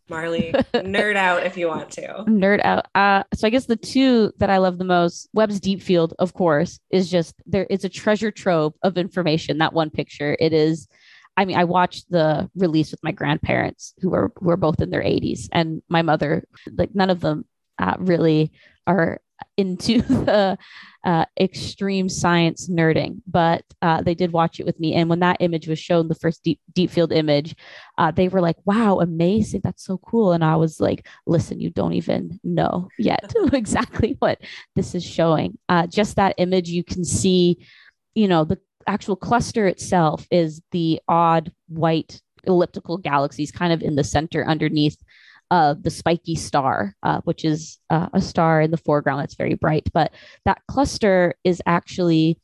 Marley, 0.08 0.52
nerd 0.74 1.16
out 1.16 1.44
if 1.44 1.56
you 1.56 1.68
want 1.68 1.90
to. 1.92 2.06
Nerd 2.28 2.64
out. 2.64 2.86
Uh, 2.94 3.24
so 3.34 3.46
I 3.46 3.50
guess 3.50 3.66
the 3.66 3.76
two 3.76 4.32
that 4.38 4.50
I 4.50 4.58
love 4.58 4.78
the 4.78 4.84
most, 4.84 5.28
Webb's 5.32 5.60
Deep 5.60 5.82
Field, 5.82 6.14
of 6.18 6.34
course, 6.34 6.78
is 6.90 7.10
just 7.10 7.34
there. 7.46 7.66
It's 7.70 7.84
a 7.84 7.88
treasure 7.88 8.30
trove 8.30 8.74
of 8.82 8.96
information. 8.96 9.58
That 9.58 9.72
one 9.72 9.90
picture, 9.90 10.36
it 10.38 10.52
is. 10.52 10.88
I 11.36 11.44
mean, 11.44 11.56
I 11.56 11.64
watched 11.64 12.10
the 12.10 12.48
release 12.54 12.90
with 12.90 13.02
my 13.02 13.12
grandparents, 13.12 13.94
who 14.00 14.10
were 14.10 14.32
who 14.36 14.50
are 14.50 14.56
both 14.56 14.80
in 14.80 14.90
their 14.90 15.02
80s, 15.02 15.48
and 15.52 15.82
my 15.88 16.02
mother. 16.02 16.44
Like 16.76 16.94
none 16.94 17.10
of 17.10 17.20
them 17.20 17.44
uh, 17.78 17.96
really 17.98 18.52
are 18.86 19.20
into 19.56 20.02
the 20.02 20.58
uh, 21.04 21.24
extreme 21.38 22.08
science 22.08 22.68
nerding, 22.68 23.20
but 23.26 23.62
uh, 23.82 24.02
they 24.02 24.14
did 24.14 24.32
watch 24.32 24.58
it 24.60 24.66
with 24.66 24.78
me. 24.80 24.94
And 24.94 25.08
when 25.08 25.20
that 25.20 25.36
image 25.40 25.68
was 25.68 25.78
shown, 25.78 26.08
the 26.08 26.14
first 26.14 26.42
deep 26.42 26.60
deep 26.74 26.90
field 26.90 27.12
image, 27.12 27.54
uh, 27.98 28.10
they 28.10 28.28
were 28.28 28.40
like, 28.40 28.56
"Wow, 28.64 29.00
amazing! 29.00 29.60
That's 29.62 29.84
so 29.84 29.98
cool!" 29.98 30.32
And 30.32 30.44
I 30.44 30.56
was 30.56 30.80
like, 30.80 31.06
"Listen, 31.26 31.60
you 31.60 31.70
don't 31.70 31.94
even 31.94 32.40
know 32.42 32.88
yet 32.98 33.32
exactly 33.52 34.16
what 34.18 34.40
this 34.74 34.94
is 34.94 35.04
showing. 35.04 35.58
Uh, 35.68 35.86
just 35.86 36.16
that 36.16 36.34
image, 36.38 36.68
you 36.68 36.84
can 36.84 37.04
see, 37.04 37.58
you 38.14 38.28
know, 38.28 38.44
the 38.44 38.58
actual 38.86 39.16
cluster 39.16 39.66
itself 39.66 40.26
is 40.30 40.62
the 40.70 41.00
odd 41.08 41.52
white 41.68 42.20
elliptical 42.46 42.98
galaxies 42.98 43.50
kind 43.50 43.72
of 43.72 43.82
in 43.82 43.96
the 43.96 44.04
center 44.04 44.46
underneath 44.46 44.96
uh, 45.50 45.74
the 45.80 45.90
spiky 45.90 46.34
star, 46.34 46.94
uh, 47.02 47.20
which 47.24 47.44
is 47.44 47.78
uh, 47.90 48.08
a 48.12 48.20
star 48.20 48.60
in 48.60 48.70
the 48.70 48.76
foreground 48.76 49.20
that's 49.20 49.34
very 49.34 49.54
bright. 49.54 49.88
But 49.92 50.12
that 50.44 50.62
cluster 50.68 51.34
is 51.44 51.62
actually 51.66 52.38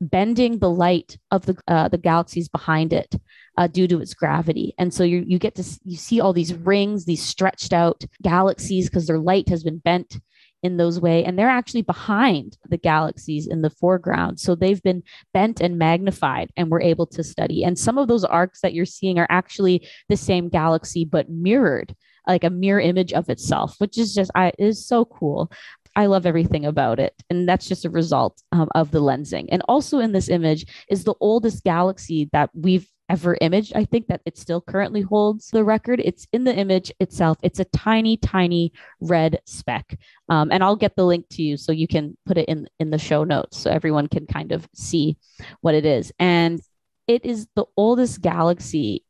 bending 0.00 0.58
the 0.58 0.70
light 0.70 1.16
of 1.30 1.46
the 1.46 1.56
uh, 1.68 1.88
the 1.88 1.98
galaxies 1.98 2.48
behind 2.48 2.92
it 2.92 3.14
uh, 3.56 3.66
due 3.66 3.88
to 3.88 4.00
its 4.00 4.14
gravity, 4.14 4.74
and 4.78 4.92
so 4.92 5.04
you 5.04 5.24
you 5.26 5.38
get 5.38 5.54
to 5.56 5.64
you 5.84 5.96
see 5.96 6.20
all 6.20 6.32
these 6.32 6.54
rings, 6.54 7.04
these 7.04 7.22
stretched 7.22 7.72
out 7.72 8.04
galaxies 8.22 8.88
because 8.88 9.06
their 9.06 9.18
light 9.18 9.48
has 9.48 9.62
been 9.62 9.78
bent 9.78 10.18
in 10.64 10.78
those 10.78 10.98
way 10.98 11.22
and 11.22 11.38
they're 11.38 11.46
actually 11.46 11.82
behind 11.82 12.56
the 12.70 12.78
galaxies 12.78 13.46
in 13.46 13.60
the 13.60 13.68
foreground 13.68 14.40
so 14.40 14.54
they've 14.54 14.82
been 14.82 15.02
bent 15.34 15.60
and 15.60 15.76
magnified 15.76 16.50
and 16.56 16.70
we're 16.70 16.80
able 16.80 17.06
to 17.06 17.22
study 17.22 17.62
and 17.62 17.78
some 17.78 17.98
of 17.98 18.08
those 18.08 18.24
arcs 18.24 18.62
that 18.62 18.72
you're 18.72 18.86
seeing 18.86 19.18
are 19.18 19.26
actually 19.28 19.86
the 20.08 20.16
same 20.16 20.48
galaxy 20.48 21.04
but 21.04 21.28
mirrored 21.28 21.94
like 22.26 22.44
a 22.44 22.50
mirror 22.50 22.80
image 22.80 23.12
of 23.12 23.28
itself 23.28 23.76
which 23.78 23.98
is 23.98 24.14
just 24.14 24.30
i 24.34 24.52
is 24.58 24.86
so 24.86 25.04
cool 25.04 25.50
I 25.96 26.06
love 26.06 26.26
everything 26.26 26.66
about 26.66 26.98
it. 26.98 27.14
And 27.30 27.48
that's 27.48 27.68
just 27.68 27.84
a 27.84 27.90
result 27.90 28.42
um, 28.52 28.68
of 28.74 28.90
the 28.90 29.00
lensing. 29.00 29.46
And 29.50 29.62
also 29.68 30.00
in 30.00 30.12
this 30.12 30.28
image 30.28 30.66
is 30.88 31.04
the 31.04 31.14
oldest 31.20 31.62
galaxy 31.62 32.28
that 32.32 32.50
we've 32.52 32.88
ever 33.08 33.36
imaged. 33.40 33.72
I 33.76 33.84
think 33.84 34.06
that 34.08 34.22
it 34.24 34.38
still 34.38 34.60
currently 34.60 35.02
holds 35.02 35.50
the 35.50 35.62
record. 35.62 36.00
It's 36.02 36.26
in 36.32 36.44
the 36.44 36.54
image 36.54 36.90
itself. 37.00 37.38
It's 37.42 37.60
a 37.60 37.64
tiny, 37.66 38.16
tiny 38.16 38.72
red 39.00 39.40
speck. 39.46 39.98
Um, 40.28 40.50
and 40.50 40.64
I'll 40.64 40.76
get 40.76 40.96
the 40.96 41.04
link 41.04 41.26
to 41.32 41.42
you 41.42 41.56
so 41.56 41.70
you 41.70 41.86
can 41.86 42.16
put 42.26 42.38
it 42.38 42.48
in 42.48 42.66
in 42.78 42.90
the 42.90 42.98
show 42.98 43.24
notes 43.24 43.58
so 43.58 43.70
everyone 43.70 44.08
can 44.08 44.26
kind 44.26 44.52
of 44.52 44.66
see 44.74 45.18
what 45.60 45.74
it 45.74 45.84
is. 45.84 46.12
And 46.18 46.60
it 47.06 47.24
is 47.24 47.46
the 47.54 47.66
oldest 47.76 48.22
galaxy 48.22 49.03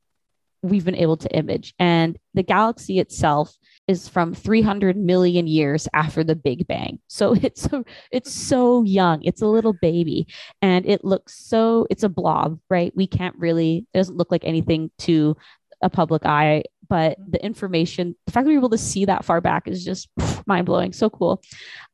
we've 0.64 0.84
been 0.84 0.96
able 0.96 1.18
to 1.18 1.36
image. 1.36 1.74
And 1.78 2.18
the 2.32 2.42
galaxy 2.42 2.98
itself 2.98 3.54
is 3.86 4.08
from 4.08 4.32
300 4.32 4.96
million 4.96 5.46
years 5.46 5.86
after 5.92 6.24
the 6.24 6.34
Big 6.34 6.66
Bang. 6.66 6.98
So 7.06 7.34
it's 7.42 7.62
so, 7.62 7.84
it's 8.10 8.32
so 8.32 8.82
young. 8.82 9.22
It's 9.22 9.42
a 9.42 9.46
little 9.46 9.74
baby 9.74 10.26
and 10.62 10.86
it 10.86 11.04
looks 11.04 11.34
so 11.38 11.86
it's 11.90 12.02
a 12.02 12.08
blob, 12.08 12.58
right? 12.70 12.92
We 12.96 13.06
can't 13.06 13.36
really 13.36 13.86
it 13.92 13.98
doesn't 13.98 14.16
look 14.16 14.30
like 14.30 14.44
anything 14.44 14.90
to 15.00 15.36
a 15.82 15.90
public 15.90 16.24
eye, 16.24 16.64
but 16.88 17.18
the 17.28 17.44
information, 17.44 18.16
the 18.24 18.32
fact 18.32 18.46
that 18.46 18.50
we're 18.50 18.58
able 18.58 18.70
to 18.70 18.78
see 18.78 19.04
that 19.04 19.24
far 19.24 19.42
back 19.42 19.68
is 19.68 19.84
just 19.84 20.08
mind 20.46 20.64
blowing. 20.64 20.94
So 20.94 21.10
cool. 21.10 21.42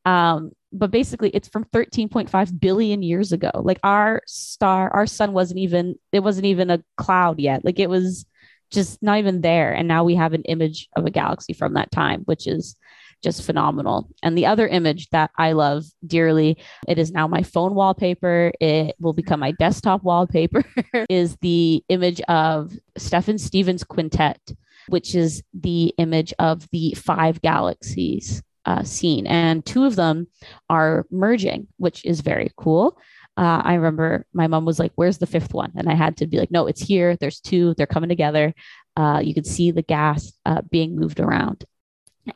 Um, 0.05 0.53
but 0.73 0.93
basically 0.93 1.31
it's 1.31 1.49
from 1.49 1.65
13.5 1.65 2.61
billion 2.61 3.03
years 3.03 3.33
ago. 3.33 3.51
Like 3.55 3.81
our 3.83 4.23
star, 4.29 4.91
our 4.91 5.07
sun 5.09 5.33
wasn't 5.33 5.59
even, 5.59 5.97
it 6.13 6.21
wasn't 6.21 6.47
even 6.47 6.71
a 6.71 6.85
cloud 6.97 7.41
yet. 7.41 7.65
Like 7.65 7.81
it 7.81 7.91
was 7.91 8.25
just 8.71 9.03
not 9.03 9.19
even 9.19 9.41
there. 9.41 9.73
And 9.73 9.89
now 9.89 10.05
we 10.05 10.15
have 10.15 10.33
an 10.33 10.43
image 10.43 10.89
of 10.97 11.07
a 11.07 11.11
galaxy 11.11 11.53
from 11.53 11.75
that 11.75 11.91
time, 11.91 12.23
which 12.23 12.47
is 12.47 12.77
just 13.23 13.45
phenomenal. 13.45 14.09
And 14.23 14.37
the 14.37 14.47
other 14.47 14.67
image 14.67 15.09
that 15.11 15.31
I 15.37 15.53
love 15.53 15.85
dearly, 16.07 16.57
it 16.89 16.99
is 16.99 17.13
now 17.13 17.29
my 17.29 17.43
phone 17.43 17.75
wallpaper. 17.75 18.53
It 18.61 18.97
will 18.99 19.13
become 19.13 19.41
my 19.41 19.53
desktop 19.53 20.03
wallpaper, 20.03 20.65
is 21.11 21.37
the 21.43 21.85
image 21.89 22.21
of 22.23 22.73
Stephan 22.97 23.39
Stephan's 23.39 23.85
Quintet, 23.85 24.53
which 24.89 25.15
is 25.15 25.43
the 25.53 25.95
image 25.99 26.33
of 26.39 26.69
the 26.71 26.95
five 26.95 27.43
galaxies 27.43 28.43
uh, 28.65 28.85
seen. 28.85 29.27
And 29.27 29.65
two 29.65 29.85
of 29.85 29.97
them 29.97 30.29
are 30.69 31.07
merging, 31.11 31.69
which 31.77 32.05
is 32.05 32.21
very 32.21 32.53
cool 32.57 32.99
uh, 33.37 33.63
I 33.65 33.75
remember 33.75 34.27
my 34.33 34.47
mom 34.47 34.65
was 34.65 34.79
like, 34.79 34.93
Where's 34.97 35.19
the 35.19 35.27
fifth 35.27 35.55
one? 35.55 35.73
And 35.77 35.89
I 35.89 35.95
had 35.95 36.17
to 36.19 36.27
be 36.27 36.39
like, 36.39 36.51
No, 36.51 36.67
it's 36.67 36.81
here. 36.81 37.17
There's 37.17 37.41
two. 37.41 37.75
They're 37.75 37.87
coming 37.87 38.09
together. 38.09 38.55
Uh, 38.97 39.21
you 39.23 39.35
can 39.35 39.45
see 39.45 39.71
the 39.71 39.83
gas 39.83 40.33
uh, 40.45 40.63
being 40.71 40.97
moved 40.97 41.21
around. 41.21 41.65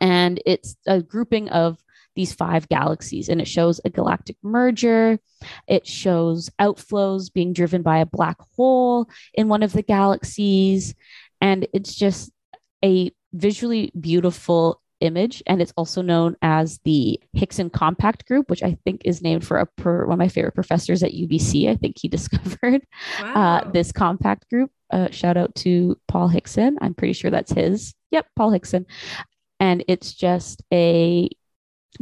And 0.00 0.40
it's 0.46 0.76
a 0.86 1.02
grouping 1.02 1.48
of 1.50 1.78
these 2.16 2.32
five 2.32 2.68
galaxies, 2.68 3.28
and 3.28 3.40
it 3.40 3.48
shows 3.48 3.80
a 3.84 3.90
galactic 3.90 4.36
merger. 4.42 5.18
It 5.66 5.86
shows 5.86 6.48
outflows 6.60 7.32
being 7.32 7.52
driven 7.52 7.82
by 7.82 7.98
a 7.98 8.06
black 8.06 8.36
hole 8.56 9.08
in 9.34 9.48
one 9.48 9.62
of 9.62 9.72
the 9.72 9.82
galaxies. 9.82 10.94
And 11.40 11.66
it's 11.74 11.94
just 11.94 12.30
a 12.84 13.10
visually 13.32 13.92
beautiful 13.98 14.80
image, 15.04 15.42
and 15.46 15.62
it's 15.62 15.72
also 15.76 16.02
known 16.02 16.36
as 16.42 16.80
the 16.84 17.20
Hickson 17.32 17.70
Compact 17.70 18.26
Group, 18.26 18.50
which 18.50 18.62
I 18.62 18.76
think 18.84 19.02
is 19.04 19.22
named 19.22 19.46
for 19.46 19.58
a 19.58 19.66
per, 19.66 20.06
one 20.06 20.14
of 20.14 20.18
my 20.18 20.28
favorite 20.28 20.54
professors 20.54 21.02
at 21.02 21.12
UBC. 21.12 21.68
I 21.68 21.76
think 21.76 21.96
he 21.98 22.08
discovered 22.14 22.82
uh, 23.20 23.22
wow. 23.22 23.34
uh, 23.34 23.70
this 23.70 23.92
compact 23.92 24.48
group. 24.50 24.70
Uh, 24.90 25.10
shout 25.10 25.36
out 25.36 25.54
to 25.56 25.98
Paul 26.08 26.28
Hickson. 26.28 26.78
I'm 26.80 26.94
pretty 26.94 27.12
sure 27.12 27.30
that's 27.30 27.52
his. 27.52 27.94
Yep, 28.10 28.26
Paul 28.36 28.50
Hickson. 28.50 28.86
And 29.60 29.84
it's 29.88 30.12
just 30.12 30.62
a 30.72 31.28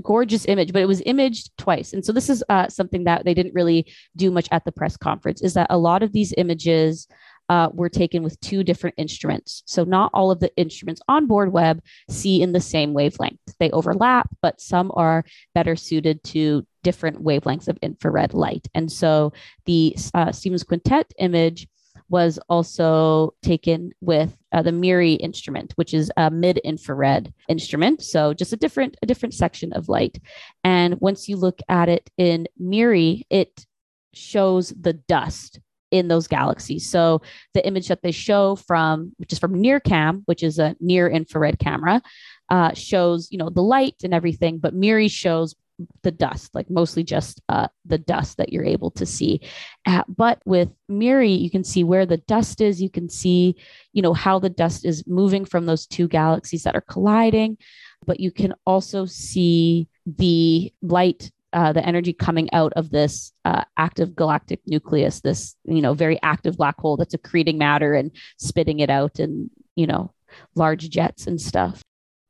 gorgeous 0.01 0.47
image, 0.47 0.73
but 0.73 0.83
it 0.83 0.89
was 0.89 1.03
imaged 1.05 1.51
twice. 1.59 1.93
And 1.93 2.05
so 2.05 2.13
this 2.13 2.31
is 2.31 2.43
uh, 2.49 2.69
something 2.69 3.05
that 3.05 3.25
they 3.25 3.35
didn't 3.35 3.55
really 3.55 3.93
do 4.17 4.31
much 4.31 4.49
at 4.51 4.65
the 4.65 4.73
press 4.73 4.97
conference. 4.97 5.43
Is 5.43 5.55
that 5.55 5.67
a 5.71 5.79
lot 5.79 6.03
of 6.03 6.13
these 6.13 6.33
images 6.37 7.07
uh, 7.53 7.69
were 7.75 7.91
taken 7.91 8.23
with 8.23 8.41
two 8.41 8.65
different 8.65 8.95
instruments. 8.97 9.63
So 9.67 9.85
not 9.85 10.11
all 10.15 10.31
of 10.31 10.41
the 10.41 10.51
instruments 10.57 11.03
on 11.07 11.27
board 11.27 11.53
Webb 11.53 11.83
see 12.09 12.41
in 12.41 12.53
the 12.53 12.61
same 12.61 12.95
wavelength. 12.95 13.41
They 13.61 13.71
overlap, 13.73 14.31
but 14.41 14.59
some 14.59 14.91
are 14.95 15.23
better 15.55 15.77
suited 15.77 16.25
to 16.33 16.67
different 16.83 17.23
wavelengths 17.23 17.69
of 17.69 17.77
infrared 17.83 18.33
light. 18.33 18.67
And 18.75 18.91
so 18.91 19.35
the 19.67 19.95
uh, 20.15 20.33
Stephan's 20.33 20.65
Quintet 20.65 21.13
image 21.19 21.69
was 22.09 22.39
also 22.49 23.35
taken 23.43 23.93
with 24.01 24.35
uh, 24.53 24.63
the 24.63 24.73
MIRI 24.73 25.15
instrument, 25.15 25.73
which 25.77 25.93
is 25.93 26.11
a 26.17 26.31
mid-infrared 26.31 27.35
instrument. 27.49 28.03
So 28.03 28.33
just 28.33 28.55
a 28.55 28.57
different 28.57 28.97
a 29.03 29.07
different 29.07 29.35
section 29.35 29.75
of 29.75 29.91
light. 29.91 30.19
And 30.65 30.99
once 31.03 31.29
you 31.29 31.37
look 31.37 31.61
at 31.69 31.91
it 31.91 32.09
in 32.17 32.49
MIRI, 32.59 33.27
it 33.29 33.67
shows 34.15 34.71
the 34.71 34.95
dust 34.95 35.61
in 35.93 36.09
those 36.09 36.27
galaxies. 36.27 36.91
So 36.91 37.23
the 37.55 37.65
image 37.65 37.87
that 37.89 38.03
they 38.03 38.11
show 38.11 38.57
from, 38.57 39.13
which 39.19 39.33
is 39.33 39.39
from 39.39 39.55
NIRCam, 39.55 40.23
which 40.25 40.43
is 40.43 40.59
a 40.59 40.75
near 40.81 41.09
infrared 41.09 41.61
camera, 41.61 42.03
uh, 42.49 42.73
shows 42.75 43.29
you 43.31 43.39
know 43.39 43.49
the 43.49 43.63
light 43.63 43.97
and 44.03 44.13
everything, 44.13 44.59
but 44.59 44.75
MIRI 44.75 45.09
shows 45.09 45.55
the 46.03 46.11
dust, 46.11 46.55
like 46.55 46.69
mostly 46.71 47.03
just 47.03 47.41
uh, 47.49 47.69
the 47.85 47.99
dust 47.99 48.37
that 48.37 48.53
you're 48.53 48.65
able 48.65 48.91
to 48.93 49.07
see. 49.07 49.41
Uh, 49.87 50.03
but 50.09 50.41
with 50.45 50.71
MIRI, 50.89 51.33
you 51.33 51.51
can 51.51 51.65
see 51.65 51.85
where 51.85 52.07
the 52.07 52.19
dust 52.19 52.61
is. 52.61 52.81
You 52.81 52.91
can 52.91 53.09
see, 53.09 53.57
you 53.93 54.03
know, 54.03 54.15
how 54.15 54.39
the 54.39 54.51
dust 54.51 54.85
is 54.85 55.07
moving 55.07 55.45
from 55.45 55.67
those 55.67 55.87
two 55.87 56.09
galaxies 56.09 56.63
that 56.65 56.77
are 56.77 56.83
colliding. 56.83 57.59
But 58.07 58.21
you 58.21 58.31
can 58.31 58.55
also 58.67 59.07
see 59.07 59.89
the 60.07 60.73
light 60.83 61.31
uh, 61.53 61.73
the 61.73 61.85
energy 61.85 62.13
coming 62.13 62.53
out 62.53 62.73
of 62.75 62.91
this 62.91 63.33
uh, 63.45 63.65
active 63.77 64.15
galactic 64.17 64.61
nucleus, 64.67 65.21
this 65.21 65.57
you 65.65 65.83
know 65.83 65.95
very 65.95 66.19
active 66.23 66.57
black 66.57 66.79
hole 66.79 66.97
that's 66.97 67.15
accreting 67.15 67.57
matter 67.57 67.95
and 67.95 68.11
spitting 68.39 68.81
it 68.81 68.91
out 68.91 69.21
in 69.21 69.51
you 69.77 69.87
know 69.87 70.13
large 70.55 70.89
jets 70.91 71.27
and 71.27 71.41
stuff. 71.41 71.83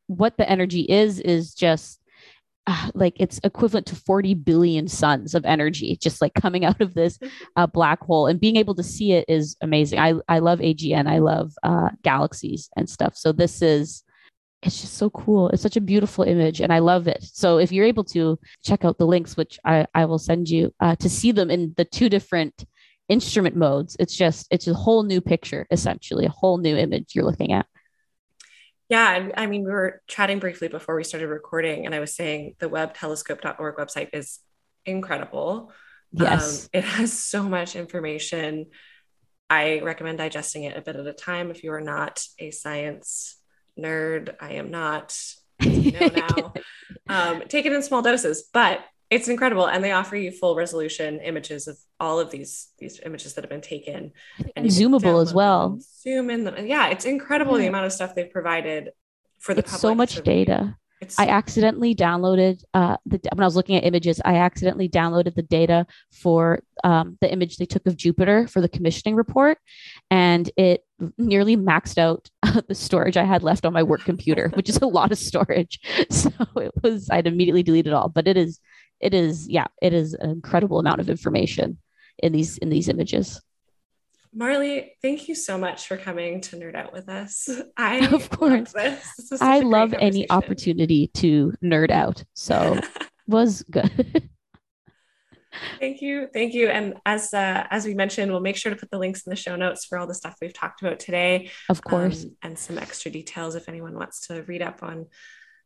What 0.06 0.36
the 0.36 0.48
energy 0.48 0.82
is 0.82 1.20
is 1.20 1.54
just 1.54 2.00
uh, 2.66 2.90
like 2.94 3.14
it's 3.18 3.40
equivalent 3.42 3.86
to 3.86 3.96
40 3.96 4.34
billion 4.34 4.86
suns 4.86 5.34
of 5.34 5.44
energy 5.44 5.98
just 6.00 6.22
like 6.22 6.34
coming 6.34 6.64
out 6.64 6.80
of 6.80 6.94
this 6.94 7.18
uh, 7.56 7.66
black 7.66 8.00
hole. 8.00 8.26
And 8.26 8.40
being 8.40 8.56
able 8.56 8.74
to 8.76 8.82
see 8.82 9.12
it 9.12 9.24
is 9.28 9.56
amazing. 9.60 9.98
I, 9.98 10.14
I 10.28 10.38
love 10.38 10.60
agn 10.60 11.08
i 11.08 11.18
love 11.18 11.52
uh, 11.62 11.90
galaxies 12.02 12.70
and 12.76 12.88
stuff. 12.88 13.16
So 13.16 13.32
this 13.32 13.62
is 13.62 14.04
it's 14.62 14.80
just 14.80 14.94
so 14.94 15.10
cool. 15.10 15.48
It's 15.48 15.62
such 15.62 15.76
a 15.76 15.80
beautiful 15.80 16.24
image 16.24 16.60
and 16.60 16.72
I 16.72 16.78
love 16.78 17.08
it. 17.08 17.22
So 17.22 17.58
if 17.58 17.72
you're 17.72 17.86
able 17.86 18.04
to 18.04 18.38
check 18.64 18.84
out 18.84 18.96
the 18.96 19.06
links, 19.06 19.36
which 19.36 19.58
I, 19.64 19.86
I 19.94 20.04
will 20.04 20.18
send 20.18 20.48
you 20.48 20.72
uh, 20.80 20.94
to 20.96 21.08
see 21.10 21.32
them 21.32 21.50
in 21.50 21.74
the 21.76 21.84
two 21.84 22.08
different 22.08 22.64
instrument 23.08 23.56
modes, 23.56 23.96
it's 23.98 24.16
just, 24.16 24.46
it's 24.50 24.68
a 24.68 24.74
whole 24.74 25.02
new 25.02 25.20
picture, 25.20 25.66
essentially, 25.70 26.26
a 26.26 26.30
whole 26.30 26.58
new 26.58 26.76
image 26.76 27.14
you're 27.14 27.24
looking 27.24 27.52
at. 27.52 27.66
Yeah, 28.88 29.30
I 29.36 29.46
mean, 29.46 29.64
we 29.64 29.70
were 29.70 30.02
chatting 30.06 30.38
briefly 30.38 30.68
before 30.68 30.94
we 30.94 31.02
started 31.02 31.28
recording, 31.28 31.86
and 31.86 31.94
I 31.94 32.00
was 32.00 32.14
saying 32.14 32.56
the 32.58 32.68
webbtelescope.org 32.68 33.76
website 33.76 34.10
is 34.12 34.38
incredible. 34.84 35.72
Yes. 36.12 36.64
Um, 36.64 36.68
it 36.74 36.84
has 36.84 37.12
so 37.12 37.42
much 37.42 37.74
information. 37.74 38.66
I 39.48 39.80
recommend 39.80 40.18
digesting 40.18 40.64
it 40.64 40.76
a 40.76 40.82
bit 40.82 40.96
at 40.96 41.06
a 41.06 41.12
time 41.12 41.50
if 41.50 41.64
you 41.64 41.72
are 41.72 41.80
not 41.80 42.22
a 42.38 42.50
science 42.50 43.41
nerd. 43.78 44.34
I 44.40 44.54
am 44.54 44.70
not. 44.70 45.16
Know 45.62 46.08
now. 46.08 46.52
um, 47.08 47.42
take 47.48 47.66
it 47.66 47.72
in 47.72 47.82
small 47.82 48.02
doses, 48.02 48.48
but 48.52 48.80
it's 49.10 49.28
incredible, 49.28 49.66
and 49.66 49.84
they 49.84 49.92
offer 49.92 50.16
you 50.16 50.32
full 50.32 50.56
resolution 50.56 51.20
images 51.20 51.68
of 51.68 51.76
all 52.00 52.18
of 52.18 52.30
these 52.30 52.70
these 52.78 52.98
images 53.04 53.34
that 53.34 53.44
have 53.44 53.50
been 53.50 53.60
taken, 53.60 54.12
and 54.56 54.66
zoomable 54.66 55.20
as 55.20 55.34
well. 55.34 55.78
Zoom 56.00 56.30
in 56.30 56.44
them. 56.44 56.66
Yeah, 56.66 56.88
it's 56.88 57.04
incredible 57.04 57.52
yeah. 57.52 57.62
the 57.62 57.68
amount 57.68 57.86
of 57.86 57.92
stuff 57.92 58.14
they've 58.14 58.30
provided 58.30 58.90
for 59.38 59.54
the 59.54 59.60
it's 59.60 59.78
so 59.78 59.94
much 59.94 60.22
data. 60.22 60.76
It's, 61.02 61.18
I 61.18 61.26
accidentally 61.26 61.94
downloaded 61.94 62.62
uh, 62.72 62.96
the 63.04 63.20
when 63.34 63.42
I 63.42 63.46
was 63.46 63.56
looking 63.56 63.76
at 63.76 63.84
images. 63.84 64.20
I 64.24 64.36
accidentally 64.36 64.88
downloaded 64.88 65.34
the 65.34 65.42
data 65.42 65.84
for 66.12 66.62
um, 66.82 67.18
the 67.20 67.30
image 67.30 67.56
they 67.56 67.66
took 67.66 67.86
of 67.86 67.96
Jupiter 67.96 68.46
for 68.46 68.60
the 68.60 68.68
commissioning 68.68 69.16
report, 69.16 69.58
and 70.10 70.48
it 70.56 70.84
nearly 71.18 71.56
maxed 71.56 71.98
out 71.98 72.30
the 72.68 72.74
storage 72.74 73.16
I 73.16 73.24
had 73.24 73.42
left 73.42 73.64
on 73.64 73.72
my 73.72 73.82
work 73.82 74.04
computer, 74.04 74.50
which 74.54 74.68
is 74.68 74.78
a 74.78 74.86
lot 74.86 75.12
of 75.12 75.18
storage. 75.18 75.80
So 76.10 76.30
it 76.56 76.72
was 76.82 77.08
I'd 77.10 77.26
immediately 77.26 77.62
delete 77.62 77.86
it 77.86 77.92
all. 77.92 78.08
But 78.08 78.28
it 78.28 78.36
is 78.36 78.60
it 79.00 79.14
is 79.14 79.48
yeah 79.48 79.66
it 79.80 79.92
is 79.92 80.14
an 80.14 80.30
incredible 80.30 80.78
amount 80.78 81.00
of 81.00 81.10
information 81.10 81.78
in 82.18 82.32
these 82.32 82.58
in 82.58 82.70
these 82.70 82.88
images. 82.88 83.40
Marley, 84.34 84.92
thank 85.02 85.28
you 85.28 85.34
so 85.34 85.58
much 85.58 85.86
for 85.86 85.98
coming 85.98 86.40
to 86.42 86.56
nerd 86.56 86.74
out 86.74 86.92
with 86.92 87.08
us. 87.08 87.50
I 87.76 88.06
of 88.06 88.30
course. 88.30 88.72
This 88.72 89.40
I 89.40 89.60
love 89.60 89.94
any 89.98 90.30
opportunity 90.30 91.08
to 91.14 91.52
nerd 91.62 91.90
out. 91.90 92.24
So 92.34 92.80
was 93.26 93.62
good. 93.70 94.30
Thank 95.78 96.00
you. 96.00 96.28
Thank 96.32 96.54
you. 96.54 96.68
And 96.68 96.94
as 97.04 97.32
uh, 97.34 97.66
as 97.70 97.84
we 97.84 97.94
mentioned, 97.94 98.30
we'll 98.30 98.40
make 98.40 98.56
sure 98.56 98.70
to 98.70 98.78
put 98.78 98.90
the 98.90 98.98
links 98.98 99.26
in 99.26 99.30
the 99.30 99.36
show 99.36 99.56
notes 99.56 99.84
for 99.84 99.98
all 99.98 100.06
the 100.06 100.14
stuff 100.14 100.36
we've 100.40 100.52
talked 100.52 100.82
about 100.82 100.98
today. 100.98 101.50
Of 101.68 101.82
course. 101.82 102.24
Um, 102.24 102.36
and 102.42 102.58
some 102.58 102.78
extra 102.78 103.10
details 103.10 103.54
if 103.54 103.68
anyone 103.68 103.94
wants 103.94 104.26
to 104.28 104.42
read 104.42 104.62
up 104.62 104.82
on 104.82 105.06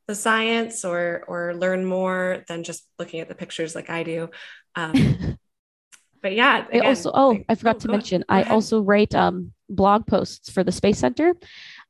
the 0.07 0.15
science 0.15 0.85
or 0.85 1.25
or 1.27 1.55
learn 1.55 1.85
more 1.85 2.45
than 2.49 2.65
just 2.65 2.87
looking 2.99 3.21
at 3.21 3.29
the 3.29 3.35
pictures 3.35 3.75
like 3.75 3.91
I 3.91 4.03
do. 4.03 4.31
Um, 4.75 5.39
but 6.23 6.35
yeah, 6.35 6.67
again, 6.69 6.83
I 6.83 6.89
also 6.89 7.11
oh 7.13 7.29
like, 7.31 7.45
I 7.49 7.55
forgot 7.55 7.77
oh, 7.77 7.81
to 7.81 7.89
mention 7.89 8.25
I 8.29 8.45
also 8.45 8.81
write 8.81 9.15
um, 9.15 9.53
blog 9.69 10.07
posts 10.07 10.51
for 10.51 10.63
the 10.65 10.73
Space 10.73 10.99
Center 10.99 11.35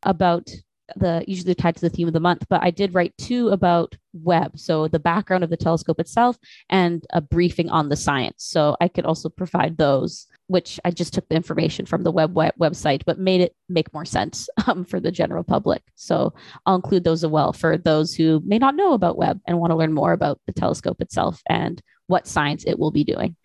about 0.03 0.49
the 0.95 1.24
usually 1.26 1.55
tied 1.55 1.74
to 1.76 1.80
the 1.80 1.91
theme 1.91 2.07
of 2.07 2.14
the 2.14 2.20
month, 2.20 2.47
but 2.49 2.62
I 2.62 2.70
did 2.70 2.95
write 2.95 3.16
two 3.18 3.49
about 3.49 3.97
Webb, 4.12 4.59
so 4.59 4.89
the 4.89 4.99
background 4.99 5.45
of 5.45 5.51
the 5.51 5.57
telescope 5.57 6.01
itself 6.01 6.39
and 6.70 7.05
a 7.12 7.20
briefing 7.20 7.68
on 7.68 7.89
the 7.89 7.97
science. 7.97 8.45
So 8.45 8.76
I 8.80 8.89
could 8.89 9.05
also 9.05 9.28
provide 9.28 9.76
those, 9.76 10.26
which 10.47 10.78
I 10.84 10.91
just 10.91 11.12
took 11.12 11.28
the 11.28 11.37
information 11.37 11.87
from 11.87 12.03
the 12.03 12.12
Webb 12.12 12.34
web- 12.34 12.55
website, 12.59 13.03
but 13.05 13.18
made 13.18 13.41
it 13.41 13.55
make 13.68 13.93
more 13.93 14.05
sense 14.05 14.49
um, 14.66 14.84
for 14.84 15.01
the 15.01 15.11
general 15.11 15.45
public. 15.45 15.82
So 15.97 16.34
I'll 16.64 16.76
include 16.76 17.05
those 17.05 17.24
as 17.24 17.30
well 17.30 17.53
for 17.53 17.76
those 17.76 18.14
who 18.14 18.41
may 18.45 18.59
not 18.59 18.76
know 18.76 18.93
about 18.93 19.18
Webb 19.18 19.41
and 19.47 19.59
want 19.59 19.72
to 19.72 19.76
learn 19.76 19.93
more 19.93 20.12
about 20.12 20.41
the 20.47 20.53
telescope 20.53 21.01
itself 21.01 21.43
and 21.49 21.82
what 22.07 22.26
science 22.26 22.64
it 22.64 22.78
will 22.78 22.93
be 22.93 23.05
doing. 23.05 23.37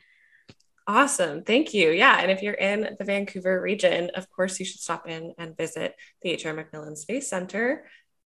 Awesome. 0.87 1.43
Thank 1.43 1.73
you. 1.73 1.91
Yeah. 1.91 2.19
And 2.19 2.31
if 2.31 2.41
you're 2.41 2.53
in 2.53 2.95
the 2.97 3.05
Vancouver 3.05 3.61
region, 3.61 4.11
of 4.15 4.29
course, 4.31 4.59
you 4.59 4.65
should 4.65 4.81
stop 4.81 5.07
in 5.07 5.33
and 5.37 5.55
visit 5.55 5.95
the 6.21 6.31
H.R. 6.31 6.53
MacMillan 6.53 6.97
Space 6.97 7.29
Center. 7.29 7.85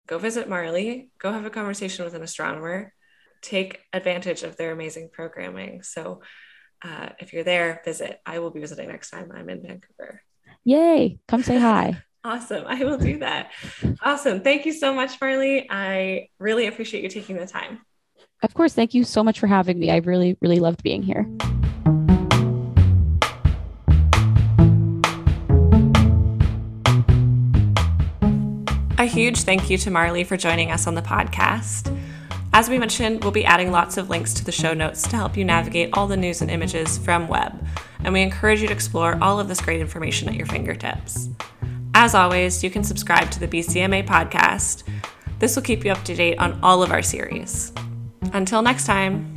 Go 0.07 0.17
visit 0.19 0.49
Marley, 0.49 1.09
go 1.17 1.31
have 1.31 1.45
a 1.45 1.49
conversation 1.49 2.03
with 2.03 2.13
an 2.13 2.23
astronomer, 2.23 2.93
take 3.41 3.79
advantage 3.93 4.43
of 4.43 4.57
their 4.57 4.71
amazing 4.71 5.09
programming. 5.13 5.81
So 5.81 6.21
uh, 6.83 7.09
if 7.19 7.31
you're 7.31 7.45
there, 7.45 7.81
visit. 7.85 8.19
I 8.25 8.39
will 8.39 8.51
be 8.51 8.59
visiting 8.59 8.89
next 8.89 9.11
time 9.11 9.31
I'm 9.33 9.49
in 9.49 9.61
Vancouver. 9.61 10.21
Yay. 10.65 11.19
Come 11.27 11.41
say 11.41 11.57
hi. 11.57 12.03
awesome. 12.23 12.65
I 12.67 12.83
will 12.83 12.97
do 12.97 13.19
that. 13.19 13.51
awesome. 14.01 14.41
Thank 14.41 14.65
you 14.65 14.73
so 14.73 14.93
much, 14.93 15.19
Marley. 15.19 15.67
I 15.69 16.27
really 16.39 16.67
appreciate 16.67 17.03
you 17.03 17.09
taking 17.09 17.37
the 17.37 17.47
time. 17.47 17.79
Of 18.41 18.53
course. 18.53 18.73
Thank 18.73 18.93
you 18.93 19.05
so 19.05 19.23
much 19.23 19.39
for 19.39 19.47
having 19.47 19.79
me. 19.79 19.89
I 19.89 19.97
really, 19.97 20.37
really 20.41 20.59
loved 20.59 20.83
being 20.83 21.01
here. 21.01 21.25
A 29.03 29.05
huge 29.05 29.41
thank 29.41 29.69
you 29.69 29.77
to 29.79 29.91
Marley 29.91 30.23
for 30.23 30.37
joining 30.37 30.71
us 30.71 30.87
on 30.87 30.95
the 30.95 31.01
podcast. 31.01 31.93
As 32.53 32.69
we 32.69 32.79
mentioned, 32.79 33.21
we'll 33.21 33.33
be 33.33 33.43
adding 33.43 33.69
lots 33.69 33.97
of 33.97 34.09
links 34.09 34.33
to 34.35 34.45
the 34.45 34.51
show 34.53 34.73
notes 34.73 35.01
to 35.01 35.17
help 35.17 35.35
you 35.35 35.43
navigate 35.43 35.89
all 35.91 36.07
the 36.07 36.15
news 36.15 36.41
and 36.41 36.49
images 36.49 36.97
from 36.99 37.27
Webb, 37.27 37.67
and 38.05 38.13
we 38.13 38.21
encourage 38.21 38.61
you 38.61 38.67
to 38.67 38.73
explore 38.73 39.21
all 39.21 39.41
of 39.41 39.49
this 39.49 39.59
great 39.59 39.81
information 39.81 40.29
at 40.29 40.35
your 40.35 40.45
fingertips. 40.45 41.27
As 41.93 42.15
always, 42.15 42.63
you 42.63 42.69
can 42.69 42.85
subscribe 42.85 43.29
to 43.31 43.41
the 43.41 43.47
BCMA 43.49 44.07
podcast. 44.07 44.83
This 45.37 45.57
will 45.57 45.63
keep 45.63 45.83
you 45.83 45.91
up 45.91 46.05
to 46.05 46.15
date 46.15 46.37
on 46.37 46.57
all 46.63 46.81
of 46.81 46.93
our 46.93 47.01
series. 47.01 47.73
Until 48.31 48.61
next 48.61 48.85
time. 48.85 49.32